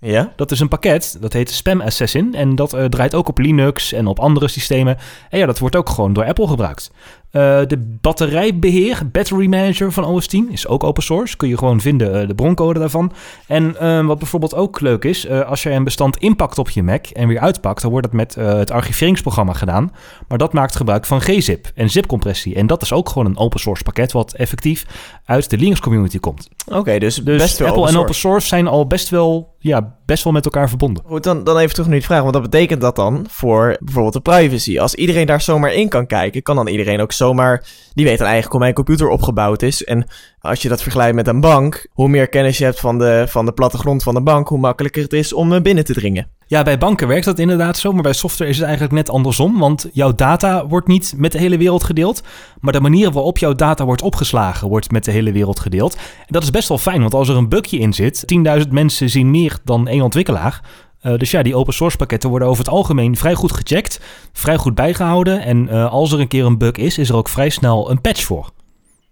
Ja? 0.00 0.32
Dat 0.36 0.50
is 0.50 0.60
een 0.60 0.68
pakket, 0.68 1.16
dat 1.20 1.32
heet 1.32 1.50
Spam 1.50 1.80
Assassin. 1.80 2.34
En 2.34 2.54
dat 2.54 2.76
draait 2.88 3.14
ook 3.14 3.28
op 3.28 3.38
Linux 3.38 3.92
en 3.92 4.06
op 4.06 4.18
andere 4.18 4.48
systemen. 4.48 4.98
En 5.30 5.38
ja, 5.38 5.46
dat 5.46 5.58
wordt 5.58 5.76
ook 5.76 5.88
gewoon 5.88 6.12
door 6.12 6.24
Apple 6.24 6.48
gebruikt. 6.48 6.90
Eh, 7.30 7.60
de 7.66 7.96
batterijbeheer, 8.00 9.08
Battery 9.12 9.46
Manager 9.46 9.92
van 9.92 10.04
OS 10.04 10.26
10 10.26 10.48
is 10.52 10.66
ook 10.66 10.84
open 10.84 11.02
source. 11.02 11.36
Kun 11.36 11.48
je 11.48 11.58
gewoon 11.58 11.80
vinden, 11.80 12.20
eh, 12.20 12.28
de 12.28 12.34
broncode 12.34 12.78
daarvan. 12.78 13.12
En 13.46 13.76
eh, 13.80 14.06
wat 14.06 14.18
bijvoorbeeld 14.18 14.54
ook 14.54 14.80
leuk 14.80 15.04
is, 15.04 15.26
eh, 15.26 15.40
als 15.40 15.62
je 15.62 15.70
een 15.70 15.84
bestand 15.84 16.16
inpakt 16.16 16.58
op 16.58 16.70
je 16.70 16.82
Mac 16.82 17.06
en 17.06 17.28
weer 17.28 17.38
uitpakt, 17.38 17.82
dan 17.82 17.90
wordt 17.90 18.06
dat 18.06 18.16
met 18.16 18.34
het 18.34 18.70
archiveringsprogramma 18.70 19.52
gedaan. 19.52 19.92
Maar 20.28 20.38
dat 20.38 20.52
maakt 20.52 20.76
gebruik 20.76 21.04
van 21.06 21.20
gzip 21.20 21.70
en 21.74 21.90
zipcompressie. 21.90 22.54
En 22.54 22.66
dat 22.66 22.82
is 22.82 22.92
ook 22.92 23.08
gewoon 23.08 23.26
een 23.26 23.38
open 23.38 23.60
source 23.60 23.82
pakket 23.82 24.12
wat 24.12 24.32
effectief 24.32 24.86
uit 25.24 25.50
de 25.50 25.56
Linux 25.56 25.80
community 25.80 26.18
komt. 26.18 26.48
Oké, 26.66 26.98
dus, 26.98 27.16
Dus 27.16 27.38
best 27.38 27.58
wel 27.58 27.68
Apple 27.68 27.82
open 27.82 27.94
en 27.94 28.00
open 28.00 28.14
source 28.14 28.46
zijn 28.46 28.66
al 28.66 28.86
best 28.86 29.08
wel, 29.08 29.54
ja, 29.58 29.96
best 30.06 30.24
wel 30.24 30.32
met 30.32 30.44
elkaar 30.44 30.68
verbonden. 30.68 31.02
Goed, 31.06 31.22
dan, 31.22 31.44
dan 31.44 31.58
even 31.58 31.70
terug 31.70 31.86
naar 31.86 31.96
die 31.96 32.06
vraag. 32.06 32.22
Want 32.22 32.34
wat 32.34 32.42
betekent 32.42 32.80
dat 32.80 32.96
dan 32.96 33.26
voor 33.28 33.76
bijvoorbeeld 33.80 34.14
de 34.14 34.20
privacy? 34.20 34.78
Als 34.78 34.94
iedereen 34.94 35.26
daar 35.26 35.40
zomaar 35.40 35.72
in 35.72 35.88
kan 35.88 36.06
kijken, 36.06 36.42
kan 36.42 36.56
dan 36.56 36.66
iedereen 36.66 37.00
ook 37.00 37.12
zomaar... 37.20 37.64
Die 37.94 38.04
weet 38.04 38.18
dan 38.18 38.26
eigenlijk 38.26 38.52
hoe 38.52 38.62
mijn 38.64 38.74
computer 38.74 39.08
opgebouwd 39.08 39.62
is. 39.62 39.84
En 39.84 40.06
als 40.40 40.62
je 40.62 40.68
dat 40.68 40.82
vergelijkt 40.82 41.14
met 41.14 41.28
een 41.28 41.40
bank, 41.40 41.86
hoe 41.92 42.08
meer 42.08 42.28
kennis 42.28 42.58
je 42.58 42.64
hebt 42.64 42.80
van 42.80 42.98
de, 42.98 43.24
van 43.28 43.44
de 43.44 43.52
plattegrond 43.52 44.02
van 44.02 44.14
de 44.14 44.22
bank, 44.22 44.48
hoe 44.48 44.58
makkelijker 44.58 45.02
het 45.02 45.12
is 45.12 45.32
om 45.32 45.62
binnen 45.62 45.84
te 45.84 45.92
dringen. 45.92 46.28
Ja, 46.46 46.62
bij 46.62 46.78
banken 46.78 47.08
werkt 47.08 47.24
dat 47.24 47.38
inderdaad 47.38 47.78
zo, 47.78 47.92
maar 47.92 48.02
bij 48.02 48.12
software 48.12 48.50
is 48.50 48.56
het 48.56 48.66
eigenlijk 48.66 48.94
net 48.94 49.10
andersom. 49.10 49.58
Want 49.58 49.88
jouw 49.92 50.14
data 50.14 50.66
wordt 50.66 50.86
niet 50.86 51.14
met 51.16 51.32
de 51.32 51.38
hele 51.38 51.58
wereld 51.58 51.84
gedeeld, 51.84 52.22
maar 52.60 52.72
de 52.72 52.80
manier 52.80 53.12
waarop 53.12 53.38
jouw 53.38 53.54
data 53.54 53.84
wordt 53.84 54.02
opgeslagen 54.02 54.68
wordt 54.68 54.90
met 54.90 55.04
de 55.04 55.10
hele 55.10 55.32
wereld 55.32 55.60
gedeeld. 55.60 55.94
En 55.94 56.26
dat 56.26 56.42
is 56.42 56.50
best 56.50 56.68
wel 56.68 56.78
fijn, 56.78 57.00
want 57.00 57.14
als 57.14 57.28
er 57.28 57.36
een 57.36 57.48
bugje 57.48 57.78
in 57.78 57.92
zit, 57.92 58.24
10.000 58.64 58.68
mensen 58.70 59.10
zien 59.10 59.30
meer 59.30 59.58
dan 59.64 59.88
één 59.88 60.02
ontwikkelaar. 60.02 60.60
Eh, 61.00 61.16
dus 61.16 61.30
ja, 61.30 61.42
die 61.42 61.54
open 61.54 61.74
source 61.74 61.96
pakketten 61.96 62.30
worden 62.30 62.48
over 62.48 62.64
het 62.64 62.72
algemeen 62.72 63.16
vrij 63.16 63.34
goed 63.34 63.52
gecheckt, 63.52 64.00
vrij 64.32 64.56
goed 64.56 64.74
bijgehouden. 64.74 65.42
En 65.42 65.68
eh, 65.68 65.92
als 65.92 66.12
er 66.12 66.20
een 66.20 66.28
keer 66.28 66.44
een 66.44 66.58
bug 66.58 66.72
is, 66.72 66.98
is 66.98 67.08
er 67.08 67.16
ook 67.16 67.28
vrij 67.28 67.48
snel 67.48 67.90
een 67.90 68.00
patch 68.00 68.24
voor. 68.24 68.50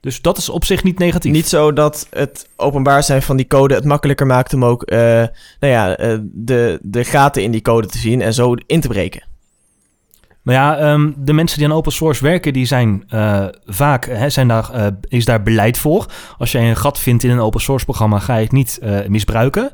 Dus 0.00 0.20
dat 0.20 0.38
is 0.38 0.48
op 0.48 0.64
zich 0.64 0.82
niet 0.82 0.98
negatief. 0.98 1.32
Niet 1.32 1.48
zo 1.48 1.72
dat 1.72 2.06
het 2.10 2.48
openbaar 2.56 3.02
zijn 3.02 3.22
van 3.22 3.36
die 3.36 3.46
code 3.46 3.74
het 3.74 3.84
makkelijker 3.84 4.26
maakt 4.26 4.54
om 4.54 4.64
ook 4.64 4.82
eh, 4.82 4.98
nou 5.60 5.72
ja, 5.72 5.96
de, 6.22 6.78
de 6.82 7.04
gaten 7.04 7.42
in 7.42 7.50
die 7.50 7.62
code 7.62 7.86
te 7.86 7.98
zien 7.98 8.22
en 8.22 8.34
zo 8.34 8.54
in 8.66 8.80
te 8.80 8.88
breken. 8.88 9.26
Nou 10.42 10.58
ja, 10.58 10.78
ehm, 10.78 11.12
de 11.16 11.32
mensen 11.32 11.58
die 11.58 11.66
aan 11.66 11.74
open 11.74 11.92
source 11.92 12.24
werken, 12.24 12.52
die 12.52 12.66
zijn 12.66 13.04
vaak, 13.66 14.04
hè, 14.06 14.30
zijn 14.30 14.48
daar, 14.48 14.92
is 15.08 15.24
daar 15.24 15.42
beleid 15.42 15.78
voor. 15.78 16.06
Als 16.38 16.52
jij 16.52 16.68
een 16.68 16.76
gat 16.76 16.98
vindt 16.98 17.24
in 17.24 17.30
een 17.30 17.40
open 17.40 17.60
source 17.60 17.84
programma, 17.84 18.18
ga 18.18 18.36
je 18.36 18.42
het 18.42 18.52
niet 18.52 18.80
misbruiken. 19.08 19.70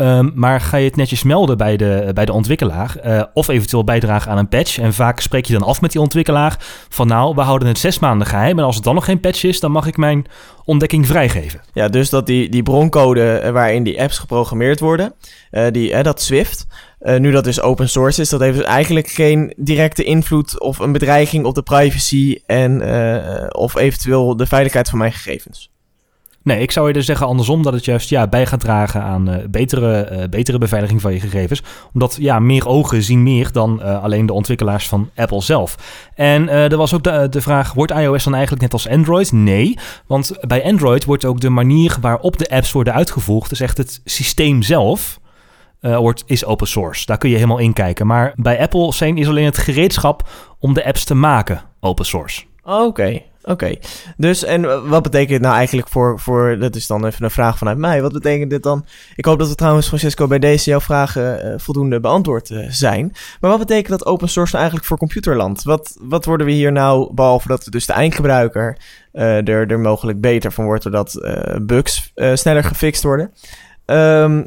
Ehm, 0.00 0.30
maar 0.34 0.60
ga 0.60 0.76
je 0.76 0.84
het 0.84 0.96
netjes 0.96 1.22
melden 1.22 1.56
bij 1.56 1.76
de, 1.76 2.10
bij 2.14 2.24
de 2.24 2.32
ontwikkelaar 2.32 2.96
eh, 2.96 3.22
of 3.34 3.48
eventueel 3.48 3.84
bijdragen 3.84 4.30
aan 4.30 4.38
een 4.38 4.48
patch. 4.48 4.78
En 4.78 4.94
vaak 4.94 5.20
spreek 5.20 5.44
je 5.44 5.52
dan 5.52 5.62
af 5.62 5.80
met 5.80 5.92
die 5.92 6.00
ontwikkelaar 6.00 6.56
van 6.88 7.06
nou, 7.06 7.34
we 7.34 7.40
houden 7.40 7.68
het 7.68 7.78
zes 7.78 7.98
maanden 7.98 8.26
geheim. 8.26 8.58
En 8.58 8.64
als 8.64 8.74
het 8.74 8.84
dan 8.84 8.94
nog 8.94 9.04
geen 9.04 9.20
patch 9.20 9.44
is, 9.44 9.60
dan 9.60 9.70
mag 9.70 9.86
ik 9.86 9.96
mijn 9.96 10.26
ontdekking 10.64 11.06
vrijgeven. 11.06 11.60
Ja, 11.72 11.88
dus 11.88 12.10
dat 12.10 12.26
die, 12.26 12.48
die 12.48 12.62
broncode 12.62 13.38
eh, 13.38 13.50
waarin 13.52 13.82
die 13.82 14.00
apps 14.00 14.18
geprogrammeerd 14.18 14.80
worden, 14.80 15.14
eh, 15.50 15.66
die, 15.70 16.02
dat 16.02 16.22
Swift, 16.22 16.66
nu 17.00 17.30
dat 17.30 17.44
dus 17.44 17.60
open 17.60 17.88
source 17.88 18.20
is, 18.20 18.28
dat 18.28 18.40
heeft 18.40 18.56
dus 18.56 18.66
eigenlijk 18.66 19.08
geen 19.08 19.54
directe 19.56 20.04
invloed 20.04 20.60
of 20.60 20.78
een 20.78 20.92
bedreiging 20.92 21.44
op 21.44 21.54
de 21.54 21.62
privacy 21.62 22.38
en 22.46 22.82
of 23.54 23.76
eventueel 23.76 24.36
de 24.36 24.46
veiligheid 24.46 24.88
van 24.88 24.98
mijn 24.98 25.12
gegevens. 25.12 25.69
Nee, 26.50 26.60
ik 26.60 26.70
zou 26.70 26.86
eerder 26.86 27.02
zeggen 27.02 27.26
andersom, 27.26 27.62
dat 27.62 27.72
het 27.72 27.84
juist 27.84 28.08
ja, 28.08 28.26
bij 28.26 28.46
gaat 28.46 28.60
dragen 28.60 29.02
aan 29.02 29.28
eh, 29.28 29.48
betere, 29.48 30.00
eh, 30.00 30.28
betere 30.28 30.58
beveiliging 30.58 31.00
van 31.00 31.12
je 31.12 31.20
gegevens. 31.20 31.62
Omdat 31.92 32.16
ja, 32.20 32.38
meer 32.38 32.68
ogen 32.68 33.02
zien 33.02 33.22
meer 33.22 33.52
dan 33.52 33.82
eh, 33.82 34.02
alleen 34.02 34.26
de 34.26 34.32
ontwikkelaars 34.32 34.88
van 34.88 35.10
Apple 35.14 35.42
zelf. 35.42 35.76
En 36.14 36.48
er 36.48 36.76
was 36.76 36.94
ook 36.94 37.02
de, 37.02 37.26
de 37.30 37.40
vraag, 37.40 37.72
wordt 37.72 37.92
iOS 37.92 38.24
dan 38.24 38.32
eigenlijk 38.32 38.62
net 38.62 38.72
als 38.72 38.88
Android? 38.88 39.32
Nee, 39.32 39.78
want 40.06 40.32
bij 40.40 40.64
Android 40.64 41.04
wordt 41.04 41.24
ook 41.24 41.40
de 41.40 41.50
manier 41.50 41.96
waarop 42.00 42.38
de 42.38 42.48
apps 42.48 42.72
worden 42.72 42.94
uitgevoerd, 42.94 43.48
dus 43.48 43.60
echt 43.60 43.76
het 43.78 44.00
systeem 44.04 44.62
zelf, 44.62 45.20
wordt, 45.80 46.22
is 46.26 46.44
open 46.44 46.66
source. 46.66 47.06
Daar 47.06 47.18
kun 47.18 47.28
je 47.28 47.34
helemaal 47.34 47.58
in 47.58 47.72
kijken. 47.72 48.06
Maar 48.06 48.32
bij 48.36 48.60
Apple 48.60 48.92
zijn, 48.92 49.16
is 49.18 49.28
alleen 49.28 49.44
het 49.44 49.58
gereedschap 49.58 50.28
om 50.58 50.74
de 50.74 50.84
apps 50.84 51.04
te 51.04 51.14
maken 51.14 51.62
open 51.80 52.06
source. 52.06 52.42
Oké, 52.62 53.22
oké. 53.42 53.74
Dus, 54.16 54.44
en 54.44 54.64
eh, 54.64 54.88
wat 54.88 55.02
betekent 55.02 55.30
dit 55.30 55.40
nou 55.40 55.54
eigenlijk 55.54 55.88
voor, 55.88 56.20
voor, 56.20 56.58
dat 56.58 56.74
is 56.74 56.86
dan 56.86 57.06
even 57.06 57.24
een 57.24 57.30
vraag 57.30 57.58
vanuit 57.58 57.78
mij, 57.78 58.02
wat 58.02 58.12
betekent 58.12 58.50
dit 58.50 58.62
dan? 58.62 58.84
Ik 59.16 59.24
hoop 59.24 59.38
dat 59.38 59.48
we 59.48 59.54
trouwens, 59.54 59.88
Francesco, 59.88 60.26
bij 60.26 60.38
deze 60.38 60.70
jouw 60.70 60.80
vragen 60.80 61.42
eh, 61.42 61.58
voldoende 61.58 62.00
beantwoord 62.00 62.50
eh, 62.50 62.66
zijn. 62.68 63.12
Maar 63.40 63.50
wat 63.50 63.58
betekent 63.58 63.88
dat 63.88 64.06
open 64.06 64.28
source 64.28 64.50
nou 64.50 64.58
eigenlijk 64.58 64.88
voor 64.88 64.98
computerland? 64.98 65.62
Wat, 65.62 65.96
wat 66.00 66.24
worden 66.24 66.46
we 66.46 66.52
hier 66.52 66.72
nou, 66.72 67.14
behalve 67.14 67.48
dat 67.48 67.66
dus 67.68 67.86
de 67.86 67.92
eindgebruiker 67.92 68.78
er, 69.12 69.70
er 69.70 69.80
mogelijk 69.80 70.20
beter 70.20 70.52
van 70.52 70.64
wordt, 70.64 70.82
doordat 70.82 71.30
bugs 71.62 72.12
sneller 72.14 72.64
gefixt 72.64 73.02
worden? 73.02 73.32
Ehm, 73.84 74.42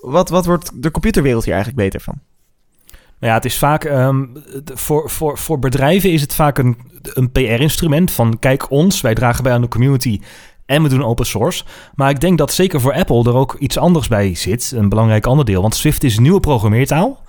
wat, 0.00 0.28
wat 0.28 0.46
wordt 0.46 0.82
de 0.82 0.90
computerwereld 0.90 1.44
hier 1.44 1.54
eigenlijk 1.54 1.82
beter 1.82 2.00
van? 2.00 2.27
Nou 3.20 3.32
ja, 3.32 3.34
het 3.34 3.44
is 3.44 3.58
vaak 3.58 3.84
ehm, 3.84 4.24
voor, 4.64 5.10
voor, 5.10 5.38
voor 5.38 5.58
bedrijven 5.58 6.12
is 6.12 6.20
het 6.20 6.34
vaak 6.34 6.58
een, 6.58 6.76
een 7.02 7.32
PR-instrument 7.32 8.10
van 8.10 8.38
kijk 8.38 8.70
ons, 8.70 9.00
wij 9.00 9.14
dragen 9.14 9.42
bij 9.42 9.52
aan 9.52 9.60
de 9.60 9.68
community 9.68 10.20
en 10.66 10.82
we 10.82 10.88
doen 10.88 11.04
open 11.04 11.26
source. 11.26 11.64
Maar 11.94 12.10
ik 12.10 12.20
denk 12.20 12.38
dat 12.38 12.52
zeker 12.52 12.80
voor 12.80 12.94
Apple 12.94 13.24
er 13.24 13.34
ook 13.34 13.56
iets 13.58 13.78
anders 13.78 14.08
bij 14.08 14.34
zit, 14.34 14.72
een 14.76 14.88
belangrijk 14.88 15.26
onderdeel. 15.26 15.62
Want 15.62 15.74
Swift 15.74 16.04
is 16.04 16.16
een 16.16 16.22
nieuwe 16.22 16.40
programmeertaal, 16.40 17.22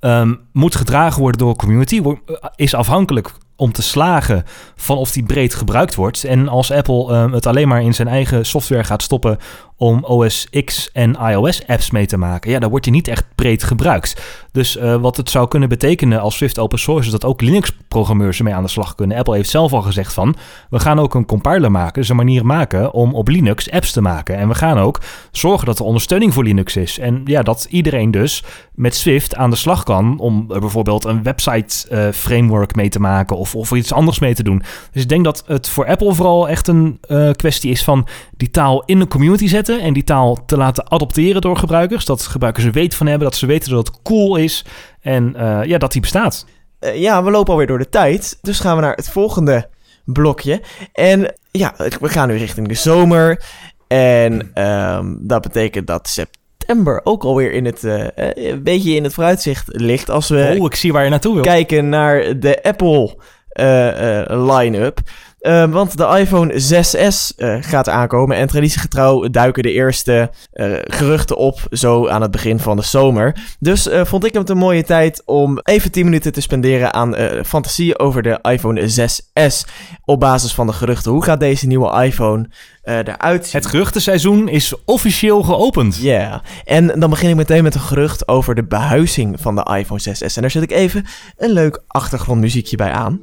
ehm, 0.00 0.34
moet 0.52 0.76
gedragen 0.76 1.20
worden 1.20 1.38
door 1.38 1.48
een 1.48 1.56
community, 1.56 2.02
eh, 2.02 2.34
is 2.56 2.74
afhankelijk 2.74 3.32
om 3.56 3.72
te 3.72 3.82
slagen 3.82 4.44
van 4.76 4.96
of 4.96 5.12
die 5.12 5.22
breed 5.22 5.54
gebruikt 5.54 5.94
wordt. 5.94 6.24
En 6.24 6.48
als 6.48 6.72
Apple 6.72 7.12
ehm, 7.12 7.32
het 7.32 7.46
alleen 7.46 7.68
maar 7.68 7.82
in 7.82 7.94
zijn 7.94 8.08
eigen 8.08 8.46
software 8.46 8.84
gaat 8.84 9.02
stoppen 9.02 9.38
om 9.82 10.04
OS 10.04 10.46
X 10.64 10.90
en 10.92 11.16
iOS 11.30 11.66
apps 11.66 11.90
mee 11.90 12.06
te 12.06 12.16
maken, 12.16 12.50
ja, 12.50 12.58
dan 12.58 12.70
wordt 12.70 12.84
die 12.84 12.94
niet 12.94 13.08
echt 13.08 13.24
breed 13.34 13.62
gebruikt. 13.62 14.22
Dus 14.52 14.76
eh, 14.76 14.96
wat 14.96 15.16
het 15.16 15.30
zou 15.30 15.48
kunnen 15.48 15.68
betekenen 15.68 16.20
als 16.20 16.36
Swift 16.36 16.58
open 16.58 16.78
source 16.78 17.06
is 17.06 17.12
dat 17.12 17.24
ook 17.24 17.40
Linux-programmeurs 17.40 18.38
ermee 18.38 18.54
aan 18.54 18.62
de 18.62 18.68
slag 18.68 18.94
kunnen. 18.94 19.16
Apple 19.16 19.34
heeft 19.34 19.50
zelf 19.50 19.72
al 19.72 19.82
gezegd 19.82 20.12
van, 20.12 20.36
we 20.70 20.80
gaan 20.80 20.98
ook 20.98 21.14
een 21.14 21.26
compiler 21.26 21.70
maken, 21.70 22.00
dus 22.00 22.08
een 22.08 22.16
manier 22.16 22.46
maken 22.46 22.92
om 22.92 23.14
op 23.14 23.28
Linux 23.28 23.70
apps 23.70 23.92
te 23.92 24.00
maken. 24.00 24.36
En 24.36 24.48
we 24.48 24.54
gaan 24.54 24.78
ook 24.78 25.00
zorgen 25.30 25.66
dat 25.66 25.78
er 25.78 25.84
ondersteuning 25.84 26.34
voor 26.34 26.44
Linux 26.44 26.76
is. 26.76 26.98
En 26.98 27.20
ja, 27.24 27.42
dat 27.42 27.66
iedereen 27.70 28.10
dus 28.10 28.44
met 28.74 28.96
Swift 28.96 29.34
aan 29.36 29.50
de 29.50 29.56
slag 29.56 29.82
kan 29.82 30.18
om 30.18 30.46
er 30.48 30.60
bijvoorbeeld 30.60 31.04
een 31.04 31.22
website 31.22 31.88
eh, 31.88 32.08
framework 32.12 32.74
mee 32.74 32.88
te 32.88 33.00
maken 33.00 33.36
of, 33.36 33.54
of 33.54 33.72
iets 33.72 33.92
anders 33.92 34.18
mee 34.18 34.34
te 34.34 34.42
doen. 34.42 34.62
Dus 34.92 35.02
ik 35.02 35.08
denk 35.08 35.24
dat 35.24 35.42
het 35.46 35.68
voor 35.68 35.86
Apple 35.86 36.14
vooral 36.14 36.48
echt 36.48 36.68
een 36.68 36.98
eh, 37.00 37.30
kwestie 37.30 37.70
is 37.70 37.84
van 37.84 38.06
die 38.36 38.50
taal 38.50 38.82
in 38.84 38.98
de 38.98 39.08
community 39.08 39.46
zetten 39.46 39.71
en 39.80 39.92
die 39.92 40.04
taal 40.04 40.44
te 40.46 40.56
laten 40.56 40.90
adopteren 40.90 41.40
door 41.40 41.56
gebruikers. 41.56 42.04
Dat 42.04 42.22
gebruikers 42.22 42.64
er 42.64 42.72
weet 42.72 42.94
van 42.94 43.06
hebben, 43.06 43.28
dat 43.28 43.38
ze 43.38 43.46
weten 43.46 43.70
dat 43.70 43.86
het 43.86 44.02
cool 44.02 44.36
is 44.36 44.64
en 45.00 45.36
eh, 45.36 45.64
ja, 45.64 45.78
dat 45.78 45.92
die 45.92 46.00
bestaat. 46.00 46.46
Eh, 46.78 47.00
ja, 47.00 47.24
we 47.24 47.30
lopen 47.30 47.52
alweer 47.52 47.66
door 47.66 47.78
de 47.78 47.88
tijd. 47.88 48.38
Dus 48.40 48.60
gaan 48.60 48.76
we 48.76 48.82
naar 48.82 48.96
het 48.96 49.08
volgende 49.08 49.68
blokje. 50.04 50.60
En 50.92 51.34
ja, 51.50 51.74
we 52.00 52.08
gaan 52.08 52.28
nu 52.28 52.36
richting 52.36 52.68
de 52.68 52.74
zomer. 52.74 53.42
En 53.88 54.50
ehm, 54.54 55.14
dat 55.18 55.42
betekent 55.42 55.86
dat 55.86 56.08
september 56.08 57.00
ook 57.04 57.24
alweer 57.24 57.52
in 57.52 57.64
het, 57.64 57.84
eh, 57.84 58.06
een 58.34 58.62
beetje 58.62 58.94
in 58.94 59.04
het 59.04 59.14
vooruitzicht 59.14 59.68
ligt. 59.68 60.10
Als 60.10 60.28
we 60.28 60.56
oh, 60.58 60.66
ik 60.66 60.74
zie 60.74 60.92
waar 60.92 61.04
je 61.04 61.10
naartoe 61.10 61.34
wil. 61.34 61.42
kijken 61.42 61.88
naar 61.88 62.38
de 62.38 62.62
Apple 62.62 63.16
eh, 63.48 64.24
line-up. 64.28 65.00
Eh, 65.42 65.70
want 65.70 65.96
de 65.96 66.16
iPhone 66.18 66.60
6S 66.60 67.34
eh, 67.36 67.56
gaat 67.60 67.88
aankomen 67.88 68.36
en 68.36 68.46
traditiegetrouw 68.46 69.28
duiken 69.30 69.62
de 69.62 69.72
eerste 69.72 70.30
eh, 70.52 70.72
geruchten 70.82 71.36
op 71.36 71.60
zo 71.70 72.08
aan 72.08 72.22
het 72.22 72.30
begin 72.30 72.58
van 72.58 72.76
de 72.76 72.82
zomer. 72.82 73.36
Dus 73.58 73.88
eh, 73.88 74.04
vond 74.04 74.24
ik 74.24 74.34
het 74.34 74.50
een 74.50 74.56
mooie 74.56 74.84
tijd 74.84 75.22
om 75.24 75.58
even 75.62 75.90
10 75.90 76.04
minuten 76.04 76.32
te 76.32 76.40
spenderen 76.40 76.94
aan 76.94 77.14
fantasie 77.44 77.98
over 77.98 78.22
de 78.22 78.38
iPhone 78.42 78.88
6S 78.90 79.68
op 80.04 80.20
basis 80.20 80.54
van 80.54 80.66
de 80.66 80.72
geruchten. 80.72 81.12
Hoe 81.12 81.24
gaat 81.24 81.40
deze 81.40 81.66
nieuwe 81.66 82.04
iPhone 82.04 82.48
eruit 82.82 83.46
zien? 83.46 83.60
Het 83.60 83.70
geruchtenseizoen 83.70 84.48
is 84.48 84.74
officieel 84.84 85.42
geopend. 85.42 85.96
Ja, 85.96 86.42
en 86.64 87.00
dan 87.00 87.10
begin 87.10 87.28
ik 87.28 87.36
meteen 87.36 87.62
met 87.62 87.74
een 87.74 87.80
gerucht 87.80 88.28
over 88.28 88.54
de 88.54 88.64
behuizing 88.64 89.40
van 89.40 89.54
de 89.54 89.76
iPhone 89.78 90.00
6S. 90.00 90.34
En 90.34 90.40
daar 90.40 90.50
zet 90.50 90.62
ik 90.62 90.70
even 90.70 91.06
een 91.36 91.50
leuk 91.50 91.82
achtergrondmuziekje 91.86 92.76
bij 92.76 92.90
aan. 92.90 93.20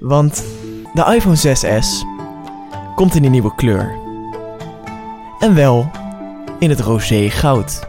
Want 0.00 0.44
de 0.94 1.14
iPhone 1.14 1.36
6S 1.36 1.86
komt 2.94 3.14
in 3.14 3.24
een 3.24 3.30
nieuwe 3.30 3.54
kleur. 3.54 3.98
En 5.38 5.54
wel 5.54 5.90
in 6.58 6.70
het 6.70 6.80
roze 6.80 7.30
goud. 7.30 7.88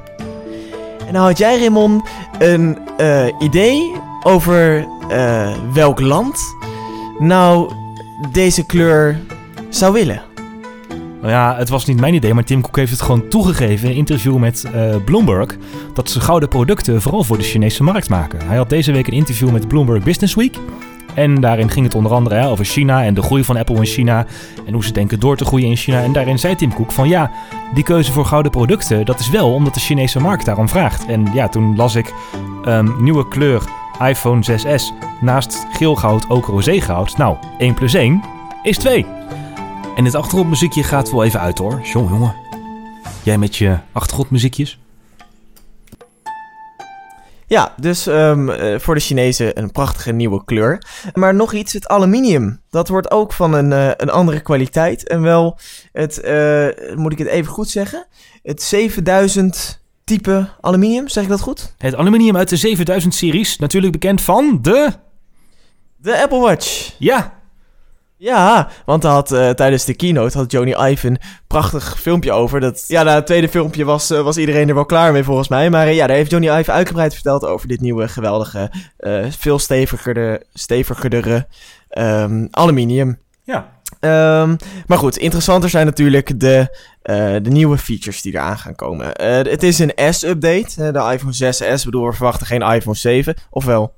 En 1.07 1.13
nou 1.13 1.27
had 1.27 1.37
jij, 1.37 1.59
Raymond, 1.59 2.09
een 2.39 2.77
eh, 2.97 3.27
idee 3.39 3.91
over 4.23 4.87
eh, 5.09 5.53
welk 5.73 5.99
land 5.99 6.55
nou 7.19 7.71
deze 8.31 8.65
kleur 8.65 9.19
zou 9.69 9.93
willen? 9.93 10.21
Nou 11.21 11.37
ja, 11.37 11.55
het 11.57 11.69
was 11.69 11.85
niet 11.85 11.99
mijn 11.99 12.13
idee, 12.13 12.33
maar 12.33 12.43
Tim 12.43 12.61
Cook 12.61 12.75
heeft 12.75 12.91
het 12.91 13.01
gewoon 13.01 13.27
toegegeven 13.27 13.85
in 13.85 13.91
een 13.91 13.97
interview 13.97 14.37
met 14.37 14.63
eh, 14.73 14.95
Bloomberg. 15.05 15.57
Dat 15.93 16.09
ze 16.09 16.21
gouden 16.21 16.49
producten 16.49 17.01
vooral 17.01 17.23
voor 17.23 17.37
de 17.37 17.43
Chinese 17.43 17.83
markt 17.83 18.09
maken. 18.09 18.47
Hij 18.47 18.57
had 18.57 18.69
deze 18.69 18.91
week 18.91 19.07
een 19.07 19.13
interview 19.13 19.51
met 19.51 19.67
Bloomberg 19.67 20.03
Business 20.03 20.35
Week. 20.35 20.57
En 21.15 21.41
daarin 21.41 21.69
ging 21.69 21.85
het 21.85 21.95
onder 21.95 22.11
andere 22.11 22.47
over 22.47 22.65
China 22.65 23.03
en 23.03 23.13
de 23.13 23.21
groei 23.21 23.43
van 23.43 23.57
Apple 23.57 23.75
in 23.75 23.85
China. 23.85 24.25
En 24.65 24.73
hoe 24.73 24.85
ze 24.85 24.91
denken 24.91 25.19
door 25.19 25.37
te 25.37 25.45
groeien 25.45 25.67
in 25.69 25.75
China. 25.75 26.03
En 26.03 26.13
daarin 26.13 26.39
zei 26.39 26.55
Tim 26.55 26.73
Cook 26.73 26.91
van 26.91 27.07
ja, 27.07 27.31
die 27.73 27.83
keuze 27.83 28.11
voor 28.11 28.25
gouden 28.25 28.51
producten, 28.51 29.05
dat 29.05 29.19
is 29.19 29.29
wel 29.29 29.53
omdat 29.53 29.73
de 29.73 29.79
Chinese 29.79 30.19
markt 30.19 30.45
daarom 30.45 30.69
vraagt. 30.69 31.05
En 31.05 31.27
ja, 31.33 31.47
toen 31.47 31.75
las 31.75 31.95
ik 31.95 32.13
ehm, 32.63 33.03
nieuwe 33.03 33.27
kleur 33.27 33.61
iPhone 33.99 34.43
6S 34.51 34.83
naast 35.21 35.65
geel 35.71 35.95
goud 35.95 36.29
ook 36.29 36.45
roze 36.45 36.81
goud. 36.81 37.17
Nou, 37.17 37.37
1 37.57 37.73
plus 37.73 37.93
1 37.93 38.23
is 38.63 38.77
2. 38.77 39.05
En 39.95 40.03
dit 40.03 40.15
achtergrondmuziekje 40.15 40.83
gaat 40.83 41.11
wel 41.11 41.23
even 41.23 41.39
uit 41.39 41.57
hoor. 41.57 41.81
Jongen. 41.83 42.33
Jij 43.23 43.37
met 43.37 43.55
je 43.55 43.77
achtergrondmuziekjes? 43.91 44.79
Ja, 47.47 47.73
dus 47.77 48.07
ehm, 48.07 48.49
eh, 48.49 48.79
voor 48.79 48.95
de 48.95 49.01
Chinezen 49.01 49.59
een 49.59 49.71
prachtige 49.71 50.11
nieuwe 50.11 50.43
kleur. 50.45 50.85
Maar 51.13 51.35
nog 51.35 51.53
iets, 51.53 51.73
het 51.73 51.87
aluminium. 51.87 52.61
Dat 52.69 52.87
wordt 52.87 53.11
ook 53.11 53.33
van 53.33 53.53
een, 53.53 53.73
eh, 53.73 53.91
een 53.97 54.09
andere 54.09 54.39
kwaliteit. 54.39 55.07
En 55.07 55.21
wel 55.21 55.59
het, 55.91 56.19
eh, 56.19 56.67
moet 56.95 57.11
ik 57.11 57.17
het 57.17 57.27
even 57.27 57.51
goed 57.51 57.69
zeggen? 57.69 58.07
Het 58.43 58.61
7000 58.61 59.83
type 60.03 60.49
aluminium, 60.61 61.07
zeg 61.07 61.23
ik 61.23 61.29
dat 61.29 61.41
goed? 61.41 61.73
Het 61.77 61.95
aluminium 61.95 62.37
uit 62.37 62.49
de 62.49 62.57
7000 62.57 63.15
series, 63.15 63.57
natuurlijk 63.57 63.93
bekend 63.93 64.21
van 64.21 64.59
de... 64.61 64.91
De 65.97 66.21
Apple 66.21 66.39
Watch. 66.39 66.95
Ja, 66.99 67.34
Ja, 68.17 68.69
want 68.85 69.03
hij 69.03 69.11
had, 69.11 69.31
eh, 69.31 69.49
tijdens 69.49 69.85
de 69.85 69.93
keynote 69.93 70.37
had 70.37 70.51
Joni 70.51 70.75
Ive 70.79 71.07
een 71.07 71.17
prachtig 71.47 71.99
filmpje 71.99 72.31
over. 72.31 72.59
Dat, 72.59 72.83
ja, 72.87 73.03
na 73.03 73.15
het 73.15 73.25
tweede 73.25 73.49
filmpje 73.49 73.85
was, 73.85 74.09
eh, 74.09 74.21
was 74.21 74.37
iedereen 74.37 74.67
er 74.69 74.75
wel 74.75 74.85
klaar 74.85 75.11
mee 75.11 75.23
volgens 75.23 75.47
mij. 75.47 75.69
Maar 75.69 75.87
eh, 75.87 75.95
ja, 75.95 76.07
daar 76.07 76.15
heeft 76.15 76.31
Joni 76.31 76.49
Ive 76.49 76.71
uitgebreid 76.71 77.13
verteld 77.13 77.45
over 77.45 77.67
dit 77.67 77.81
nieuwe 77.81 78.07
geweldige, 78.07 78.71
veel 79.29 79.59
stevigerdere 80.53 81.47
ehm, 81.89 82.47
aluminium. 82.51 83.19
ja. 83.43 83.73
Ehm, 83.99 84.55
maar 84.85 84.97
goed, 84.97 85.17
interessanter 85.17 85.69
zijn 85.69 85.85
natuurlijk 85.85 86.39
de, 86.39 86.77
de 87.41 87.49
nieuwe 87.49 87.77
features 87.77 88.21
die 88.21 88.33
eraan 88.33 88.57
gaan 88.57 88.75
komen. 88.75 89.07
Het 89.49 89.63
is 89.63 89.79
een 89.79 90.13
S-update, 90.13 90.91
de 90.91 91.09
iPhone 91.13 91.33
6S. 91.33 91.79
Ik 91.79 91.85
bedoel, 91.85 92.05
we 92.05 92.13
verwachten 92.13 92.47
geen 92.47 92.61
iPhone 92.61 92.95
7, 92.95 93.35
of 93.49 93.65
wel? 93.65 93.93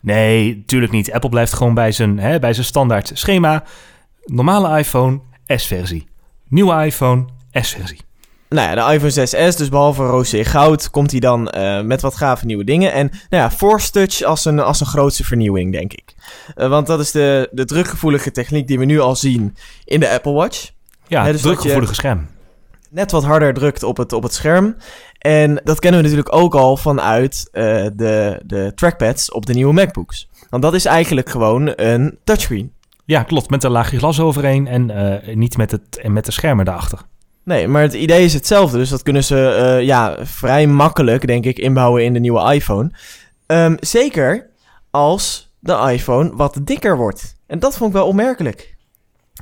Nee, 0.00 0.62
tuurlijk 0.66 0.92
niet. 0.92 1.12
Apple 1.12 1.30
blijft 1.30 1.52
gewoon 1.52 1.74
bij 1.74 1.92
zijn, 1.92 2.18
hè, 2.18 2.38
bij 2.38 2.52
zijn 2.52 2.66
standaard 2.66 3.10
schema. 3.14 3.64
Normale 4.24 4.78
iPhone, 4.78 5.20
S-versie. 5.46 6.08
Nieuwe 6.48 6.84
iPhone, 6.84 7.24
S-versie. 7.52 8.00
Nou 8.48 8.68
ja, 8.68 8.88
de 8.88 8.94
iPhone 8.94 9.26
6S, 9.26 9.56
dus 9.56 9.68
behalve 9.68 10.02
roze 10.02 10.44
goud, 10.44 10.90
komt 10.90 11.10
hij 11.10 11.20
dan 11.20 11.48
eh, 11.48 11.82
met 11.82 12.00
wat 12.00 12.16
gave 12.16 12.46
nieuwe 12.46 12.64
dingen. 12.64 12.92
En 12.92 13.06
nou 13.06 13.42
ja, 13.42 13.50
Force 13.50 13.90
Touch 13.90 14.22
als 14.22 14.44
een, 14.44 14.60
als 14.60 14.80
een 14.80 14.86
grootste 14.86 15.24
vernieuwing, 15.24 15.72
denk 15.72 15.92
ik. 15.92 16.14
Eh, 16.54 16.68
want 16.68 16.86
dat 16.86 17.00
is 17.00 17.10
de, 17.10 17.48
de 17.52 17.64
drukgevoelige 17.64 18.30
techniek 18.30 18.66
die 18.66 18.78
we 18.78 18.84
nu 18.84 19.00
al 19.00 19.16
zien 19.16 19.56
in 19.84 20.00
de 20.00 20.10
Apple 20.10 20.32
Watch. 20.32 20.70
Ja, 21.06 21.26
Ja, 21.26 21.32
dus 21.32 21.40
drukgevoelige 21.40 21.94
scherm. 21.94 22.26
Net 22.90 23.10
wat 23.10 23.24
harder 23.24 23.54
drukt 23.54 23.82
op 23.82 23.96
het, 23.96 24.12
op 24.12 24.22
het 24.22 24.34
scherm. 24.34 24.76
En 25.20 25.60
dat 25.64 25.78
kennen 25.78 26.02
we 26.02 26.08
natuurlijk 26.08 26.36
ook 26.36 26.54
al 26.54 26.76
vanuit 26.76 27.48
eh, 27.52 27.86
de, 27.94 28.40
de 28.46 28.72
trackpads 28.74 29.32
op 29.32 29.46
de 29.46 29.54
nieuwe 29.54 29.72
MacBooks. 29.72 30.28
Want 30.50 30.62
dat 30.62 30.74
is 30.74 30.84
eigenlijk 30.84 31.28
gewoon 31.28 31.72
een 31.76 32.18
touchscreen. 32.24 32.72
Ja, 33.04 33.22
klopt. 33.22 33.50
Met 33.50 33.64
een 33.64 33.70
laagje 33.70 33.98
glas 33.98 34.20
overheen 34.20 34.66
en 34.66 34.90
eh, 34.90 35.34
niet 35.34 35.56
met, 35.56 35.70
het, 35.70 35.98
en 35.98 36.12
met 36.12 36.24
de 36.24 36.32
schermen 36.32 36.64
daarachter. 36.64 36.98
Nee, 37.44 37.68
maar 37.68 37.82
het 37.82 37.92
idee 37.92 38.24
is 38.24 38.34
hetzelfde. 38.34 38.78
Dus 38.78 38.88
dat 38.88 39.02
kunnen 39.02 39.24
ze 39.24 39.48
eh, 39.48 39.86
ja, 39.86 40.16
vrij 40.22 40.66
makkelijk, 40.66 41.26
denk 41.26 41.44
ik, 41.44 41.58
inbouwen 41.58 42.04
in 42.04 42.12
de 42.12 42.18
nieuwe 42.18 42.54
iPhone. 42.54 42.90
Ehm, 43.46 43.76
zeker 43.80 44.50
als 44.90 45.54
de 45.58 45.88
iPhone 45.92 46.36
wat 46.36 46.60
dikker 46.62 46.96
wordt. 46.96 47.36
En 47.46 47.58
dat 47.58 47.76
vond 47.76 47.90
ik 47.90 47.96
wel 47.96 48.06
opmerkelijk. 48.06 48.76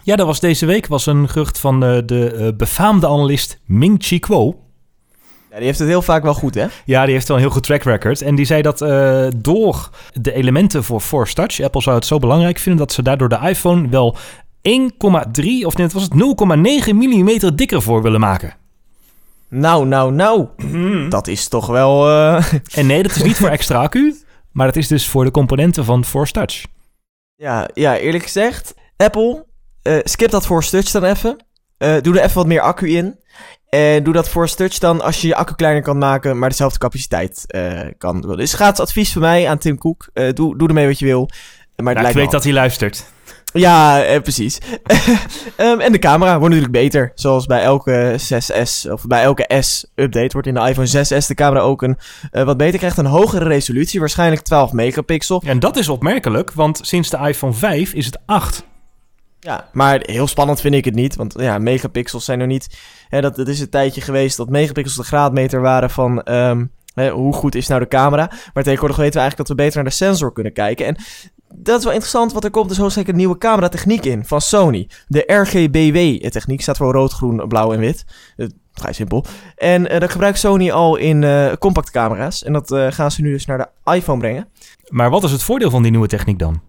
Ja, 0.02 0.16
dat 0.16 0.26
was 0.26 0.40
deze 0.40 0.66
week 0.66 0.86
was 0.86 1.06
een 1.06 1.28
gerucht 1.28 1.58
van 1.58 1.80
de, 1.80 2.02
de 2.06 2.54
befaamde 2.56 3.06
analist 3.06 3.60
Ming-Chi 3.64 4.18
Kuo. 4.18 4.67
Die 5.58 5.66
heeft 5.66 5.78
het 5.78 5.88
heel 5.88 6.02
vaak 6.02 6.22
wel 6.22 6.34
goed, 6.34 6.54
hè? 6.54 6.66
Ja, 6.84 7.04
die 7.04 7.14
heeft 7.14 7.28
wel 7.28 7.36
een 7.36 7.42
heel 7.42 7.52
goed 7.52 7.62
track 7.62 7.82
record. 7.82 8.22
En 8.22 8.34
die 8.34 8.44
zei 8.44 8.62
dat 8.62 8.80
eh, 8.82 9.26
door 9.36 9.90
de 10.12 10.32
elementen 10.32 10.84
voor 10.84 11.00
Force 11.00 11.34
Touch, 11.34 11.60
Apple 11.60 11.82
zou 11.82 11.96
het 11.96 12.06
zo 12.06 12.18
belangrijk 12.18 12.58
vinden 12.58 12.80
dat 12.86 12.92
ze 12.92 13.02
daardoor 13.02 13.28
de 13.28 13.38
iPhone 13.42 13.88
wel 13.88 14.16
1,3 14.68 15.44
of 15.62 15.76
net 15.76 15.92
was 15.92 16.02
het 16.02 16.12
0,9 16.12 16.18
mm 16.94 17.56
dikker 17.56 17.82
voor 17.82 18.02
willen 18.02 18.20
maken. 18.20 18.54
Nou, 19.48 19.86
nou, 19.86 20.12
nou. 20.12 20.46
Dat 21.08 21.26
is 21.26 21.48
toch 21.48 21.66
wel... 21.66 22.08
eh, 22.08 22.44
En 22.74 22.86
nee, 22.86 23.02
dat 23.02 23.16
is 23.16 23.22
niet 23.22 23.36
voor 23.36 23.48
extra 23.58 23.82
accu, 23.82 24.16
maar 24.52 24.66
dat 24.66 24.76
is 24.76 24.86
dus 24.88 25.08
voor 25.08 25.24
de 25.24 25.30
componenten 25.30 25.84
van 25.84 26.04
Force 26.04 26.32
Touch. 26.32 26.64
Ja, 27.36 27.68
ja, 27.74 27.96
eerlijk 27.96 28.24
gezegd, 28.24 28.74
Apple, 28.96 29.44
eh, 29.82 29.96
skip 30.02 30.30
dat 30.30 30.46
voor 30.46 30.64
Touch 30.64 30.90
dan 30.90 31.04
even. 31.04 31.36
Doe 31.78 32.18
er 32.18 32.22
even 32.24 32.34
wat 32.34 32.46
meer 32.46 32.60
accu 32.60 32.88
in. 32.96 33.18
En 33.68 34.02
doe 34.02 34.12
dat 34.12 34.28
voor 34.28 34.48
Touch 34.48 34.78
dan 34.78 35.00
als 35.00 35.20
je 35.20 35.26
je 35.26 35.34
accu 35.34 35.54
kleiner 35.54 35.82
kan 35.82 35.98
maken, 35.98 36.38
maar 36.38 36.48
dezelfde 36.48 36.78
capaciteit 36.78 37.44
eh, 37.46 37.80
kan. 37.98 38.20
Dus 38.20 38.52
gratis 38.52 38.80
advies 38.80 39.12
van 39.12 39.22
mij 39.22 39.48
aan 39.48 39.58
Tim 39.58 39.78
Cook. 39.78 40.08
Eh, 40.12 40.32
doe, 40.32 40.58
doe 40.58 40.68
ermee 40.68 40.86
wat 40.86 40.98
je 40.98 41.04
wil. 41.04 41.28
Maar 41.76 41.94
Nou, 41.94 42.08
ik 42.08 42.14
weet 42.14 42.30
dat 42.30 42.44
hij 42.44 42.52
luistert. 42.52 43.04
Ja, 43.52 44.04
eh, 44.04 44.20
precies. 44.20 44.58
Ehm, 45.56 45.80
en 45.80 45.92
de 45.92 45.98
camera 45.98 46.38
wordt 46.38 46.54
natuurlijk 46.54 46.82
beter. 46.82 47.12
Zoals 47.14 47.46
bij 47.46 47.62
elke 47.62 48.14
6S 48.16 48.86
of 48.90 49.06
bij 49.06 49.22
elke 49.22 49.60
S-update 49.60 50.32
wordt 50.32 50.46
in 50.46 50.54
de 50.54 50.68
iPhone 50.68 50.88
6S 50.88 51.26
de 51.26 51.34
camera 51.34 51.60
ook 51.60 51.82
een 51.82 51.98
wat 52.30 52.56
beter. 52.56 52.78
Krijgt 52.78 52.98
een 52.98 53.06
hogere 53.06 53.44
resolutie, 53.44 54.00
waarschijnlijk 54.00 54.42
12 54.42 54.72
megapixel. 54.72 55.42
En 55.46 55.58
dat 55.58 55.76
is 55.76 55.88
opmerkelijk, 55.88 56.52
want 56.52 56.80
sinds 56.82 57.10
de 57.10 57.18
iPhone 57.18 57.52
5 57.52 57.92
is 57.92 58.06
het 58.06 58.18
8. 58.26 58.66
Ja, 59.40 59.68
maar 59.72 60.00
heel 60.02 60.26
spannend 60.26 60.60
vind 60.60 60.74
ik 60.74 60.84
het 60.84 60.94
niet. 60.94 61.16
Want 61.16 61.34
ja, 61.36 61.58
megapixels 61.58 62.24
zijn 62.24 62.40
er 62.40 62.46
niet. 62.46 62.78
Hè, 63.08 63.20
dat, 63.20 63.36
dat 63.36 63.48
is 63.48 63.60
een 63.60 63.70
tijdje 63.70 64.00
geweest 64.00 64.36
dat 64.36 64.48
megapixels 64.48 64.96
de 64.96 65.02
graadmeter 65.02 65.60
waren 65.60 65.90
van. 65.90 66.22
ehm, 66.22 66.64
hè, 66.94 67.10
hoe 67.10 67.32
goed 67.32 67.54
is 67.54 67.68
nou 67.68 67.80
de 67.80 67.88
camera? 67.88 68.30
Maar 68.54 68.62
tegenwoordig 68.62 68.96
weten 68.96 69.14
we 69.14 69.20
eigenlijk 69.20 69.36
dat 69.36 69.48
we 69.48 69.62
beter 69.62 69.74
naar 69.74 69.90
de 69.90 69.96
sensor 69.96 70.32
kunnen 70.32 70.52
kijken. 70.52 70.86
En 70.86 70.96
dat 71.54 71.78
is 71.78 71.84
wel 71.84 71.92
interessant, 71.92 72.32
want 72.32 72.44
er 72.44 72.50
komt 72.50 72.68
dus 72.68 72.78
hoogstwaarschijnlijk 72.78 73.18
een 73.18 73.24
nieuwe 73.24 73.38
cameratechniek 73.38 74.04
in 74.04 74.24
van 74.24 74.40
Sony. 74.40 74.88
De 75.06 75.22
RGBW-techniek 75.26 76.60
staat 76.60 76.76
voor 76.76 76.92
rood, 76.92 77.12
groen, 77.12 77.48
blauw 77.48 77.72
en 77.72 77.78
wit. 77.78 78.04
Eh, 78.36 78.46
vrij 78.72 78.92
simpel. 78.92 79.24
En 79.56 79.88
eh, 79.88 80.00
dat 80.00 80.10
gebruikt 80.10 80.38
Sony 80.38 80.70
al 80.70 80.96
in 80.96 81.24
eh 81.24 81.52
compact 81.58 81.90
camera's. 81.90 82.44
En 82.44 82.52
dat 82.52 82.72
eh, 82.72 82.86
gaan 82.90 83.10
ze 83.10 83.22
nu 83.22 83.32
dus 83.32 83.46
naar 83.46 83.58
de 83.58 83.92
iPhone 83.92 84.18
brengen. 84.18 84.48
Maar 84.88 85.10
wat 85.10 85.24
is 85.24 85.30
het 85.30 85.42
voordeel 85.42 85.70
van 85.70 85.82
die 85.82 85.90
nieuwe 85.90 86.06
techniek 86.06 86.38
dan? 86.38 86.60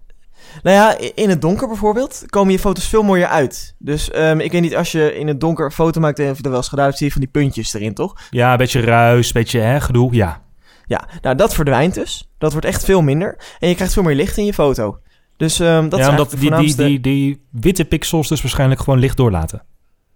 Nou 0.64 0.76
ja, 0.76 1.12
in 1.16 1.30
het 1.30 1.42
donker 1.42 1.68
bijvoorbeeld 1.68 2.24
komen 2.26 2.52
je 2.52 2.60
foto's 2.60 2.88
veel 2.88 3.04
mooier 3.04 3.28
uit. 3.28 3.76
Dus 3.78 4.12
ehm, 4.12 4.40
ik 4.40 4.52
weet 4.52 4.62
niet, 4.62 4.76
als 4.76 4.92
je 4.92 5.16
in 5.16 5.28
het 5.28 5.40
donker 5.40 5.66
een 5.66 5.72
foto 5.72 6.00
maakt, 6.00 6.18
heb 6.18 6.38
je 6.38 6.44
er 6.44 6.50
wel 6.50 6.58
eens 6.58 6.68
gedaan, 6.68 6.86
hebt, 6.86 6.98
zie 6.98 7.06
je 7.06 7.12
van 7.12 7.22
die 7.22 7.30
puntjes 7.30 7.74
erin, 7.74 7.94
toch? 7.94 8.16
Ja, 8.30 8.52
een 8.52 8.58
beetje 8.58 8.82
ruis, 8.82 9.28
een 9.28 9.34
beetje 9.34 9.60
hè, 9.60 9.82
gedoe, 9.82 10.14
ja. 10.14 10.42
Ja, 10.86 11.08
nou 11.22 11.36
dat 11.36 11.54
verdwijnt 11.54 11.94
dus. 11.94 12.30
Dat 12.38 12.52
wordt 12.52 12.68
echt 12.68 12.86
veel 12.86 13.02
minder. 13.02 13.38
En 13.60 13.70
je 13.70 13.76
krijgt 13.76 13.94
veel 13.94 14.04
meer 14.04 14.16
licht 14.16 14.38
in 14.38 14.46
je 14.46 14.54
foto. 14.54 15.00
Dus 15.38 15.60
ehm, 15.60 15.90
dat 15.90 16.00
ja, 16.00 16.06
is 16.06 16.12
omdat 16.12 16.30
die, 16.40 16.56
die, 16.56 16.76
die, 16.76 17.00
die 17.00 17.46
witte 17.52 17.86
pixels 17.86 18.28
dus 18.28 18.42
waarschijnlijk 18.42 18.82
gewoon 18.82 19.00
licht 19.00 19.18
doorlaten. 19.18 19.64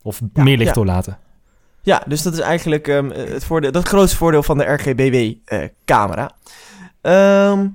Of 0.01 0.21
Ja, 0.33 0.43
meer 0.43 0.57
licht 0.57 0.69
ja. 0.69 0.75
doorlaten. 0.75 1.17
Ja, 1.81 2.03
dus 2.07 2.21
dat 2.21 2.33
is 2.33 2.39
eigenlijk 2.39 2.87
ehm, 2.87 3.09
het, 3.09 3.45
voordeel, 3.45 3.71
dat 3.71 3.87
grootste 3.87 4.17
voordeel 4.17 4.43
van 4.43 4.57
de 4.57 4.63
RGBW-camera. 4.63 6.31
Ehm, 7.01 7.67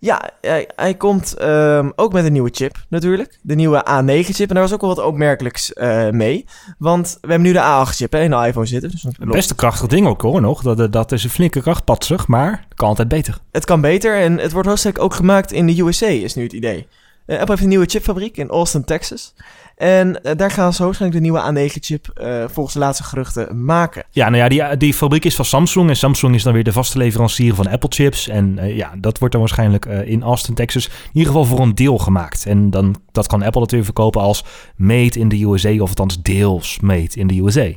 Ja, 0.00 0.30
hij, 0.40 0.68
hij 0.76 0.94
komt 0.94 1.34
ehm, 1.34 1.90
ook 1.96 2.12
met 2.12 2.24
een 2.24 2.32
nieuwe 2.32 2.50
chip 2.52 2.76
natuurlijk. 2.88 3.38
De 3.42 3.54
nieuwe 3.54 3.78
A9-chip. 3.78 4.48
En 4.48 4.54
daar 4.54 4.62
was 4.62 4.72
ook 4.72 4.80
wel 4.80 4.94
wat 4.94 5.04
opmerkelijks 5.04 5.72
eh, 5.72 6.10
mee. 6.10 6.44
Want 6.78 7.18
we 7.20 7.28
hebben 7.28 7.46
nu 7.46 7.52
de 7.52 7.84
A8-chip 7.86 8.14
in 8.14 8.30
de 8.30 8.46
iPhone 8.46 8.66
zitten. 8.66 8.90
Dus 8.90 9.04
Een 9.04 9.28
best 9.28 9.50
een 9.50 9.56
krachtig 9.56 9.88
ding 9.88 10.06
ook 10.06 10.22
hoor 10.22 10.40
nog. 10.40 10.62
Dat, 10.62 10.92
dat 10.92 11.12
is 11.12 11.24
een 11.24 11.30
flinke 11.30 11.60
krachtpatsig, 11.60 12.26
maar 12.26 12.50
het 12.68 12.78
kan 12.78 12.88
altijd 12.88 13.08
beter. 13.08 13.38
Het 13.52 13.64
kan 13.64 13.80
beter 13.80 14.20
en 14.20 14.38
het 14.38 14.52
wordt 14.52 14.68
hoofdzakelijk 14.68 15.04
ook 15.04 15.14
gemaakt 15.14 15.52
in 15.52 15.66
de 15.66 15.82
USA, 15.82 16.06
is 16.06 16.34
nu 16.34 16.42
het 16.42 16.52
idee. 16.52 16.86
Eh, 17.28 17.38
Apple 17.38 17.50
heeft 17.50 17.62
een 17.62 17.68
nieuwe 17.68 17.86
chipfabriek 17.86 18.36
in 18.36 18.48
Austin, 18.48 18.84
Texas. 18.84 19.34
En 19.76 20.22
eh, 20.22 20.36
daar 20.36 20.50
gaan 20.50 20.72
ze 20.72 20.84
waarschijnlijk 20.84 21.22
de 21.22 21.30
nieuwe 21.30 21.68
A9-chip 21.70 22.08
eh, 22.14 22.44
volgens 22.48 22.74
de 22.74 22.80
laatste 22.80 23.04
geruchten 23.04 23.64
maken. 23.64 24.04
Ja, 24.10 24.28
nou 24.28 24.42
ja, 24.42 24.48
die, 24.48 24.76
die 24.76 24.94
fabriek 24.94 25.24
is 25.24 25.34
van 25.34 25.44
Samsung. 25.44 25.88
En 25.88 25.96
Samsung 25.96 26.34
is 26.34 26.42
dan 26.42 26.52
weer 26.52 26.64
de 26.64 26.72
vaste 26.72 26.98
leverancier 26.98 27.54
van 27.54 27.68
Apple 27.68 27.88
chips. 27.92 28.28
En 28.28 28.58
ja, 28.62 28.92
dat 28.98 29.18
wordt 29.18 29.32
dan 29.32 29.42
waarschijnlijk 29.42 29.84
in 29.84 30.22
Austin, 30.22 30.54
Texas 30.54 30.86
in 30.86 30.92
ieder 31.12 31.32
geval 31.32 31.44
voor 31.44 31.60
een 31.60 31.74
deel 31.74 31.98
gemaakt. 31.98 32.46
En 32.46 32.70
dan, 32.70 32.96
dat 33.12 33.26
kan 33.26 33.42
Apple 33.42 33.60
natuurlijk 33.60 33.90
verkopen 33.90 34.20
als 34.20 34.44
made 34.76 35.18
in 35.18 35.28
the 35.28 35.44
USA. 35.44 35.72
Of 35.72 35.88
althans 35.88 36.22
deels 36.22 36.80
made 36.80 37.10
in 37.14 37.26
the 37.26 37.42
USA. 37.42 37.72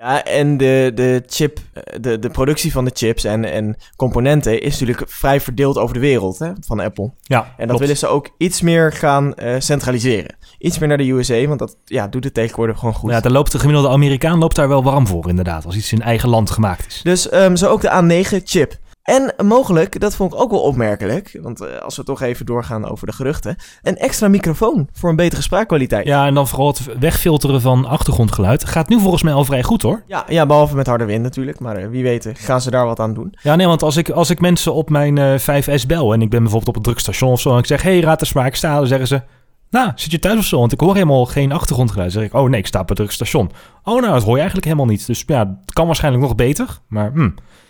Ja, 0.00 0.24
en 0.24 0.56
de, 0.56 0.92
de 0.94 1.22
chip, 1.26 1.58
eh, 1.72 1.82
de, 2.00 2.18
de 2.18 2.30
productie 2.30 2.72
van 2.72 2.84
de 2.84 2.90
chips 2.94 3.24
en, 3.24 3.44
en 3.44 3.76
componenten 3.96 4.60
is 4.60 4.78
natuurlijk 4.80 5.10
vrij 5.10 5.40
verdeeld 5.40 5.78
over 5.78 5.94
de 5.94 6.00
wereld 6.00 6.38
hè, 6.38 6.50
van 6.60 6.80
Apple. 6.80 7.10
Ja, 7.22 7.38
En 7.38 7.52
dat 7.56 7.66
klopt. 7.66 7.80
willen 7.80 7.96
ze 7.96 8.06
ook 8.06 8.28
iets 8.36 8.60
meer 8.60 8.92
gaan 8.92 9.34
eh, 9.34 9.54
centraliseren. 9.58 10.36
Iets 10.58 10.78
meer 10.78 10.88
naar 10.88 10.96
de 10.96 11.10
USA, 11.10 11.46
want 11.46 11.58
dat 11.58 11.76
ja, 11.84 12.08
doet 12.08 12.24
het 12.24 12.34
tegenwoordig 12.34 12.78
gewoon 12.78 12.94
goed. 12.94 13.10
Ja, 13.10 13.20
daar 13.20 13.32
loopt 13.32 13.52
de 13.52 13.58
gemiddelde 13.58 13.88
Amerikaan 13.88 14.38
loopt 14.38 14.56
daar 14.56 14.68
wel 14.68 14.82
warm 14.82 15.06
voor 15.06 15.28
inderdaad. 15.28 15.64
Als 15.66 15.76
iets 15.76 15.92
in 15.92 16.02
eigen 16.02 16.28
land 16.28 16.50
gemaakt 16.50 16.86
is. 16.86 17.00
Dus 17.02 17.28
ehm, 17.28 17.56
zo 17.56 17.70
ook 17.70 17.80
de 17.80 18.24
A9-chip. 18.24 18.78
En 19.08 19.46
mogelijk, 19.46 20.00
dat 20.00 20.14
vond 20.14 20.32
ik 20.32 20.40
ook 20.40 20.50
wel 20.50 20.60
opmerkelijk, 20.60 21.38
want 21.42 21.60
eh, 21.60 21.78
als 21.78 21.96
we 21.96 22.02
toch 22.02 22.20
even 22.20 22.46
doorgaan 22.46 22.88
over 22.88 23.06
de 23.06 23.12
geruchten, 23.12 23.56
een 23.82 23.96
extra 23.96 24.28
microfoon 24.28 24.88
voor 24.92 25.10
een 25.10 25.16
betere 25.16 25.42
spraakkwaliteit. 25.42 26.06
Ja, 26.06 26.26
en 26.26 26.34
dan 26.34 26.48
vooral 26.48 26.66
het 26.66 26.98
wegfilteren 26.98 27.60
van 27.60 27.84
achtergrondgeluid. 27.84 28.64
Gaat 28.64 28.88
nu 28.88 29.00
volgens 29.00 29.22
mij 29.22 29.32
al 29.32 29.44
vrij 29.44 29.62
goed 29.62 29.82
hoor. 29.82 30.02
Ja, 30.06 30.24
ja, 30.28 30.46
behalve 30.46 30.76
met 30.76 30.86
harde 30.86 31.04
wind 31.04 31.22
natuurlijk, 31.22 31.60
maar 31.60 31.76
eh, 31.76 31.88
wie 31.88 32.02
weet 32.02 32.26
eh, 32.26 32.32
gaan 32.36 32.60
ze 32.60 32.70
daar 32.70 32.86
wat 32.86 33.00
aan 33.00 33.14
doen. 33.14 33.34
Ja, 33.42 33.56
nee, 33.56 33.66
want 33.66 33.82
als 33.82 33.96
ik, 33.96 34.10
als 34.10 34.30
ik 34.30 34.40
mensen 34.40 34.74
op 34.74 34.90
mijn 34.90 35.18
eh 35.18 35.38
5S 35.38 35.86
bel 35.86 36.12
en 36.12 36.22
ik 36.22 36.30
ben 36.30 36.42
bijvoorbeeld 36.42 36.68
op 36.68 36.76
een 36.76 36.82
druk 36.82 36.98
station 36.98 37.32
of 37.32 37.40
zo 37.40 37.52
en 37.52 37.58
ik 37.58 37.66
zeg, 37.66 37.82
hey, 37.82 38.00
raad 38.00 38.18
de 38.18 38.26
smaak 38.26 38.54
staan, 38.54 38.76
dan 38.76 38.86
zeggen 38.86 39.06
ze, 39.06 39.22
nou, 39.70 39.92
zit 39.94 40.10
je 40.10 40.18
thuis 40.18 40.38
of 40.38 40.44
zo? 40.44 40.58
Want 40.58 40.72
ik 40.72 40.80
hoor 40.80 40.94
helemaal 40.94 41.26
geen 41.26 41.52
achtergrondgeluid. 41.52 42.12
Dan 42.12 42.22
zeg 42.22 42.30
ik, 42.30 42.36
oh 42.36 42.48
nee, 42.48 42.60
ik 42.60 42.66
sta 42.66 42.80
op 42.80 42.90
een 42.90 42.96
druk 42.96 43.10
station. 43.10 43.50
Oh, 43.84 44.00
nou, 44.00 44.12
dat 44.12 44.22
hoor 44.22 44.32
je 44.32 44.38
eigenlijk 44.38 44.66
helemaal 44.66 44.86
niet. 44.86 45.06
Dus 45.06 45.22
ja, 45.26 45.58
het 45.64 45.72
kan 45.72 45.86
waarschijnlijk 45.86 46.24
nog 46.24 46.34
beter, 46.34 46.78
maar 46.88 47.12
hm, 47.12 47.28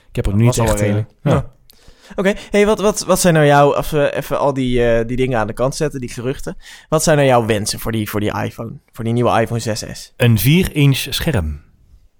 ik 0.09 0.17
heb 0.17 0.27
er 0.27 0.35
nu 0.35 0.45
niet 0.45 0.59
echt... 0.59 0.81
eh. 1.23 1.39
Oké, 2.17 2.35
hey, 2.51 2.67
wat, 2.67 2.81
wat, 2.81 3.05
wat 3.05 3.21
zijn 3.21 3.35
nou 3.35 3.47
jouw, 3.47 3.75
als 3.75 3.91
we 3.91 4.15
even 4.15 4.39
al 4.39 4.53
die, 4.53 4.85
eh, 4.85 5.07
die 5.07 5.17
dingen 5.17 5.39
aan 5.39 5.47
de 5.47 5.53
kant 5.53 5.75
zetten, 5.75 6.01
die 6.01 6.09
geruchten. 6.09 6.57
Wat 6.89 7.03
zijn 7.03 7.17
nou 7.17 7.29
jouw 7.29 7.47
wensen 7.47 7.79
voor 7.79 7.93
die, 7.93 8.11
voor 8.11 8.21
die 8.21 8.43
iPhone, 8.43 8.73
voor 8.93 9.05
die 9.05 9.13
nieuwe 9.13 9.41
iPhone 9.41 9.61
6S? 9.61 10.15
Een 10.17 10.39
4-inch 10.39 11.15
scherm. 11.15 11.61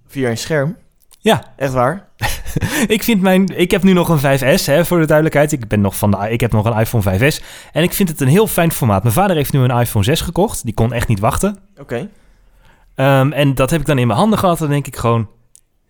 Via 0.07 0.31
een 0.31 0.39
scherm? 0.39 0.77
Ja, 1.21 1.53
Echt 1.57 1.73
waar? 1.73 2.09
ik 2.87 3.03
vind 3.03 3.21
mijn... 3.21 3.59
Ik 3.59 3.71
heb 3.71 3.83
nu 3.83 3.93
nog 3.93 4.09
een 4.09 4.39
5S, 4.39 4.65
hè, 4.65 4.85
voor 4.85 4.99
de 5.01 5.07
duidelijkheid. 5.07 5.53
Ik, 5.53 5.69
ben 5.69 5.81
nog 5.81 5.97
van 5.97 6.11
de, 6.11 6.31
ik 6.31 6.41
heb 6.41 6.53
nog 6.53 6.65
een 6.65 6.79
iPhone 6.79 7.19
5S. 7.19 7.45
En 7.73 7.83
ik 7.83 7.93
vind 7.93 8.09
het 8.09 8.21
een 8.21 8.29
heel 8.29 8.47
fijn 8.47 8.73
formaat. 8.73 9.03
Mijn 9.03 9.15
vader 9.15 9.37
heeft 9.37 9.53
nu 9.53 9.61
een 9.61 9.81
iPhone 9.81 10.05
6 10.05 10.21
gekocht. 10.21 10.65
Die 10.65 10.75
kon 10.75 10.93
echt 10.93 11.09
niet 11.09 11.21
wachten. 11.21 11.59
Oké. 11.81 12.09
Ehm, 12.95 13.33
en 13.33 13.55
dat 13.55 13.71
heb 13.71 13.81
ik 13.81 13.87
dan 13.87 13.99
in 13.99 14.07
mijn 14.07 14.19
handen 14.19 14.39
gehad. 14.39 14.59
Dan 14.59 14.69
denk 14.69 14.87
ik 14.87 14.97
gewoon, 14.97 15.29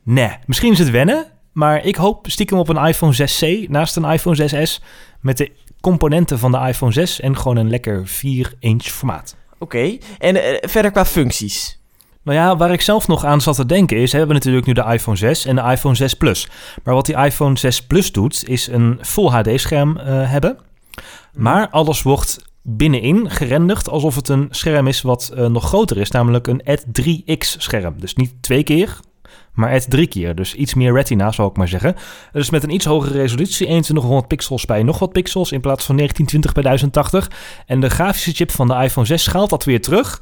nee. 0.02 0.30
Misschien 0.46 0.72
is 0.72 0.78
het 0.78 0.90
wennen, 0.90 1.26
maar 1.52 1.84
ik 1.84 1.96
hoop 1.96 2.26
stiekem 2.28 2.58
op 2.58 2.68
een 2.68 2.86
iPhone 2.86 3.14
6C 3.14 3.68
naast 3.68 3.96
een 3.96 4.04
iPhone 4.04 4.66
6S 4.66 4.84
met 5.20 5.36
de 5.36 5.52
componenten 5.80 6.38
van 6.38 6.52
de 6.52 6.58
iPhone 6.58 6.92
6 6.92 7.20
en 7.20 7.36
gewoon 7.36 7.56
een 7.56 7.70
lekker 7.70 8.08
4-inch 8.08 8.82
formaat. 8.82 9.36
Oké, 9.58 9.98
en 10.18 10.36
eh, 10.36 10.68
verder 10.68 10.90
qua 10.90 11.04
functies? 11.04 11.78
Nou 12.22 12.38
ja, 12.38 12.56
waar 12.56 12.72
ik 12.72 12.80
zelf 12.80 13.08
nog 13.08 13.24
aan 13.24 13.40
zat 13.40 13.56
te 13.56 13.66
denken 13.66 13.96
is, 13.96 14.12
we 14.12 14.18
hebben 14.18 14.36
natuurlijk 14.36 14.66
nu 14.66 14.72
de 14.72 14.84
iPhone 14.84 15.16
6 15.16 15.44
en 15.44 15.56
de 15.56 15.62
iPhone 15.62 15.94
6 15.94 16.14
Plus. 16.14 16.48
Maar 16.84 16.94
wat 16.94 17.06
die 17.06 17.16
iPhone 17.16 17.58
6 17.58 17.86
Plus 17.86 18.12
doet, 18.12 18.48
is 18.48 18.66
een 18.66 18.98
Full 19.00 19.28
HD 19.28 19.60
scherm 19.60 19.96
eh, 19.96 20.30
hebben. 20.30 20.58
Maar 21.32 21.68
alles 21.68 22.02
wordt 22.02 22.46
binnenin 22.62 23.30
gerenderd 23.30 23.88
alsof 23.88 24.14
het 24.14 24.28
een 24.28 24.48
scherm 24.50 24.86
is 24.86 25.02
wat 25.02 25.32
eh, 25.34 25.46
nog 25.46 25.64
groter 25.64 25.96
is, 25.96 26.10
namelijk 26.10 26.46
een 26.46 26.62
Ad 26.64 26.84
3X 27.00 27.58
scherm. 27.58 27.94
Dus 28.00 28.14
niet 28.14 28.32
twee 28.40 28.62
keer, 28.62 28.98
maar 29.52 29.72
Ad 29.72 29.90
drie 29.90 30.06
keer. 30.06 30.34
Dus 30.34 30.54
iets 30.54 30.74
meer 30.74 30.92
retina, 30.92 31.32
zou 31.32 31.50
ik 31.50 31.56
maar 31.56 31.68
zeggen. 31.68 31.94
Dus 32.32 32.50
met 32.50 32.62
een 32.62 32.74
iets 32.74 32.84
hogere 32.84 33.18
resolutie, 33.18 33.54
2100 33.54 34.28
pixels 34.28 34.64
bij 34.64 34.82
nog 34.82 34.98
wat 34.98 35.12
pixels 35.12 35.52
in 35.52 35.60
plaats 35.60 35.84
van 35.84 35.96
1920 35.96 36.52
bij 36.52 36.62
1080. 36.62 37.30
En 37.66 37.80
de 37.80 37.90
grafische 37.90 38.32
chip 38.32 38.50
van 38.50 38.68
de 38.68 38.74
iPhone 38.74 39.06
6 39.06 39.22
schaalt 39.22 39.50
dat 39.50 39.64
weer 39.64 39.80
terug 39.80 40.20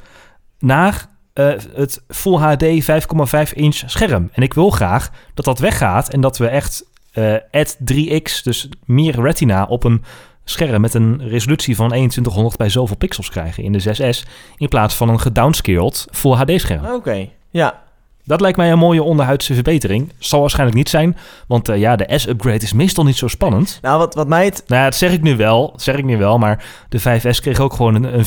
naar 0.59 1.07
eh, 1.33 1.53
het 1.75 2.05
Full 2.09 2.37
HD 2.37 2.65
5,5 2.65 3.53
inch 3.53 3.83
scherm. 3.87 4.29
En 4.33 4.43
ik 4.43 4.55
wil 4.55 4.71
graag 4.71 5.11
dat 5.35 5.45
dat 5.45 5.59
weggaat 5.59 6.09
en 6.09 6.21
dat 6.21 6.39
we 6.39 6.47
echt 6.47 6.85
eh 7.13 7.35
Ad 7.51 7.77
3X, 7.93 8.43
dus 8.43 8.69
meer 8.85 9.21
retina 9.21 9.65
op 9.65 9.85
een 9.85 10.05
scherm 10.45 10.81
met 10.81 10.95
een 10.95 11.29
resolutie 11.29 11.77
van 11.77 11.89
2100 11.89 12.57
bij 12.57 12.69
zoveel 12.69 12.97
pixels 12.97 13.31
krijgen 13.31 13.63
in 13.63 13.73
de 13.73 14.13
6S, 14.15 14.29
in 14.57 14.69
plaats 14.69 14.95
van 14.95 15.09
een 15.09 15.21
gedownscaled 15.21 16.07
Full 16.11 16.33
HD 16.33 16.61
scherm. 16.61 16.85
Oké, 16.85 17.29
ja. 17.51 17.85
Dat 18.27 18.41
lijkt 18.41 18.57
mij 18.57 18.73
een 18.73 18.79
mooie 18.79 19.03
onderhuidse 19.03 19.55
verbetering. 19.55 20.13
Zal 20.19 20.41
waarschijnlijk 20.41 20.79
niet 20.79 20.89
zijn, 20.89 21.17
want 21.49 21.69
eh, 21.69 21.79
ja, 21.79 21.97
de 21.97 22.19
S-upgrade 22.19 22.65
is 22.65 22.73
meestal 22.73 23.05
niet 23.05 23.17
zo 23.17 23.29
spannend. 23.29 23.79
Nou, 23.83 23.99
wat, 23.99 24.15
wat 24.15 24.29
mij 24.29 24.45
het... 24.45 24.63
Nou 24.67 24.81
ja, 24.81 24.87
dat 24.89 24.99
zeg 24.99 25.13
ik 25.13 25.23
nu 25.23 25.37
wel, 25.37 25.73
zeg 25.77 25.97
ik 25.97 26.05
nu 26.05 26.17
wel, 26.17 26.39
maar 26.39 26.65
de 26.89 27.01
5S 27.01 27.41
kreeg 27.41 27.61
ook 27.61 27.73
gewoon 27.73 27.95
een, 27.95 28.19
een. 28.19 28.25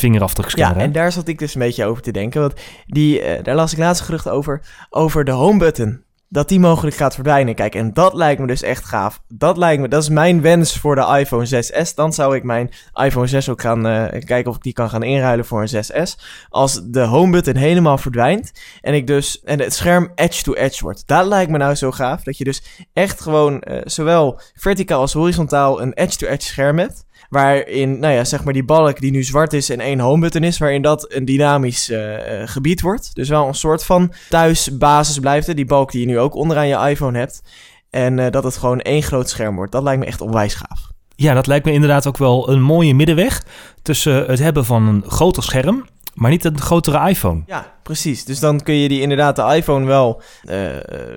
Ja, 0.55 0.75
en 0.75 0.91
daar 0.91 1.11
zat 1.11 1.27
ik 1.27 1.39
dus 1.39 1.55
een 1.55 1.61
beetje 1.61 1.85
over 1.85 2.01
te 2.01 2.11
denken. 2.11 2.41
Want 2.41 2.53
die, 2.85 3.21
eh, 3.21 3.43
daar 3.43 3.55
las 3.55 3.71
ik 3.71 3.77
laatst 3.77 4.01
geruchten 4.01 4.31
over, 4.31 4.61
over 4.89 5.23
de 5.23 5.31
home 5.31 5.59
button. 5.59 6.03
Dat 6.31 6.49
die 6.49 6.59
mogelijk 6.59 6.95
gaat 6.95 7.13
verdwijnen. 7.13 7.55
Kijk, 7.55 7.75
en 7.75 7.93
dat 7.93 8.13
lijkt 8.13 8.41
me 8.41 8.47
dus 8.47 8.61
echt 8.61 8.85
gaaf. 8.85 9.21
Dat 9.27 9.57
lijkt 9.57 9.81
me, 9.81 9.87
dat 9.87 10.01
is 10.01 10.09
mijn 10.09 10.41
wens 10.41 10.77
voor 10.77 10.95
de 10.95 11.17
iPhone 11.19 11.63
6S. 11.63 11.93
Dan 11.95 12.13
zou 12.13 12.35
ik 12.35 12.43
mijn 12.43 12.71
iPhone 12.93 13.27
6 13.27 13.49
ook 13.49 13.61
gaan 13.61 13.87
eh, 13.87 14.25
kijken 14.25 14.51
of 14.51 14.55
ik 14.55 14.63
die 14.63 14.73
kan 14.73 14.89
gaan 14.89 15.03
inruilen 15.03 15.45
voor 15.45 15.61
een 15.61 15.83
6S. 15.85 16.21
Als 16.49 16.81
de 16.83 17.01
home 17.01 17.31
button 17.31 17.55
helemaal 17.55 17.97
verdwijnt 17.97 18.51
en 18.81 18.93
ik 18.93 19.07
dus 19.07 19.43
en 19.43 19.59
het 19.59 19.73
scherm 19.73 20.11
edge 20.15 20.43
to 20.43 20.53
edge 20.53 20.83
wordt. 20.83 21.07
Dat 21.07 21.25
lijkt 21.25 21.51
me 21.51 21.57
nou 21.57 21.75
zo 21.75 21.91
gaaf 21.91 22.23
dat 22.23 22.37
je 22.37 22.43
dus 22.43 22.63
echt 22.93 23.21
gewoon 23.21 23.61
eh, 23.61 23.81
zowel 23.83 24.39
verticaal 24.53 24.99
als 25.01 25.13
horizontaal 25.13 25.81
een 25.81 25.93
edge 25.93 26.17
to 26.17 26.27
edge 26.27 26.47
scherm 26.47 26.79
hebt. 26.79 27.07
Waarin, 27.29 27.99
nou 27.99 28.13
ja, 28.13 28.23
zeg 28.23 28.43
maar 28.43 28.53
die 28.53 28.63
balk 28.63 28.99
die 28.99 29.11
nu 29.11 29.23
zwart 29.23 29.53
is 29.53 29.69
en 29.69 29.79
één 29.79 29.99
home 29.99 30.21
button 30.21 30.43
is, 30.43 30.57
waarin 30.57 30.81
dat 30.81 31.13
een 31.13 31.25
dynamisch 31.25 31.89
eh, 31.89 32.41
eh, 32.41 32.47
gebied 32.47 32.81
wordt. 32.81 33.15
Dus 33.15 33.29
wel 33.29 33.47
een 33.47 33.53
soort 33.53 33.83
van 33.83 34.13
thuisbasis 34.29 35.19
blijft. 35.19 35.47
Hè? 35.47 35.53
Die 35.53 35.65
balk 35.65 35.91
die 35.91 36.01
je 36.01 36.07
nu 36.07 36.19
ook 36.19 36.35
onderaan 36.35 36.67
je 36.67 36.89
iPhone 36.89 37.17
hebt. 37.17 37.41
En 37.89 38.19
eh, 38.19 38.31
dat 38.31 38.43
het 38.43 38.57
gewoon 38.57 38.79
één 38.79 39.03
groot 39.03 39.29
scherm 39.29 39.55
wordt. 39.55 39.71
Dat 39.71 39.83
lijkt 39.83 39.99
me 39.99 40.05
echt 40.05 40.21
onwijs 40.21 40.53
gaaf. 40.53 40.91
Ja, 41.15 41.33
dat 41.33 41.47
lijkt 41.47 41.65
me 41.65 41.71
inderdaad 41.71 42.07
ook 42.07 42.17
wel 42.17 42.49
een 42.49 42.61
mooie 42.61 42.95
middenweg 42.95 43.43
tussen 43.81 44.25
het 44.25 44.39
hebben 44.39 44.65
van 44.65 44.87
een 44.87 45.03
groter 45.07 45.43
scherm, 45.43 45.85
maar 46.13 46.31
niet 46.31 46.45
een 46.45 46.59
grotere 46.59 47.09
iPhone. 47.09 47.43
Ja, 47.45 47.73
precies. 47.83 48.25
Dus 48.25 48.39
dan 48.39 48.63
kun 48.63 48.73
je 48.73 48.87
die 48.87 49.01
inderdaad 49.01 49.35
de 49.35 49.55
iPhone 49.55 49.85
wel, 49.85 50.21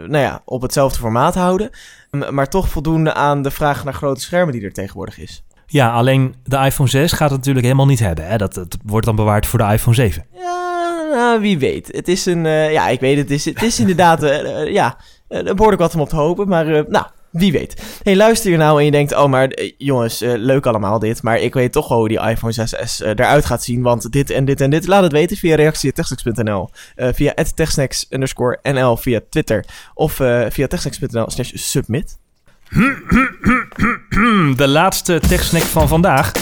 nou 0.07 0.19
ja, 0.19 0.43
op 0.45 0.63
hetzelfde 0.63 0.99
formaat 0.99 1.35
houden. 1.35 1.71
Maar 2.31 2.49
toch 2.49 2.69
voldoende 2.69 3.15
aan 3.15 3.43
de 3.43 3.51
vraag 3.51 3.85
naar 3.85 3.95
grote 3.95 4.21
schermen 4.21 4.53
die 4.53 4.63
er 4.63 4.73
tegenwoordig 4.73 5.19
is. 5.19 5.45
Ja, 5.73 5.93
alleen 5.93 6.35
de 6.45 6.57
iPhone 6.57 6.89
6 6.89 7.13
gaat 7.13 7.29
het 7.29 7.39
natuurlijk 7.39 7.65
helemaal 7.65 7.87
niet 7.87 7.99
hebben. 7.99 8.27
Hè? 8.27 8.37
Dat, 8.37 8.55
dat 8.55 8.77
wordt 8.85 9.07
dan 9.07 9.17
bewaard 9.17 9.47
voor 9.47 9.59
de 9.59 9.73
iPhone 9.73 9.97
7. 9.97 10.27
Ja, 10.35 11.07
nou, 11.11 11.41
wie 11.41 11.59
weet. 11.59 11.89
Het 11.93 12.09
is 12.09 12.27
een, 12.27 12.47
eh, 12.47 12.73
ja, 12.73 12.89
ik 12.89 13.01
weet 13.01 13.17
het. 13.17 13.31
Is, 13.31 13.45
het 13.45 13.63
is 13.63 13.81
inderdaad, 13.81 14.23
eh, 14.23 14.73
ja, 14.73 14.97
er 15.29 15.55
behoorlijk 15.55 15.83
wat 15.83 15.95
om 15.95 16.01
op 16.01 16.09
te 16.09 16.17
hopen. 16.17 16.49
Maar, 16.49 16.85
nou, 16.89 17.07
wie 17.31 17.53
weet. 17.53 18.01
Hey, 18.03 18.17
luister 18.17 18.51
je 18.51 18.57
nou 18.57 18.79
en 18.79 18.85
je 18.85 18.91
denkt, 18.91 19.17
oh, 19.17 19.27
maar 19.27 19.59
jongens, 19.79 20.21
leuk 20.21 20.67
allemaal 20.67 20.99
dit. 20.99 21.23
Maar 21.23 21.39
ik 21.39 21.55
weet 21.55 21.73
toch 21.73 21.89
wel 21.89 21.99
hoe 21.99 22.09
die 22.09 22.21
iPhone 22.21 22.55
6S 22.55 23.05
eh, 23.05 23.09
eruit 23.09 23.45
gaat 23.45 23.65
zien. 23.65 23.83
Want 23.83 24.13
dit 24.13 24.31
en 24.31 24.45
dit 24.45 24.61
en 24.61 24.71
dit. 24.71 24.87
Laat 24.87 25.03
het 25.03 25.13
weten 25.13 25.37
via 25.37 25.55
reactie.techsnacks.nl. 25.55 26.71
via 26.97 27.35
techsnacks 27.55 28.07
underscore 28.11 28.59
NL 28.63 28.97
via 28.97 29.21
Twitter. 29.31 29.65
Of 29.95 30.13
via 30.49 30.67
techsnacks.nl 30.67 31.31
slash 31.31 31.51
submit. 31.55 32.21
De 34.57 34.69
laatste 34.69 35.21
TechSnack 35.29 35.63
van 35.63 35.89
vandaag. 35.89 36.33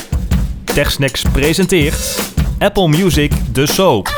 TechSnacks 0.65 1.23
presenteert 1.33 2.33
Apple 2.59 2.89
Music 2.89 3.33
De 3.53 3.67
Soap. 3.67 4.09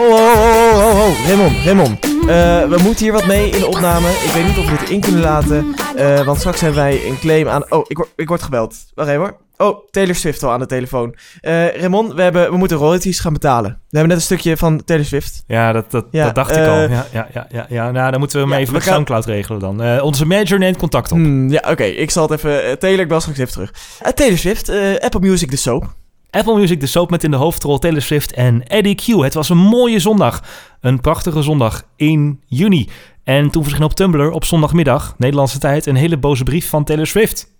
Oh, 0.00 0.06
oh, 0.08 0.14
oh, 0.14 0.74
oh, 0.74 0.76
oh, 0.76 1.06
oh. 1.06 1.26
Raymond, 1.26 1.64
Raymond. 1.64 2.04
Eh, 2.04 2.68
we 2.68 2.78
moeten 2.82 3.04
hier 3.04 3.12
wat 3.12 3.26
mee 3.26 3.50
in 3.50 3.58
de 3.60 3.66
opname. 3.66 4.08
Ik 4.08 4.30
weet 4.34 4.44
niet 4.46 4.58
of 4.58 4.70
we 4.70 4.76
dit 4.78 4.90
in 4.90 5.00
kunnen 5.00 5.20
laten. 5.20 5.74
eh, 5.96 6.24
want 6.24 6.38
straks 6.38 6.60
hebben 6.60 6.82
wij 6.82 7.06
een 7.06 7.18
claim 7.18 7.48
aan... 7.48 7.72
Oh, 7.72 7.84
ik, 7.88 7.96
word- 7.96 8.12
ik 8.16 8.28
word 8.28 8.42
gebeld. 8.42 8.76
Wacht 8.94 9.08
even 9.08 9.20
hoor. 9.20 9.36
Oh, 9.56 9.78
Taylor 9.90 10.14
Swift 10.14 10.42
al 10.42 10.50
aan 10.50 10.58
de 10.58 10.66
telefoon. 10.66 11.14
Eh 11.40 11.76
Raymond, 11.76 12.12
we, 12.14 12.22
hebben, 12.22 12.50
we 12.50 12.56
moeten 12.56 12.76
royalties 12.76 13.20
gaan 13.20 13.32
betalen. 13.32 13.70
We 13.70 13.76
hebben 13.98 14.08
net 14.08 14.16
een 14.16 14.22
stukje 14.24 14.56
van 14.56 14.84
Taylor 14.84 15.04
Swift. 15.06 15.42
Ja, 15.46 15.72
dat, 15.72 15.90
dat, 15.90 16.06
Ja, 16.10 16.24
dat 16.24 16.34
dacht 16.34 16.50
ik 16.50 16.56
eh, 16.56 16.68
al. 16.68 16.78
Ja, 16.80 17.06
ja, 17.12 17.28
ja, 17.34 17.46
ja, 17.50 17.66
ja. 17.68 17.90
Nou, 17.90 18.10
dan 18.10 18.20
moeten 18.20 18.38
we 18.38 18.44
hem 18.44 18.52
Ja, 18.54 18.60
even 18.60 18.72
met 18.72 18.82
gaan- 18.82 18.92
Soundcloud 18.92 19.24
regelen 19.24 19.60
dan. 19.60 19.82
Eh, 19.82 20.02
onze 20.04 20.26
manager 20.26 20.58
neemt 20.58 20.76
contact 20.76 21.12
op. 21.12 21.18
Hmm, 21.18 21.50
ja, 21.50 21.62
oké. 21.70 21.84
Ik 21.84 22.10
zal 22.10 22.22
het 22.28 22.32
even... 22.32 22.64
eh, 22.64 22.72
Taylor, 22.72 23.00
ik 23.00 23.08
bel 23.08 23.20
straks 23.20 23.38
even 23.38 23.52
terug. 23.52 23.72
Eh, 24.02 24.12
Taylor 24.12 24.38
Swift, 24.38 24.68
eh, 24.68 24.78
Apple 24.98 25.20
Music, 25.20 25.50
de 25.50 25.56
soap. 25.56 25.94
Apple 26.30 26.54
Music, 26.54 26.80
de 26.80 26.86
soap 26.86 27.10
met 27.10 27.24
in 27.24 27.30
de 27.30 27.36
hoofdrol 27.36 27.78
Taylor 27.78 28.02
Swift 28.02 28.32
en 28.32 28.66
Eddie 28.66 28.94
Q. 28.94 29.06
Het 29.22 29.34
was 29.34 29.48
een 29.48 29.56
mooie 29.58 29.98
zondag. 29.98 30.42
Een 30.80 31.00
prachtige 31.00 31.42
zondag 31.42 31.82
in 31.96 32.40
juni. 32.46 32.88
En 33.24 33.50
toen 33.50 33.62
verscheen 33.62 33.82
op 33.84 33.92
Tumblr 33.92 34.30
op 34.30 34.44
zondagmiddag, 34.44 35.14
Nederlandse 35.18 35.58
tijd, 35.58 35.86
een 35.86 35.94
hele 35.96 36.16
boze 36.18 36.42
brief 36.44 36.68
van 36.68 36.84
Taylor 36.84 37.06
Swift. 37.06 37.52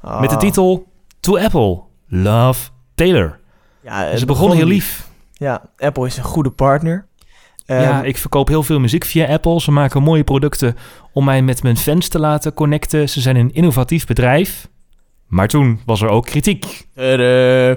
Met 0.00 0.28
de 0.30 0.34
Ah. 0.36 0.40
titel 0.40 0.86
To 1.20 1.38
Apple, 1.38 1.80
Love 2.08 2.68
Taylor. 2.94 3.38
Ja, 3.82 4.16
ze 4.16 4.26
begon 4.26 4.52
heel 4.52 4.66
lief. 4.66 5.08
Ja, 5.32 5.62
Apple 5.78 6.06
is 6.06 6.16
een 6.16 6.24
goede 6.24 6.50
partner. 6.50 7.06
Ehm, 7.66 7.80
ja, 7.80 8.02
ik 8.02 8.16
verkoop 8.16 8.48
heel 8.48 8.62
veel 8.62 8.78
muziek 8.80 9.04
via 9.04 9.26
Apple. 9.26 9.60
Ze 9.60 9.70
maken 9.70 10.02
mooie 10.02 10.24
producten 10.24 10.76
om 11.12 11.24
mij 11.24 11.42
met 11.42 11.62
mijn 11.62 11.76
fans 11.76 12.08
te 12.08 12.18
laten 12.18 12.54
connecten. 12.54 13.08
Ze 13.08 13.20
zijn 13.20 13.36
een 13.36 13.52
innovatief 13.54 14.06
bedrijf. 14.06 14.68
Maar 15.26 15.48
toen 15.48 15.80
was 15.86 16.02
er 16.02 16.08
ook 16.08 16.26
kritiek. 16.26 16.86
Tadaa. 16.94 17.76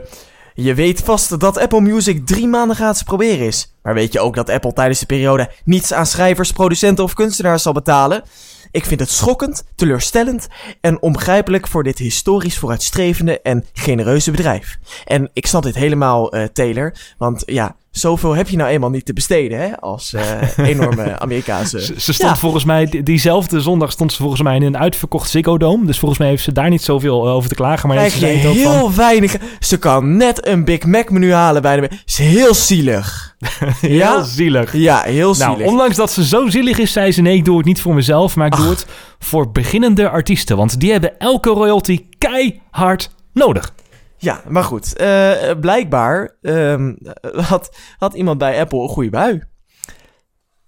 Je 0.62 0.74
weet 0.74 1.02
vast 1.02 1.40
dat 1.40 1.58
Apple 1.58 1.82
Music 1.82 2.26
drie 2.26 2.48
maanden 2.48 2.76
gratis 2.76 3.04
proberen 3.04 3.46
is. 3.46 3.74
Maar 3.84 3.94
weet 3.94 4.14
je 4.14 4.20
ook 4.20 4.36
dat 4.36 4.50
Apple 4.50 4.74
tijdens 4.74 5.00
de 5.00 5.06
periode 5.06 5.52
niets 5.66 5.94
aan 5.94 6.06
schrijvers, 6.06 6.52
producenten 6.52 7.04
of 7.04 7.14
kunstenaars 7.14 7.62
zal 7.62 7.74
betalen? 7.74 8.24
Ik 8.72 8.86
vind 8.86 9.00
het 9.00 9.10
schokkend, 9.10 9.64
teleurstellend 9.76 10.48
en 10.82 11.02
onbegrijpelijk 11.02 11.68
voor 11.68 11.84
dit 11.84 11.98
historisch 11.98 12.58
vooruitstrevende 12.58 13.42
en 13.42 13.66
genereuze 13.74 14.32
bedrijf. 14.32 14.78
En 15.06 15.30
ik 15.34 15.46
snap 15.46 15.64
dit 15.64 15.76
helemaal, 15.76 16.32
eh, 16.32 16.44
Taylor, 16.44 16.94
want 17.18 17.44
ja, 17.46 17.76
zoveel 17.92 18.36
heb 18.36 18.50
je 18.50 18.58
nou 18.58 18.70
eenmaal 18.70 18.90
niet 18.90 19.06
te 19.06 19.14
besteden, 19.14 19.60
hè, 19.60 19.80
als 19.80 20.14
eh, 20.14 20.24
enorme 20.74 21.20
Amerikaanse... 21.20 21.82
Ze, 21.82 21.94
ze 21.98 22.14
stond 22.14 22.30
Ja. 22.30 22.36
volgens 22.38 22.64
mij, 22.64 22.86
die- 22.86 23.04
diezelfde 23.04 23.62
zondag 23.62 23.92
stond 23.92 24.12
ze 24.12 24.18
volgens 24.22 24.42
mij 24.42 24.56
in 24.56 24.62
een 24.64 24.78
uitverkocht 24.78 25.30
Ziggo 25.30 25.58
Dome. 25.58 25.86
Dus 25.86 25.98
volgens 26.00 26.20
mij 26.20 26.30
heeft 26.30 26.44
ze 26.44 26.52
daar 26.52 26.70
niet 26.70 26.82
zoveel 26.84 27.26
eh, 27.26 27.34
over 27.34 27.50
te 27.50 27.56
klagen. 27.56 27.88
Maar 27.88 27.98
Krijg 27.98 28.20
je 28.20 28.42
van, 28.42 28.52
heel 28.52 28.94
weinig... 28.94 29.36
Ze 29.60 29.78
kan 29.80 30.18
net 30.18 30.48
een 30.48 30.64
Big 30.66 30.86
Mac 30.86 31.10
menu 31.10 31.34
halen 31.34 31.62
bij 31.62 31.80
de... 31.80 31.90
Is 32.06 32.18
heel 32.18 32.54
zielig. 32.54 33.36
heel 33.82 33.90
ja? 33.92 34.24
zielig. 34.24 34.74
Ja, 34.74 35.02
heel 35.02 35.34
zielig. 35.36 35.58
Nou, 35.58 35.70
ondanks 35.70 35.96
dat 35.96 36.12
ze 36.12 36.26
zo 36.26 36.50
zielig 36.50 36.78
is, 36.78 36.92
zei 36.92 37.12
ze 37.12 37.22
nee, 37.22 37.36
ik 37.36 37.46
doe 37.46 37.58
het 37.58 37.66
niet 37.66 37.82
voor 37.82 37.94
mezelf, 37.94 38.36
maar 38.36 38.48
ik 38.48 38.56
doe 38.56 38.70
het 38.70 38.86
voor 39.20 39.52
beginnende 39.52 40.10
artiesten. 40.10 40.58
Want 40.58 40.80
die 40.80 40.92
hebben 40.92 41.20
elke 41.20 41.50
royalty 41.50 42.06
keihard 42.18 43.10
nodig. 43.34 43.74
Ja, 44.20 44.42
maar 44.48 44.64
goed. 44.64 44.96
eh, 44.96 45.60
blijkbaar 45.60 46.38
ehm, 46.42 46.96
had, 47.22 47.76
had 47.98 48.14
iemand 48.14 48.38
bij 48.38 48.60
Apple 48.60 48.82
een 48.82 48.88
goede 48.90 49.10
bui. 49.10 49.44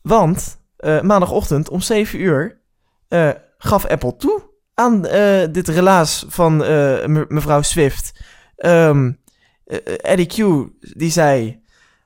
Want 0.02 0.60
eh, 0.78 1.02
maandagochtend 1.02 1.70
om 1.70 1.82
7 1.82 2.22
uur 2.22 2.60
eh, 3.08 3.30
gaf 3.58 3.86
Apple 3.86 4.16
toe 4.16 4.50
aan 4.74 5.02
dit 5.52 5.68
relaas 5.68 6.26
van 6.28 6.58
me- 6.58 7.26
mevrouw 7.28 7.62
Swift. 7.62 8.20
Eh, 8.56 9.00
Eddie 10.02 10.26
Q, 10.28 10.68
die 10.98 11.12
zei... 11.12 11.60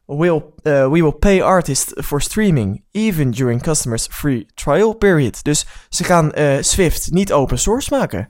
We 0.07 0.91
will 0.91 1.11
pay 1.11 1.41
artists 1.41 1.93
for 2.05 2.21
streaming, 2.21 2.83
even 2.91 3.31
during 3.31 3.61
customers' 3.61 4.07
free 4.11 4.45
trial 4.53 4.93
period. 4.93 5.43
Dus 5.43 5.65
ze 5.89 6.03
gaan 6.03 6.31
Swift 6.63 7.11
niet 7.11 7.33
open 7.33 7.59
source 7.59 7.95
maken. 7.95 8.29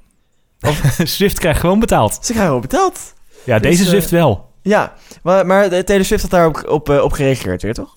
Swift 1.03 1.39
krijgt 1.39 1.59
gewoon 1.59 1.79
betaald. 1.79 2.17
Ze 2.21 2.33
krijgen 2.33 2.53
ook 2.53 2.61
betaald. 2.61 3.13
Ja, 3.43 3.59
Dus, 3.59 3.69
deze 3.69 3.83
eh, 3.83 3.89
Swift 3.89 4.09
wel. 4.09 4.53
Ja, 4.61 4.93
maar, 5.23 5.45
maar 5.45 5.69
de 5.69 5.83
Taylor 5.83 6.05
Swift 6.05 6.21
had 6.21 6.31
daar 6.31 6.47
op, 6.47 6.67
op, 6.67 6.89
eh, 6.89 7.03
op 7.03 7.11
gereageerd, 7.11 7.61
weer 7.61 7.73
toch? 7.73 7.95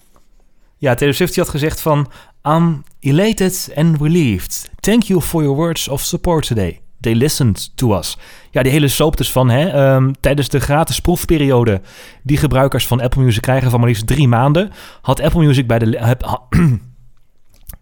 Ja, 0.77 0.94
Taylor 0.94 1.14
Swift 1.14 1.35
die 1.35 1.42
had 1.42 1.53
gezegd 1.53 1.81
van... 1.81 2.11
I'm 2.42 2.83
elated 3.01 3.71
and 3.75 4.01
relieved. 4.01 4.71
Thank 4.81 5.03
you 5.03 5.21
for 5.21 5.42
your 5.42 5.57
words 5.57 5.88
of 5.88 6.01
support 6.01 6.47
today. 6.47 6.81
They 7.01 7.14
listened 7.14 7.77
to 7.77 7.97
us. 7.97 8.16
Ja, 8.51 8.62
die 8.62 8.73
hele 8.73 8.88
soap 8.88 9.16
dus 9.16 9.33
van... 9.33 9.51
Hè, 9.51 9.68
ehm, 9.68 10.12
tijdens 10.21 10.49
de 10.49 10.61
gratis 10.61 11.01
proefperiode... 11.01 11.81
die 12.23 12.37
gebruikers 12.37 12.87
van 12.87 13.01
Apple 13.01 13.23
Music 13.23 13.42
krijgen 13.42 13.71
van 13.71 13.81
maar 13.81 13.88
liefst 13.88 14.07
drie 14.07 14.29
maanden... 14.29 14.71
had 15.01 15.21
Apple 15.21 15.44
Music 15.44 15.66
bij 15.66 15.79
de... 15.79 16.16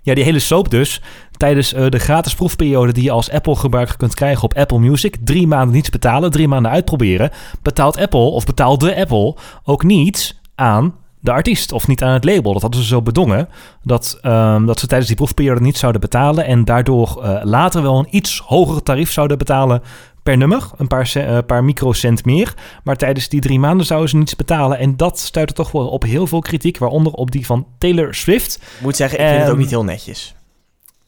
ja, 0.07 0.15
die 0.15 0.25
hele 0.25 0.39
soap 0.39 0.71
dus... 0.71 1.01
tijdens 1.37 1.73
eh, 1.73 1.89
de 1.89 1.99
gratis 1.99 2.35
proefperiode... 2.35 2.93
die 2.93 3.03
je 3.03 3.11
als 3.11 3.31
Apple-gebruiker 3.31 3.97
kunt 3.97 4.15
krijgen 4.15 4.45
op 4.45 4.55
Apple 4.55 4.79
Music... 4.79 5.17
drie 5.25 5.47
maanden 5.47 5.75
niets 5.75 5.91
betalen, 5.91 6.31
drie 6.31 6.49
maanden 6.49 6.71
uitproberen... 6.71 7.31
betaalt 7.63 7.99
Apple, 7.99 8.19
of 8.19 8.45
betaalde 8.45 8.97
Apple... 8.97 9.35
ook 9.65 9.83
niets 9.83 10.41
aan 10.55 10.95
de 11.21 11.33
artiest. 11.33 11.73
Of 11.73 11.87
niet 11.87 12.03
aan 12.03 12.13
het 12.13 12.25
label. 12.25 12.53
Dat 12.53 12.63
hadden 12.63 12.81
ze 12.81 12.87
zo 12.87 13.03
bedongen 13.03 13.49
dat, 13.83 14.19
ehm, 14.23 14.65
dat 14.65 14.79
ze 14.79 14.87
tijdens 14.87 15.09
die 15.09 15.17
proefperiode 15.17 15.61
niet 15.61 15.79
zouden 15.79 16.01
betalen. 16.01 16.45
En 16.45 16.65
daardoor 16.65 17.23
eh, 17.23 17.45
later 17.45 17.83
wel 17.83 17.99
een 17.99 18.17
iets 18.17 18.43
hoger 18.47 18.83
tarief 18.83 19.13
zouden 19.13 19.39
betalen 19.39 19.83
per 20.27 20.37
nummer, 20.37 20.71
een 20.77 20.87
paar, 20.87 21.13
eh, 21.15 21.39
paar 21.47 21.65
microcent 21.65 22.25
meer. 22.25 22.55
Maar 22.85 22.97
tijdens 22.97 23.29
die 23.29 23.41
drie 23.41 23.59
maanden 23.59 23.87
zouden 23.87 24.09
ze 24.09 24.17
niets 24.17 24.37
betalen 24.37 24.79
en 24.79 24.97
dat 24.97 25.19
stuitte 25.19 25.55
toch 25.55 25.73
wel 25.73 25.89
op 25.89 26.03
heel 26.03 26.27
veel 26.27 26.41
kritiek, 26.41 26.79
waaronder 26.79 27.13
op 27.13 27.31
die 27.31 27.47
van 27.47 27.67
Taylor 27.79 28.15
Swift. 28.15 28.55
Ik 28.55 28.83
moet 28.83 28.97
zeggen, 28.97 29.19
ik 29.19 29.25
vind 29.25 29.39
het 29.39 29.47
ook 29.47 29.53
Ehm, 29.53 29.63
niet 29.63 29.71
heel 29.71 29.85
netjes. 29.85 30.35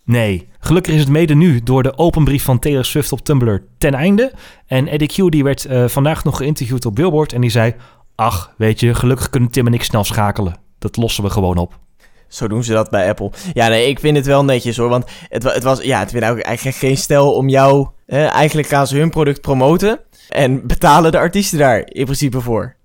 Nee, 0.05 0.49
gelukkig 0.59 0.95
is 0.95 1.01
het 1.01 1.09
mede 1.09 1.35
nu 1.35 1.63
door 1.63 1.83
de 1.83 1.99
open 1.99 2.25
brief 2.25 2.45
van 2.45 2.59
Taylor 2.59 2.85
Swift 2.85 3.13
op 3.13 3.21
Tumblr 3.21 3.63
ten 3.79 3.95
einde. 3.95 4.33
En 4.67 4.89
Eddie 4.89 5.09
Q 5.09 5.31
die 5.31 5.45
werd 5.45 5.65
eh, 5.65 5.89
vandaag 5.89 6.25
nog 6.25 6.37
geïnterviewd 6.37 6.87
op 6.87 6.95
Billboard 6.95 7.33
en 7.33 7.41
die 7.41 7.51
zei... 7.51 7.75
Ach, 8.15 8.55
weet 8.57 8.81
je, 8.81 8.95
gelukkig 8.95 9.31
kunnen 9.31 9.51
Tim 9.51 9.67
en 9.67 9.75
ik 9.75 9.83
snel 9.83 10.05
schakelen. 10.05 10.57
Dat 10.79 10.97
lossen 10.97 11.25
we 11.25 11.31
gewoon 11.31 11.57
op. 11.57 11.79
Zo 12.29 12.49
doen 12.49 12.65
ze 12.65 12.73
dat 12.73 12.91
bij 12.91 13.09
Apple. 13.09 13.31
Ja, 13.53 13.69
nee, 13.69 13.89
ik 13.89 13.99
vind 14.01 14.17
het 14.17 14.27
wel 14.27 14.45
netjes 14.45 14.77
hoor. 14.77 14.89
Want 14.89 15.05
het, 15.29 15.43
het 15.43 15.63
was, 15.63 15.83
ja, 15.83 15.99
het 15.99 16.11
vind 16.11 16.25
ook 16.25 16.39
eigenlijk 16.41 16.77
geen 16.77 16.97
stel 16.97 17.33
om 17.35 17.49
jou. 17.49 17.89
eh, 18.07 18.27
eigenlijk 18.35 18.69
gaan 18.69 18.87
ze 18.87 18.97
hun 18.97 19.11
product 19.11 19.41
promoten. 19.41 20.01
En 20.29 20.67
betalen 20.67 21.13
de 21.13 21.19
artiesten 21.19 21.59
daar 21.59 21.79
in 21.79 22.05
principe 22.05 22.41
voor. 22.41 22.77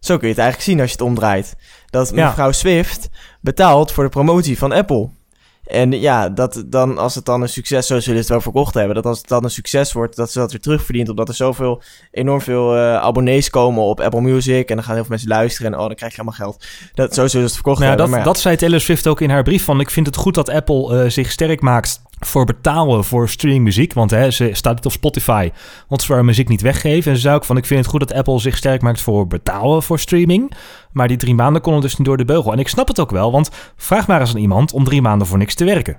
Zo 0.00 0.16
kun 0.16 0.28
je 0.28 0.34
het 0.34 0.42
eigenlijk 0.42 0.70
zien 0.70 0.80
als 0.80 0.90
je 0.90 0.96
het 0.96 1.06
omdraait. 1.06 1.54
Dat 1.90 2.12
Ja. 2.14 2.26
mevrouw 2.28 2.52
Swift 2.52 3.08
betaalt 3.40 3.92
voor 3.92 4.04
de 4.04 4.10
promotie 4.10 4.58
van 4.58 4.72
Apple. 4.72 5.08
En 5.66 6.00
ja, 6.00 6.28
dat 6.28 6.64
dan, 6.66 6.98
als 6.98 7.14
het 7.14 7.24
dan 7.24 7.42
een 7.42 7.48
succes, 7.48 7.86
zo 7.86 8.00
zullen 8.00 8.04
ze 8.04 8.18
het 8.18 8.28
wel 8.28 8.40
verkocht 8.40 8.74
hebben, 8.74 8.94
dat 8.94 9.06
als 9.06 9.18
het 9.18 9.28
dan 9.28 9.44
een 9.44 9.50
succes 9.50 9.92
wordt, 9.92 10.16
dat 10.16 10.30
ze 10.30 10.38
dat 10.38 10.50
weer 10.50 10.60
terugverdient, 10.60 11.08
omdat 11.08 11.28
er 11.28 11.34
zoveel, 11.34 11.82
enorm 12.10 12.40
veel 12.40 12.76
eh, 12.76 12.96
abonnees 12.96 13.50
komen 13.50 13.82
op 13.82 14.00
Apple 14.00 14.20
Music, 14.20 14.68
en 14.68 14.74
dan 14.74 14.84
gaan 14.84 14.94
heel 14.94 15.02
veel 15.02 15.10
mensen 15.10 15.28
luisteren, 15.28 15.72
en 15.72 15.78
oh, 15.78 15.86
dan 15.86 15.94
krijg 15.94 16.12
je 16.12 16.18
allemaal 16.20 16.38
geld. 16.38 16.64
Dat, 16.94 17.14
zo 17.14 17.26
zullen 17.26 17.30
ze 17.30 17.38
het 17.38 17.52
verkocht 17.52 17.78
Nou 17.78 17.88
hebben. 17.88 18.10
dat, 18.10 18.18
ja. 18.18 18.24
dat 18.24 18.38
zei 18.38 18.56
Taylor 18.56 18.80
Swift 18.80 19.06
ook 19.06 19.20
in 19.20 19.30
haar 19.30 19.42
brief 19.42 19.64
van... 19.64 19.80
ik 19.80 19.90
vind 19.90 20.06
het 20.06 20.16
goed 20.16 20.34
dat 20.34 20.48
Apple 20.48 21.02
eh, 21.02 21.10
zich 21.10 21.30
sterk 21.30 21.60
maakt 21.60 22.02
voor 22.18 22.44
betalen 22.44 23.04
voor 23.04 23.28
streamingmuziek. 23.28 23.92
Want 23.92 24.10
hè, 24.10 24.30
ze 24.30 24.50
staat 24.52 24.74
niet 24.74 24.86
op 24.86 24.92
Spotify, 24.92 25.50
want 25.88 26.00
ze 26.00 26.06
wil 26.06 26.16
haar 26.16 26.24
muziek 26.24 26.48
niet 26.48 26.60
weggeven. 26.60 27.10
En 27.10 27.16
ze 27.16 27.22
zei 27.22 27.34
ook 27.34 27.44
van, 27.44 27.56
ik 27.56 27.66
vind 27.66 27.80
het 27.80 27.88
goed 27.88 28.00
dat 28.00 28.12
Apple 28.12 28.40
zich 28.40 28.56
sterk 28.56 28.82
maakt 28.82 29.00
voor 29.00 29.26
betalen 29.26 29.82
voor 29.82 29.98
streaming. 29.98 30.52
Maar 30.92 31.08
die 31.08 31.16
drie 31.16 31.34
maanden 31.34 31.62
konden 31.62 31.82
dus 31.82 31.96
niet 31.96 32.06
door 32.06 32.16
de 32.16 32.24
beugel. 32.24 32.52
En 32.52 32.58
ik 32.58 32.68
snap 32.68 32.88
het 32.88 33.00
ook 33.00 33.10
wel, 33.10 33.32
want 33.32 33.50
vraag 33.76 34.06
maar 34.06 34.20
eens 34.20 34.30
aan 34.34 34.40
iemand 34.40 34.72
om 34.72 34.84
drie 34.84 35.02
maanden 35.02 35.26
voor 35.26 35.38
niks 35.38 35.54
te 35.54 35.64
werken. 35.64 35.98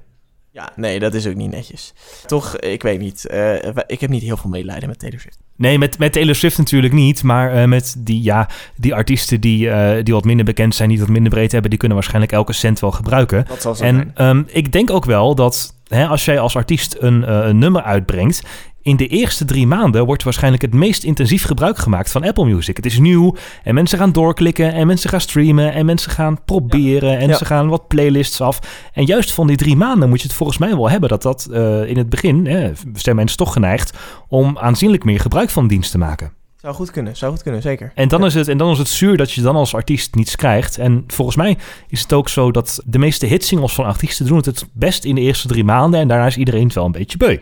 Ja, 0.51 0.69
nee, 0.75 0.99
dat 0.99 1.13
is 1.13 1.27
ook 1.27 1.35
niet 1.35 1.51
netjes. 1.51 1.93
Toch, 2.25 2.57
ik 2.57 2.81
weet 2.83 2.99
niet. 2.99 3.27
eh, 3.27 3.53
ik 3.87 4.01
heb 4.01 4.09
niet 4.09 4.21
heel 4.21 4.37
veel 4.37 4.49
medelijden 4.49 4.89
met 4.89 4.99
Taylor 4.99 5.19
Swift. 5.19 5.37
Nee, 5.57 5.77
met, 5.77 5.97
met 5.99 6.13
Taylor 6.13 6.35
Swift 6.35 6.57
natuurlijk 6.57 6.93
niet. 6.93 7.23
Maar 7.23 7.53
eh, 7.53 7.67
met 7.67 7.95
die, 7.97 8.23
ja, 8.23 8.49
die 8.77 8.95
artiesten 8.95 9.41
die, 9.41 9.69
eh, 9.69 10.03
die 10.03 10.13
wat 10.13 10.23
minder 10.25 10.45
bekend 10.45 10.75
zijn, 10.75 10.89
die 10.89 10.99
wat 10.99 11.09
minder 11.09 11.31
breed 11.31 11.51
hebben, 11.51 11.69
die 11.69 11.79
kunnen 11.79 11.97
waarschijnlijk 11.97 12.33
elke 12.33 12.53
cent 12.53 12.79
wel 12.79 12.91
gebruiken. 12.91 13.45
Dat 13.47 13.61
zal 13.61 13.75
zo 13.75 13.83
En 13.83 13.95
zijn. 13.95 14.11
ehm, 14.37 14.43
ik 14.47 14.71
denk 14.71 14.89
ook 14.91 15.05
wel 15.05 15.35
dat 15.35 15.74
hè, 15.87 16.07
als 16.07 16.25
jij 16.25 16.39
als 16.39 16.55
artiest 16.55 16.95
een, 16.99 17.23
eh, 17.25 17.47
een 17.47 17.57
nummer 17.57 17.81
uitbrengt. 17.81 18.41
In 18.81 18.95
de 18.95 19.07
eerste 19.07 19.45
drie 19.45 19.67
maanden 19.67 20.05
wordt 20.05 20.23
waarschijnlijk 20.23 20.61
het 20.63 20.73
meest 20.73 21.03
intensief 21.03 21.45
gebruik 21.45 21.77
gemaakt 21.77 22.11
van 22.11 22.23
Apple 22.23 22.45
Music. 22.45 22.75
Het 22.75 22.85
is 22.85 22.99
nieuw 22.99 23.35
en 23.63 23.73
mensen 23.73 23.97
gaan 23.97 24.11
doorklikken 24.11 24.73
en 24.73 24.87
mensen 24.87 25.09
gaan 25.09 25.21
streamen 25.21 25.73
en 25.73 25.85
mensen 25.85 26.11
gaan 26.11 26.43
proberen 26.43 27.17
en 27.17 27.27
Ja. 27.27 27.35
ze 27.37 27.45
gaan 27.45 27.67
wat 27.67 27.87
playlists 27.87 28.41
af. 28.41 28.59
En 28.93 29.05
juist 29.05 29.33
van 29.33 29.47
die 29.47 29.57
drie 29.57 29.75
maanden 29.75 30.09
moet 30.09 30.21
je 30.21 30.27
het 30.27 30.35
volgens 30.35 30.57
mij 30.57 30.69
wel 30.75 30.89
hebben 30.89 31.09
dat 31.09 31.21
dat 31.21 31.47
eh, 31.51 31.89
in 31.89 31.97
het 31.97 32.09
begin, 32.09 32.45
hè, 32.47 32.71
zijn 32.93 33.15
mensen 33.15 33.37
toch 33.37 33.53
geneigd 33.53 33.97
om 34.27 34.57
aanzienlijk 34.57 35.03
meer 35.03 35.19
gebruik 35.19 35.49
van 35.49 35.67
dienst 35.67 35.91
te 35.91 35.97
maken. 35.97 36.31
Zou 36.65 36.77
goed 36.77 36.91
kunnen, 36.91 37.17
zou 37.17 37.31
goed 37.31 37.43
kunnen, 37.43 37.61
zeker. 37.61 37.91
En 37.95 38.07
dan, 38.07 38.25
is 38.25 38.33
het, 38.33 38.47
en 38.47 38.57
dan 38.57 38.71
is 38.71 38.77
het 38.77 38.87
zuur 38.87 39.17
dat 39.17 39.31
je 39.31 39.41
dan 39.41 39.55
als 39.55 39.75
artiest 39.75 40.15
niets 40.15 40.35
krijgt. 40.35 40.77
En 40.77 41.03
volgens 41.07 41.37
mij 41.37 41.57
is 41.87 42.01
het 42.01 42.13
ook 42.13 42.29
zo 42.29 42.51
dat 42.51 42.81
de 42.85 42.99
meeste 42.99 43.25
hitsingles 43.25 43.73
van 43.73 43.85
artiesten 43.85 44.25
doen 44.25 44.37
het 44.37 44.45
het 44.45 44.65
best 44.73 45.03
in 45.03 45.15
de 45.15 45.21
eerste 45.21 45.47
drie 45.47 45.63
maanden. 45.63 45.99
En 45.99 46.07
daarna 46.07 46.25
is 46.25 46.37
iedereen 46.37 46.63
het 46.63 46.73
wel 46.73 46.85
een 46.85 46.91
beetje 46.91 47.17
beu. 47.17 47.37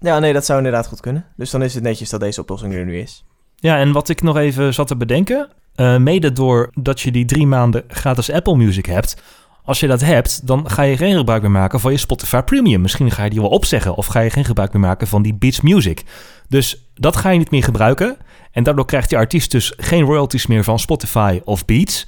Ja, 0.00 0.18
nee, 0.18 0.32
dat 0.32 0.44
zou 0.44 0.58
inderdaad 0.58 0.86
goed 0.86 1.00
kunnen. 1.00 1.24
Dus 1.36 1.50
dan 1.50 1.62
is 1.62 1.74
het 1.74 1.82
netjes 1.82 2.10
dat 2.10 2.20
deze 2.20 2.40
oplossing 2.40 2.74
er 2.74 2.84
nu 2.84 2.98
is. 2.98 3.24
Ja, 3.56 3.78
en 3.78 3.92
wat 3.92 4.08
ik 4.08 4.22
nog 4.22 4.36
even 4.36 4.74
zat 4.74 4.86
te 4.86 4.96
bedenken. 4.96 5.48
Uh, 5.76 5.96
mede 5.96 6.32
doordat 6.32 7.00
je 7.00 7.10
die 7.10 7.24
drie 7.24 7.46
maanden 7.46 7.84
gratis 7.88 8.30
Apple 8.30 8.56
Music 8.56 8.86
hebt. 8.86 9.22
Als 9.68 9.80
je 9.80 9.86
dat 9.86 10.00
hebt, 10.00 10.46
dan 10.46 10.70
ga 10.70 10.82
je 10.82 10.96
geen 10.96 11.16
gebruik 11.16 11.42
meer 11.42 11.50
maken 11.50 11.80
van 11.80 11.92
je 11.92 11.98
Spotify 11.98 12.40
Premium. 12.40 12.80
Misschien 12.80 13.10
ga 13.10 13.24
je 13.24 13.30
die 13.30 13.40
wel 13.40 13.50
opzeggen 13.50 13.94
of 13.94 14.06
ga 14.06 14.20
je 14.20 14.30
geen 14.30 14.44
gebruik 14.44 14.72
meer 14.72 14.82
maken 14.82 15.06
van 15.06 15.22
die 15.22 15.34
Beats 15.34 15.60
Music. 15.60 16.04
Dus 16.48 16.88
dat 16.94 17.16
ga 17.16 17.30
je 17.30 17.38
niet 17.38 17.50
meer 17.50 17.64
gebruiken. 17.64 18.16
En 18.52 18.62
daardoor 18.62 18.84
krijgt 18.86 19.08
die 19.08 19.18
artiest 19.18 19.50
dus 19.50 19.72
geen 19.76 20.02
royalties 20.02 20.46
meer 20.46 20.64
van 20.64 20.78
Spotify 20.78 21.40
of 21.44 21.64
Beats. 21.64 22.06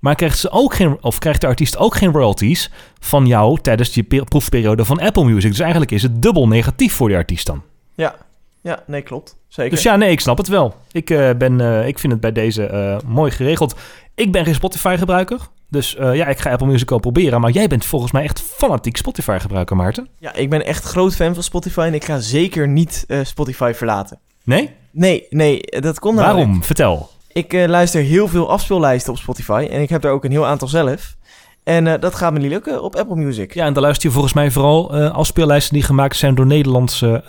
Maar 0.00 0.14
krijgt, 0.14 0.38
ze 0.38 0.50
ook 0.50 0.74
geen, 0.74 1.02
of 1.02 1.18
krijgt 1.18 1.40
de 1.40 1.46
artiest 1.46 1.76
ook 1.76 1.94
geen 1.94 2.12
royalties 2.12 2.70
van 2.98 3.26
jou 3.26 3.58
tijdens 3.60 3.94
je 3.94 4.24
proefperiode 4.24 4.84
van 4.84 5.00
Apple 5.00 5.24
Music. 5.24 5.50
Dus 5.50 5.60
eigenlijk 5.60 5.90
is 5.90 6.02
het 6.02 6.22
dubbel 6.22 6.48
negatief 6.48 6.94
voor 6.94 7.08
die 7.08 7.16
artiest 7.16 7.46
dan. 7.46 7.62
Ja, 7.94 8.14
ja 8.60 8.82
nee, 8.86 9.02
klopt. 9.02 9.36
Zeker. 9.48 9.70
Dus 9.70 9.82
ja, 9.82 9.96
nee, 9.96 10.10
ik 10.10 10.20
snap 10.20 10.38
het 10.38 10.48
wel. 10.48 10.74
Ik, 10.92 11.10
uh, 11.10 11.30
ben, 11.38 11.58
uh, 11.58 11.86
ik 11.86 11.98
vind 11.98 12.12
het 12.12 12.20
bij 12.20 12.32
deze 12.32 12.70
uh, 12.72 13.10
mooi 13.10 13.30
geregeld. 13.30 13.74
Ik 14.14 14.32
ben 14.32 14.44
geen 14.44 14.54
Spotify-gebruiker. 14.54 15.38
Dus 15.72 15.96
ja, 15.98 16.26
ik 16.26 16.38
ga 16.38 16.50
Apple 16.50 16.66
Music 16.66 16.90
al 16.90 16.98
proberen. 16.98 17.40
Maar 17.40 17.50
jij 17.50 17.66
bent 17.66 17.84
volgens 17.84 18.12
mij 18.12 18.22
echt 18.22 18.40
fanatiek 18.40 18.96
Spotify-gebruiker, 18.96 19.76
Maarten. 19.76 20.08
Ja, 20.18 20.34
ik 20.34 20.50
ben 20.50 20.64
echt 20.66 20.84
groot 20.84 21.14
fan 21.14 21.34
van 21.34 21.42
Spotify. 21.42 21.80
En 21.80 21.94
ik 21.94 22.04
ga 22.04 22.18
zeker 22.18 22.68
niet 22.68 23.06
Spotify 23.22 23.72
verlaten. 23.74 24.18
Nee? 24.44 24.70
Nee, 24.90 25.26
nee, 25.30 25.60
dat 25.60 25.98
kon 25.98 26.14
Waarom? 26.14 26.40
Namelijk. 26.40 26.64
Vertel. 26.64 27.10
Ik 27.32 27.52
uh, 27.52 27.66
luister 27.66 28.02
heel 28.02 28.28
veel 28.28 28.50
afspeellijsten 28.50 29.12
op 29.12 29.18
Spotify. 29.18 29.68
En 29.70 29.82
ik 29.82 29.88
heb 29.88 30.04
er 30.04 30.10
ook 30.10 30.24
een 30.24 30.30
heel 30.30 30.46
aantal 30.46 30.68
zelf. 30.68 31.16
En 31.64 31.86
uh, 31.86 31.94
dat 32.00 32.14
gaat 32.14 32.32
me 32.32 32.38
niet 32.38 32.50
lukken 32.50 32.82
op 32.82 32.96
Apple 32.96 33.16
Music. 33.16 33.54
Ja, 33.54 33.66
en 33.66 33.72
dan 33.72 33.82
luister 33.82 34.06
je 34.06 34.12
volgens 34.12 34.34
mij 34.34 34.50
vooral 34.50 34.98
uh, 34.98 35.10
afspeellijsten 35.10 35.74
die 35.74 35.82
gemaakt 35.82 36.16
zijn 36.16 36.34
door 36.34 36.46
Nederlandse 36.46 37.24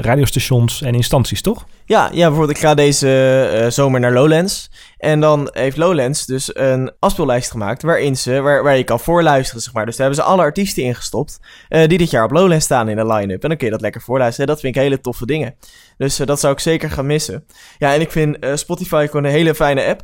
radiostations 0.00 0.82
en 0.82 0.94
instanties, 0.94 1.42
toch? 1.42 1.66
Ja, 1.84 2.08
ja 2.12 2.26
bijvoorbeeld 2.26 2.56
ik 2.56 2.62
ga 2.62 2.74
deze 2.74 3.66
zomer 3.68 4.00
naar 4.00 4.12
Lowlands. 4.12 4.70
En 4.98 5.20
dan 5.20 5.50
heeft 5.52 5.76
Lowlands 5.76 6.26
dus 6.26 6.56
een 6.56 6.92
afspeellijst 6.98 7.50
gemaakt 7.50 7.82
waarin 7.82 8.16
ze, 8.16 8.40
waar, 8.40 8.62
waar 8.62 8.76
je 8.76 8.84
kan 8.84 9.00
voorluisteren, 9.00 9.62
zeg 9.62 9.72
maar. 9.72 9.86
Dus 9.86 9.96
daar 9.96 10.06
hebben 10.06 10.24
ze 10.24 10.30
alle 10.30 10.42
artiesten 10.42 10.82
ingestopt 10.82 11.40
die 11.68 11.98
dit 11.98 12.10
jaar 12.10 12.24
op 12.24 12.30
Lowlands 12.30 12.64
staan 12.64 12.88
in 12.88 12.96
de 12.96 13.06
line-up. 13.06 13.42
En 13.42 13.48
dan 13.48 13.58
kun 13.58 13.66
je 13.66 13.72
dat 13.72 13.82
lekker 13.82 14.00
voorluisteren. 14.00 14.46
Dat 14.46 14.60
vind 14.60 14.76
ik 14.76 14.82
hele 14.82 15.00
toffe 15.00 15.26
dingen. 15.26 15.54
Dus 15.96 16.16
dat 16.16 16.40
zou 16.40 16.52
ik 16.52 16.60
zeker 16.60 16.90
gaan 16.90 17.06
missen. 17.06 17.46
Ja, 17.78 17.94
en 17.94 18.00
ik 18.00 18.10
vind 18.10 18.36
Spotify 18.54 19.06
gewoon 19.06 19.24
een 19.24 19.30
hele 19.30 19.54
fijne 19.54 19.84
app. 19.84 20.02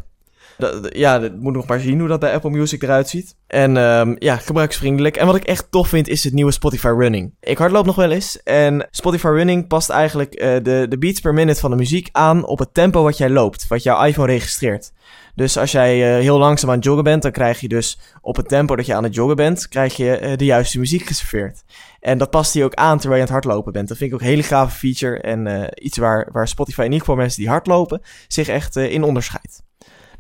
Ja, 0.88 1.18
dat 1.18 1.36
moet 1.36 1.52
nog 1.52 1.66
maar 1.66 1.80
zien 1.80 1.98
hoe 1.98 2.08
dat 2.08 2.20
bij 2.20 2.34
Apple 2.34 2.50
Music 2.50 2.82
eruit 2.82 3.08
ziet. 3.08 3.36
En 3.46 3.76
um, 3.76 4.16
ja, 4.18 4.36
gebruiksvriendelijk. 4.36 5.16
En 5.16 5.26
wat 5.26 5.36
ik 5.36 5.44
echt 5.44 5.70
tof 5.70 5.88
vind, 5.88 6.08
is 6.08 6.24
het 6.24 6.32
nieuwe 6.32 6.52
Spotify 6.52 6.86
Running. 6.86 7.34
Ik 7.40 7.58
hardloop 7.58 7.86
nog 7.86 7.96
wel 7.96 8.10
eens. 8.10 8.42
En 8.42 8.88
Spotify 8.90 9.26
Running 9.26 9.66
past 9.66 9.90
eigenlijk 9.90 10.34
uh, 10.34 10.40
de, 10.62 10.86
de 10.88 10.98
beats 10.98 11.20
per 11.20 11.34
minute 11.34 11.60
van 11.60 11.70
de 11.70 11.76
muziek 11.76 12.08
aan 12.12 12.46
op 12.46 12.58
het 12.58 12.74
tempo 12.74 13.02
wat 13.02 13.16
jij 13.16 13.30
loopt. 13.30 13.66
Wat 13.68 13.82
jouw 13.82 14.04
iPhone 14.04 14.26
registreert. 14.26 14.92
Dus 15.34 15.58
als 15.58 15.72
jij 15.72 16.16
uh, 16.16 16.22
heel 16.22 16.38
langzaam 16.38 16.70
aan 16.70 16.76
het 16.76 16.84
joggen 16.84 17.04
bent, 17.04 17.22
dan 17.22 17.32
krijg 17.32 17.60
je 17.60 17.68
dus 17.68 17.98
op 18.20 18.36
het 18.36 18.48
tempo 18.48 18.76
dat 18.76 18.86
je 18.86 18.94
aan 18.94 19.02
het 19.02 19.14
joggen 19.14 19.36
bent, 19.36 19.68
krijg 19.68 19.96
je 19.96 20.20
uh, 20.22 20.36
de 20.36 20.44
juiste 20.44 20.78
muziek 20.78 21.06
geserveerd. 21.06 21.62
En 22.00 22.18
dat 22.18 22.30
past 22.30 22.54
hij 22.54 22.64
ook 22.64 22.74
aan 22.74 22.98
terwijl 22.98 23.20
je 23.20 23.28
aan 23.28 23.34
het 23.34 23.44
hardlopen 23.44 23.72
bent. 23.72 23.88
Dat 23.88 23.96
vind 23.96 24.10
ik 24.10 24.16
ook 24.16 24.22
een 24.22 24.28
hele 24.28 24.42
gave 24.42 24.76
feature 24.76 25.20
en 25.20 25.70
iets 25.74 25.98
waar, 25.98 26.28
waar 26.32 26.48
Spotify 26.48 26.78
in 26.78 26.84
ieder 26.84 27.00
geval 27.00 27.16
mensen 27.16 27.40
die 27.40 27.48
hardlopen 27.48 28.02
zich 28.28 28.48
echt 28.48 28.76
in 28.76 29.02
onderscheidt. 29.02 29.62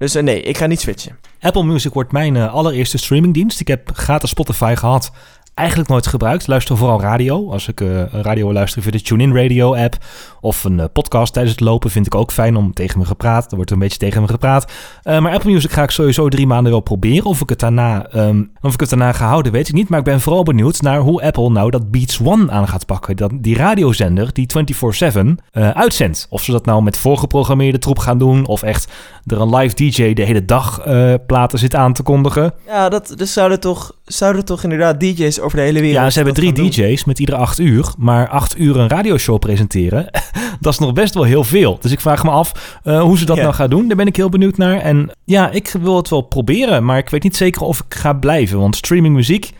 Dus 0.02 0.12
nee, 0.12 0.42
ik 0.42 0.56
ga 0.56 0.66
niet 0.66 0.80
switchen. 0.80 1.18
Apple 1.40 1.64
Music 1.64 1.92
wordt 1.92 2.12
mijn 2.12 2.36
allereerste 2.36 2.98
streamingdienst. 2.98 3.60
Ik 3.60 3.68
heb 3.68 3.90
gratis 3.94 4.30
Spotify 4.30 4.74
gehad 4.76 5.12
eigenlijk 5.54 5.88
nooit 5.88 6.06
gebruikt. 6.06 6.46
Luister 6.46 6.76
vooral 6.76 7.00
radio. 7.00 7.50
Als 7.50 7.68
ik 7.68 7.80
uh, 7.80 8.02
radio 8.12 8.52
luister 8.52 8.82
via 8.82 8.90
de 8.90 9.00
TuneIn 9.00 9.36
Radio 9.36 9.74
app 9.74 9.96
of 10.40 10.64
een 10.64 10.78
uh, 10.78 10.84
podcast 10.92 11.32
tijdens 11.32 11.54
het 11.54 11.64
lopen 11.64 11.90
vind 11.90 12.06
ik 12.06 12.14
ook 12.14 12.32
fijn 12.32 12.56
om 12.56 12.72
tegen 12.72 12.98
me 12.98 13.04
gepraat. 13.04 13.50
Er 13.50 13.56
wordt 13.56 13.70
een 13.70 13.78
beetje 13.78 13.98
tegen 13.98 14.20
me 14.22 14.28
gepraat. 14.28 14.72
Uh, 15.04 15.18
maar 15.18 15.32
Apple 15.32 15.50
Music 15.50 15.70
ga 15.70 15.82
ik 15.82 15.90
sowieso 15.90 16.28
drie 16.28 16.46
maanden 16.46 16.72
wel 16.72 16.80
proberen. 16.80 17.24
Of 17.24 17.40
ik 17.40 17.48
het 17.48 17.60
daarna, 17.60 18.14
um, 18.14 18.52
of 18.60 18.74
ik 18.74 18.80
het 18.80 18.88
daarna 18.88 19.12
ga 19.12 19.26
houden, 19.26 19.52
weet 19.52 19.68
ik 19.68 19.74
niet. 19.74 19.88
Maar 19.88 19.98
ik 19.98 20.04
ben 20.04 20.20
vooral 20.20 20.42
benieuwd 20.42 20.80
naar 20.80 20.98
hoe 20.98 21.22
Apple 21.22 21.50
nou 21.50 21.70
dat 21.70 21.90
Beats 21.90 22.20
One 22.20 22.50
aan 22.50 22.68
gaat 22.68 22.86
pakken. 22.86 23.16
Dat, 23.16 23.30
die 23.34 23.56
radiozender 23.56 24.32
die 24.32 24.46
24/7 24.46 25.26
uitzendt. 25.52 26.26
Of 26.30 26.42
ze 26.42 26.52
dat 26.52 26.66
nou 26.66 26.82
met 26.82 26.96
voorgeprogrammeerde 26.96 27.78
troep 27.78 27.98
gaan 27.98 28.18
doen. 28.18 28.46
Of 28.46 28.62
echt 28.62 28.92
er 29.26 29.40
een 29.40 29.54
live 29.54 29.74
DJ 29.74 30.12
de 30.12 30.24
hele 30.24 30.44
dag 30.44 30.80
platen 31.26 31.58
zit 31.58 31.74
aan 31.74 31.92
te 31.92 32.02
kondigen. 32.02 32.54
Ja, 32.66 32.88
dat, 32.88 33.14
dus 33.16 33.32
zouden 33.32 33.60
toch, 33.60 33.92
zouden 34.04 34.44
toch 34.44 34.62
inderdaad 34.62 35.00
DJ's 35.00 35.38
over 35.38 35.56
de 35.56 35.62
hele 35.62 35.80
wereld. 35.80 36.04
Ja, 36.04 36.10
ze 36.10 36.16
hebben 36.16 36.34
drie 36.34 36.52
DJ's 36.52 37.04
met 37.04 37.18
iedere 37.18 37.38
acht 37.38 37.58
uur. 37.58 37.92
Maar 37.98 38.28
acht 38.28 38.58
uur 38.58 38.76
een 38.76 38.88
radioshow 38.88 39.38
presenteren, 39.38 40.10
dat 40.60 40.72
is 40.72 40.78
nog 40.78 40.92
best 40.92 41.14
wel 41.14 41.22
heel 41.22 41.44
veel. 41.44 41.78
Dus 41.80 41.92
ik 41.92 42.00
vraag 42.00 42.24
me 42.24 42.30
af 42.30 42.78
uh, 42.84 43.00
hoe 43.00 43.18
ze 43.18 43.24
dat 43.24 43.36
ja. 43.36 43.42
nou 43.42 43.54
gaan 43.54 43.70
doen. 43.70 43.88
Daar 43.88 43.96
ben 43.96 44.06
ik 44.06 44.16
heel 44.16 44.28
benieuwd 44.28 44.56
naar. 44.56 44.78
En 44.78 45.10
ja, 45.24 45.50
ik 45.50 45.74
wil 45.80 45.96
het 45.96 46.08
wel 46.08 46.20
proberen. 46.20 46.84
Maar 46.84 46.98
ik 46.98 47.08
weet 47.08 47.22
niet 47.22 47.36
zeker 47.36 47.62
of 47.62 47.78
ik 47.78 47.94
ga 47.94 48.12
blijven. 48.12 48.58
Want 48.58 48.76
streaming 48.76 49.14
muziek, 49.14 49.50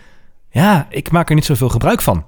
ja, 0.51 0.87
ik 0.91 1.11
maak 1.11 1.29
er 1.29 1.35
niet 1.35 1.45
zoveel 1.45 1.69
gebruik 1.69 2.01
van. 2.01 2.25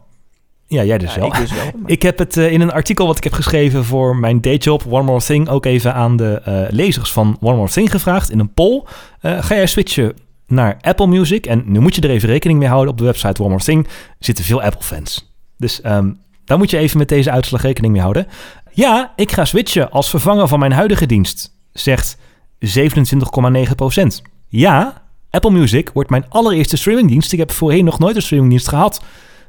Ja, 0.67 0.85
jij 0.85 0.99
dus 0.99 1.15
ja, 1.15 1.21
wel. 1.21 1.29
Ik, 1.29 1.37
dus 1.37 1.53
wel 1.53 1.65
maar... 1.81 1.91
ik 1.91 2.03
heb 2.03 2.19
het 2.19 2.37
uh, 2.37 2.53
in 2.53 2.61
een 2.61 2.73
artikel 2.73 3.07
wat 3.07 3.17
ik 3.17 3.25
heb 3.25 3.33
geschreven 3.33 3.85
voor 3.85 4.17
mijn 4.17 4.41
dayjob, 4.41 4.85
One 4.89 5.03
More 5.03 5.21
Thing, 5.21 5.49
ook 5.49 5.67
even 5.67 5.95
aan 5.95 6.17
de 6.17 6.43
uh, 6.49 6.61
lezers 6.71 7.12
van 7.12 7.37
One 7.41 7.57
More 7.57 7.71
Thing 7.71 7.91
gevraagd 7.91 8.31
in 8.31 8.39
een 8.39 8.55
poll. 8.55 8.83
ga 9.21 9.55
jij 9.55 9.67
switchen 9.67 10.12
naar 10.47 10.76
Apple 10.80 11.07
Music. 11.07 11.47
En 11.47 11.62
nu 11.66 11.80
moet 11.80 11.95
je 11.95 12.01
er 12.01 12.11
even 12.11 12.28
rekening 12.28 12.59
mee 12.59 12.68
houden. 12.68 12.90
Op 12.90 12.99
de 12.99 13.05
website 13.05 13.40
One 13.40 13.51
More 13.51 13.64
Thing 13.64 13.86
zitten 14.18 14.45
veel 14.45 14.62
Apple-fans. 14.62 15.34
Dus 15.57 15.80
um, 15.84 16.18
daar 16.45 16.59
moet 16.59 16.70
je 16.70 16.78
even 16.78 16.99
met 16.99 17.09
deze 17.09 17.30
uitslag 17.30 17.62
rekening 17.62 17.92
mee 17.92 18.03
houden. 18.03 18.26
Ja, 18.70 19.12
ik 19.16 19.32
ga 19.32 19.45
switchen 19.45 19.90
als 19.90 20.11
vervanger 20.11 20.49
van 20.49 20.59
mijn 20.59 20.72
huidige 20.72 21.07
dienst, 21.07 21.57
zegt 21.72 22.16
27,9%. 22.59 24.07
Ja, 24.49 25.03
Apple 25.30 25.51
Music 25.51 25.90
wordt 25.95 26.11
mijn 26.11 26.26
allereerste 26.28 26.76
streamingdienst. 26.76 27.32
Ik 27.32 27.38
heb 27.38 27.51
voorheen 27.51 27.84
nog 27.84 27.99
nooit 27.99 28.16
een 28.16 28.22
streamingdienst 28.22 28.68
gehad, 28.68 29.03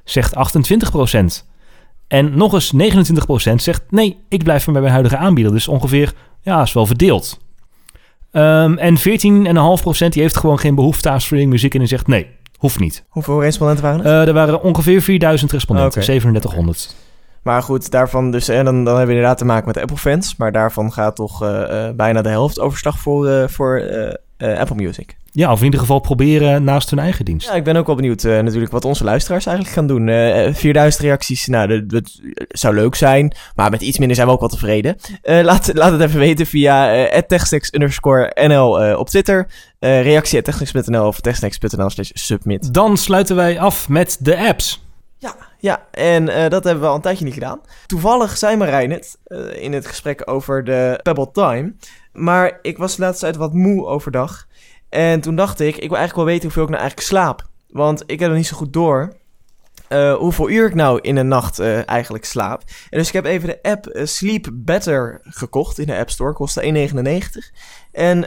zegt 0.03 0.33
28%. 0.33 1.45
En 2.07 2.37
nog 2.37 2.53
eens 2.53 2.73
29% 2.73 3.55
zegt 3.55 3.81
nee, 3.89 4.17
ik 4.29 4.43
blijf 4.43 4.65
bij 4.65 4.81
mijn 4.81 4.93
huidige 4.93 5.17
aanbieder. 5.17 5.53
Dus 5.53 5.67
ongeveer, 5.67 6.13
ja, 6.41 6.61
is 6.61 6.73
wel 6.73 6.85
verdeeld. 6.85 7.39
Um, 8.37 8.77
en 8.77 8.97
14,5% 8.97 9.03
die 10.09 10.21
heeft 10.21 10.37
gewoon 10.37 10.59
geen 10.59 10.75
behoefte 10.75 11.09
aan 11.09 11.21
streaming 11.21 11.51
muziek 11.51 11.73
en 11.73 11.79
die 11.79 11.87
zegt 11.87 12.07
nee, 12.07 12.27
hoeft 12.57 12.79
niet. 12.79 13.03
Hoeveel 13.09 13.41
respondenten 13.41 13.83
waren 13.83 13.99
het? 13.99 14.07
Uh, 14.07 14.27
er 14.27 14.33
waren 14.33 14.61
ongeveer 14.61 15.01
4000 15.01 15.51
respondenten, 15.51 15.91
okay. 15.91 16.03
3700. 16.03 16.95
Maar 17.41 17.61
goed, 17.61 17.91
daarvan 17.91 18.31
dus, 18.31 18.47
en 18.47 18.65
dan, 18.65 18.75
dan 18.75 18.85
hebben 18.85 19.05
we 19.05 19.13
inderdaad 19.13 19.37
te 19.37 19.45
maken 19.45 19.67
met 19.67 19.77
Apple-fans. 19.77 20.35
Maar 20.35 20.51
daarvan 20.51 20.93
gaat 20.93 21.15
toch 21.15 21.43
uh, 21.43 21.49
uh, 21.49 21.89
bijna 21.95 22.21
de 22.21 22.29
helft 22.29 22.59
overslag 22.59 22.99
voor, 22.99 23.49
voor 23.49 23.81
Apple 24.37 24.75
Music. 24.75 25.15
Ja, 25.35 25.51
of 25.51 25.59
in 25.59 25.65
ieder 25.65 25.79
geval 25.79 25.99
proberen 25.99 26.63
naast 26.63 26.89
hun 26.89 26.99
eigen 26.99 27.25
dienst. 27.25 27.47
Ja, 27.47 27.53
ik 27.53 27.63
ben 27.63 27.75
ook 27.75 27.85
wel 27.85 27.95
benieuwd 27.95 28.23
uh, 28.23 28.39
natuurlijk 28.39 28.71
wat 28.71 28.85
onze 28.85 29.03
luisteraars 29.03 29.45
eigenlijk 29.45 29.75
gaan 29.75 29.87
doen. 29.87 30.07
Uh, 30.07 30.53
4000 30.53 31.03
reacties, 31.03 31.47
nou, 31.47 31.85
dat, 31.85 32.19
zou 32.47 32.75
leuk 32.75 32.95
zijn. 32.95 33.35
Maar 33.55 33.69
met 33.69 33.81
iets 33.81 33.97
minder 33.97 34.15
zijn 34.15 34.27
we 34.27 34.33
ook 34.33 34.39
wel 34.39 34.49
tevreden. 34.49 34.95
Uh, 35.23 35.41
laat, 35.41 35.71
laat 35.73 35.91
het 35.91 36.01
even 36.01 36.19
weten 36.19 36.45
via 36.45 37.05
uh, 37.13 37.19
techsnacks 37.19 37.73
underscore 37.73 38.47
NL 38.47 38.97
op 38.97 39.09
Twitter. 39.09 39.47
reactie 39.79 40.41
techsnacks.nl 40.41 41.07
of 41.07 41.19
techsnacks.nl 41.19 41.89
slash 41.89 42.09
submit. 42.13 42.73
Dan 42.73 42.97
sluiten 42.97 43.35
wij 43.35 43.59
af 43.59 43.89
met 43.89 44.17
de 44.19 44.37
apps. 44.37 44.83
Ja, 45.17 45.35
ja, 45.59 45.85
en 45.91 46.27
uh, 46.27 46.47
dat 46.47 46.63
hebben 46.63 46.83
we 46.83 46.89
al 46.89 46.95
een 46.95 47.01
tijdje 47.01 47.25
niet 47.25 47.33
gedaan. 47.33 47.61
Toevallig 47.85 48.37
zei 48.37 48.55
Marijn 48.55 48.91
het 48.91 49.17
uh, 49.27 49.63
in 49.63 49.73
het 49.73 49.87
gesprek 49.87 50.21
over 50.25 50.63
de 50.63 50.99
Pebble 51.03 51.31
Time. 51.31 51.73
Maar 52.13 52.59
ik 52.61 52.77
was 52.77 52.95
de 52.95 53.01
laatste 53.01 53.25
tijd 53.25 53.35
wat 53.35 53.53
moe 53.53 53.85
overdag. 53.85 54.47
En 54.95 55.21
toen 55.21 55.35
dacht 55.35 55.59
ik, 55.59 55.75
ik 55.75 55.89
wil 55.89 55.97
eigenlijk 55.97 56.15
wel 56.15 56.25
weten 56.25 56.43
hoeveel 56.43 56.63
ik 56.63 56.69
nou 56.69 56.81
eigenlijk 56.81 57.07
slaap. 57.07 57.47
Want 57.67 58.03
ik 58.05 58.19
heb 58.19 58.29
er 58.29 58.35
niet 58.35 58.47
zo 58.47 58.57
goed 58.57 58.73
door 58.73 59.15
uh, 59.89 60.15
hoeveel 60.15 60.49
uur 60.49 60.67
ik 60.67 60.75
nou 60.75 60.99
in 61.01 61.15
een 61.15 61.27
nacht 61.27 61.59
uh, 61.59 61.89
eigenlijk 61.89 62.25
slaap. 62.25 62.63
En 62.89 62.97
dus 62.97 63.07
ik 63.07 63.13
heb 63.13 63.25
even 63.25 63.47
de 63.47 63.59
app 63.61 63.87
uh, 63.87 64.05
Sleep 64.05 64.49
Better 64.53 65.19
gekocht 65.23 65.79
in 65.79 65.87
de 65.87 65.97
App 65.97 66.09
Store. 66.09 66.33
Kostte 66.33 66.89
1,99. 66.91 67.55
En 67.91 68.21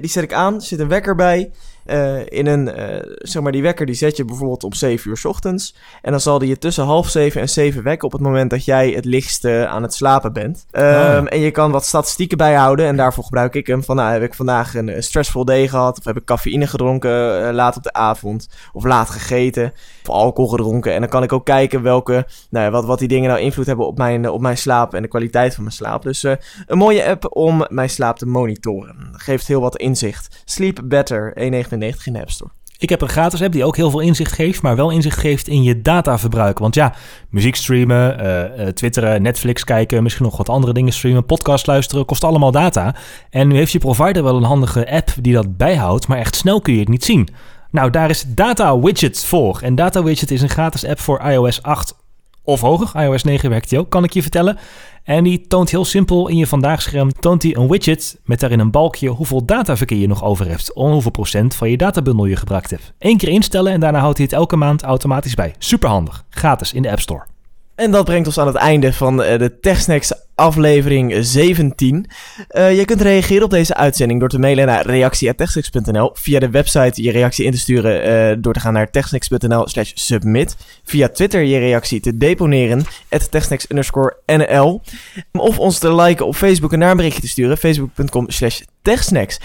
die 0.00 0.10
zet 0.10 0.22
ik 0.22 0.32
aan, 0.32 0.54
er 0.54 0.62
zit 0.62 0.78
een 0.78 0.88
wekker 0.88 1.14
bij. 1.14 1.50
Uh, 1.90 2.20
in 2.26 2.46
een, 2.46 2.78
uh, 2.78 3.14
zeg 3.18 3.42
maar, 3.42 3.52
die 3.52 3.62
wekker 3.62 3.86
die 3.86 3.94
zet 3.94 4.16
je 4.16 4.24
bijvoorbeeld 4.24 4.64
om 4.64 4.72
7 4.72 5.10
uur 5.10 5.16
s 5.16 5.24
ochtends. 5.24 5.74
En 6.02 6.10
dan 6.10 6.20
zal 6.20 6.38
die 6.38 6.48
je 6.48 6.58
tussen 6.58 6.84
half 6.84 7.08
7 7.08 7.40
en 7.40 7.48
7 7.48 7.82
wekken 7.82 8.06
op 8.06 8.12
het 8.12 8.20
moment 8.20 8.50
dat 8.50 8.64
jij 8.64 8.90
het 8.90 9.04
lichtst 9.04 9.44
uh, 9.44 9.64
aan 9.64 9.82
het 9.82 9.94
slapen 9.94 10.32
bent. 10.32 10.66
Um, 10.72 10.82
oh. 10.82 11.24
En 11.28 11.40
je 11.40 11.50
kan 11.50 11.70
wat 11.70 11.84
statistieken 11.84 12.36
bijhouden 12.36 12.86
en 12.86 12.96
daarvoor 12.96 13.24
gebruik 13.24 13.54
ik 13.54 13.66
hem. 13.66 13.84
Van 13.84 13.96
nou, 13.96 14.12
heb 14.12 14.22
ik 14.22 14.34
vandaag 14.34 14.74
een 14.74 15.02
stressful 15.02 15.44
day 15.44 15.68
gehad? 15.68 15.98
Of 15.98 16.04
heb 16.04 16.16
ik 16.16 16.24
cafeïne 16.24 16.66
gedronken 16.66 17.54
laat 17.54 17.76
op 17.76 17.82
de 17.82 17.92
avond? 17.92 18.48
Of 18.72 18.84
laat 18.84 19.10
gegeten? 19.10 19.72
Of 20.02 20.08
alcohol 20.08 20.50
gedronken? 20.50 20.94
En 20.94 21.00
dan 21.00 21.08
kan 21.08 21.22
ik 21.22 21.32
ook 21.32 21.44
kijken 21.44 21.82
welke, 21.82 22.26
nou, 22.50 22.70
wat, 22.70 22.84
wat 22.84 22.98
die 22.98 23.08
dingen 23.08 23.28
nou 23.28 23.40
invloed 23.40 23.66
hebben 23.66 23.86
op 23.86 23.98
mijn, 23.98 24.30
op 24.30 24.40
mijn 24.40 24.58
slaap 24.58 24.94
en 24.94 25.02
de 25.02 25.08
kwaliteit 25.08 25.54
van 25.54 25.62
mijn 25.62 25.74
slaap. 25.74 26.02
Dus 26.02 26.22
een 26.22 26.78
mooie 26.78 27.06
app 27.06 27.36
om 27.36 27.66
mijn 27.68 27.90
slaap 27.90 28.18
te 28.18 28.26
monitoren. 28.26 28.96
Geeft 29.12 29.46
heel 29.46 29.60
wat 29.60 29.76
inzicht. 29.76 30.42
Sleep 30.44 30.80
Better, 30.84 31.32
1,99 31.38 31.40
in 32.04 32.12
de 32.12 32.20
App 32.20 32.30
Store. 32.30 32.50
Ik 32.80 32.88
heb 32.88 33.00
een 33.00 33.08
gratis 33.08 33.42
app 33.42 33.52
die 33.52 33.64
ook 33.64 33.76
heel 33.76 33.90
veel 33.90 34.00
inzicht 34.00 34.32
geeft, 34.32 34.62
maar 34.62 34.76
wel 34.76 34.90
inzicht 34.90 35.18
geeft 35.18 35.48
in 35.48 35.62
je 35.62 35.82
dataverbruik. 35.82 36.58
Want 36.58 36.74
ja, 36.74 36.94
muziek 37.30 37.56
streamen, 37.56 38.26
uh, 38.26 38.66
twitteren, 38.66 39.22
Netflix 39.22 39.64
kijken, 39.64 40.02
misschien 40.02 40.24
nog 40.24 40.36
wat 40.36 40.48
andere 40.48 40.72
dingen 40.72 40.92
streamen, 40.92 41.24
podcast 41.24 41.66
luisteren, 41.66 42.04
kost 42.04 42.24
allemaal 42.24 42.50
data. 42.50 42.94
En 43.30 43.48
nu 43.48 43.56
heeft 43.56 43.72
je 43.72 43.78
provider 43.78 44.22
wel 44.22 44.36
een 44.36 44.42
handige 44.42 44.90
app 44.90 45.10
die 45.20 45.32
dat 45.32 45.56
bijhoudt, 45.56 46.08
maar 46.08 46.18
echt 46.18 46.36
snel 46.36 46.60
kun 46.60 46.72
je 46.72 46.80
het 46.80 46.88
niet 46.88 47.04
zien. 47.04 47.28
Nou, 47.70 47.90
daar 47.90 48.10
is 48.10 48.24
Data 48.28 48.78
Widget 48.78 49.24
voor. 49.24 49.60
En 49.62 49.74
Data 49.74 50.02
Widget 50.02 50.30
is 50.30 50.42
een 50.42 50.48
gratis 50.48 50.84
app 50.84 51.00
voor 51.00 51.20
iOS 51.20 51.62
8 51.62 51.94
of 52.42 52.60
hoger. 52.60 53.02
iOS 53.02 53.22
9 53.22 53.50
werkt 53.50 53.68
die 53.68 53.78
ook, 53.78 53.90
kan 53.90 54.04
ik 54.04 54.12
je 54.12 54.22
vertellen. 54.22 54.58
En 55.02 55.24
die 55.24 55.46
toont 55.46 55.70
heel 55.70 55.84
simpel 55.84 56.28
in 56.28 56.36
je 56.36 56.46
vandaagscherm 56.46 57.12
toont 57.12 57.42
hij 57.42 57.56
een 57.56 57.68
widget 57.68 58.18
met 58.24 58.40
daarin 58.40 58.58
een 58.58 58.70
balkje 58.70 59.08
hoeveel 59.08 59.44
dataverkeer 59.44 59.98
je 59.98 60.06
nog 60.06 60.24
over 60.24 60.48
hebt. 60.48 60.70
Hoeveel 60.74 61.10
procent 61.10 61.54
van 61.54 61.70
je 61.70 61.76
databundel 61.76 62.24
je 62.24 62.36
gebruikt 62.36 62.70
hebt. 62.70 62.92
Eén 62.98 63.16
keer 63.16 63.28
instellen 63.28 63.72
en 63.72 63.80
daarna 63.80 63.98
houdt 63.98 64.16
hij 64.16 64.26
het 64.26 64.34
elke 64.34 64.56
maand 64.56 64.82
automatisch 64.82 65.34
bij. 65.34 65.54
Superhandig. 65.58 66.24
Gratis 66.30 66.72
in 66.72 66.82
de 66.82 66.90
App 66.90 67.00
Store. 67.00 67.24
En 67.74 67.90
dat 67.90 68.04
brengt 68.04 68.26
ons 68.26 68.38
aan 68.38 68.46
het 68.46 68.56
einde 68.56 68.92
van 68.92 69.22
eh, 69.22 69.38
de 69.38 69.60
TechSnacks 69.60 70.12
aflevering 70.40 71.14
17. 71.20 72.06
Uh, 72.50 72.76
je 72.78 72.84
kunt 72.84 73.00
reageren 73.00 73.44
op 73.44 73.50
deze 73.50 73.74
uitzending 73.74 74.20
door 74.20 74.28
te 74.28 74.38
mailen 74.38 74.66
naar 74.66 74.86
reactie.techsnacks.nl. 74.86 76.10
Via 76.14 76.38
de 76.38 76.50
website 76.50 77.02
je 77.02 77.10
reactie 77.10 77.44
in 77.44 77.52
te 77.52 77.58
sturen 77.58 78.08
uh, 78.30 78.36
door 78.38 78.52
te 78.52 78.60
gaan 78.60 78.72
naar 78.72 78.90
techsnacks.nl 78.90 79.68
slash 79.68 79.90
submit. 79.94 80.56
Via 80.84 81.08
Twitter 81.08 81.42
je 81.42 81.58
reactie 81.58 82.00
te 82.00 82.16
deponeren, 82.16 82.84
at 83.10 83.30
techsnacks 83.30 83.66
nl. 84.26 84.80
Of 85.32 85.58
ons 85.58 85.78
te 85.78 85.94
liken 85.94 86.26
op 86.26 86.34
Facebook 86.36 86.72
en 86.72 86.80
daar 86.80 86.90
een 86.90 86.96
berichtje 86.96 87.20
te 87.20 87.28
sturen, 87.28 87.56
facebook.com 87.56 88.30
slash. 88.30 88.60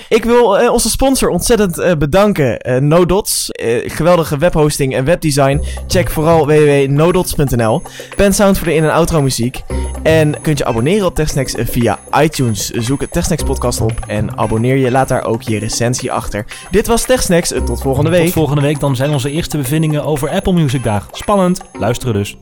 Ik 0.09 0.23
wil 0.23 0.61
uh, 0.61 0.71
onze 0.71 0.89
sponsor 0.89 1.29
ontzettend 1.29 1.99
bedanken, 1.99 2.59
NoDots. 2.87 3.49
geweldige 3.85 4.37
webhosting 4.37 4.95
en 4.95 5.05
webdesign. 5.05 5.61
Check 5.87 6.09
vooral 6.09 6.45
www.nodots.nl. 6.47 7.81
Pensound 8.15 8.57
voor 8.57 8.67
de 8.67 8.73
in- 8.73 8.83
en 8.83 8.91
outro 8.91 9.21
muziek. 9.21 9.61
En 10.03 10.41
kunt 10.41 10.57
je 10.57 10.65
abonneren 10.65 10.84
op 10.85 11.15
TechSnacks 11.15 11.53
via 11.57 11.99
iTunes. 12.21 12.69
Zoek 12.69 13.01
het 13.01 13.11
TechSnacks 13.11 13.43
podcast 13.43 13.81
op 13.81 13.99
en 14.07 14.37
abonneer 14.37 14.75
je. 14.75 14.91
Laat 14.91 15.07
daar 15.07 15.23
ook 15.23 15.41
je 15.41 15.59
recensie 15.59 16.11
achter. 16.11 16.45
Dit 16.71 16.87
was 16.87 17.05
TechSnacks. 17.05 17.49
Tot 17.65 17.81
volgende 17.81 18.09
week. 18.09 18.23
Tot 18.23 18.33
volgende 18.33 18.61
week. 18.61 18.79
Dan 18.79 18.95
zijn 18.95 19.09
onze 19.09 19.31
eerste 19.31 19.57
bevindingen 19.57 20.03
over 20.03 20.29
Apple 20.29 20.53
Music 20.53 20.83
Dag. 20.83 21.07
Spannend. 21.11 21.61
Luisteren 21.73 22.13
dus. 22.13 22.37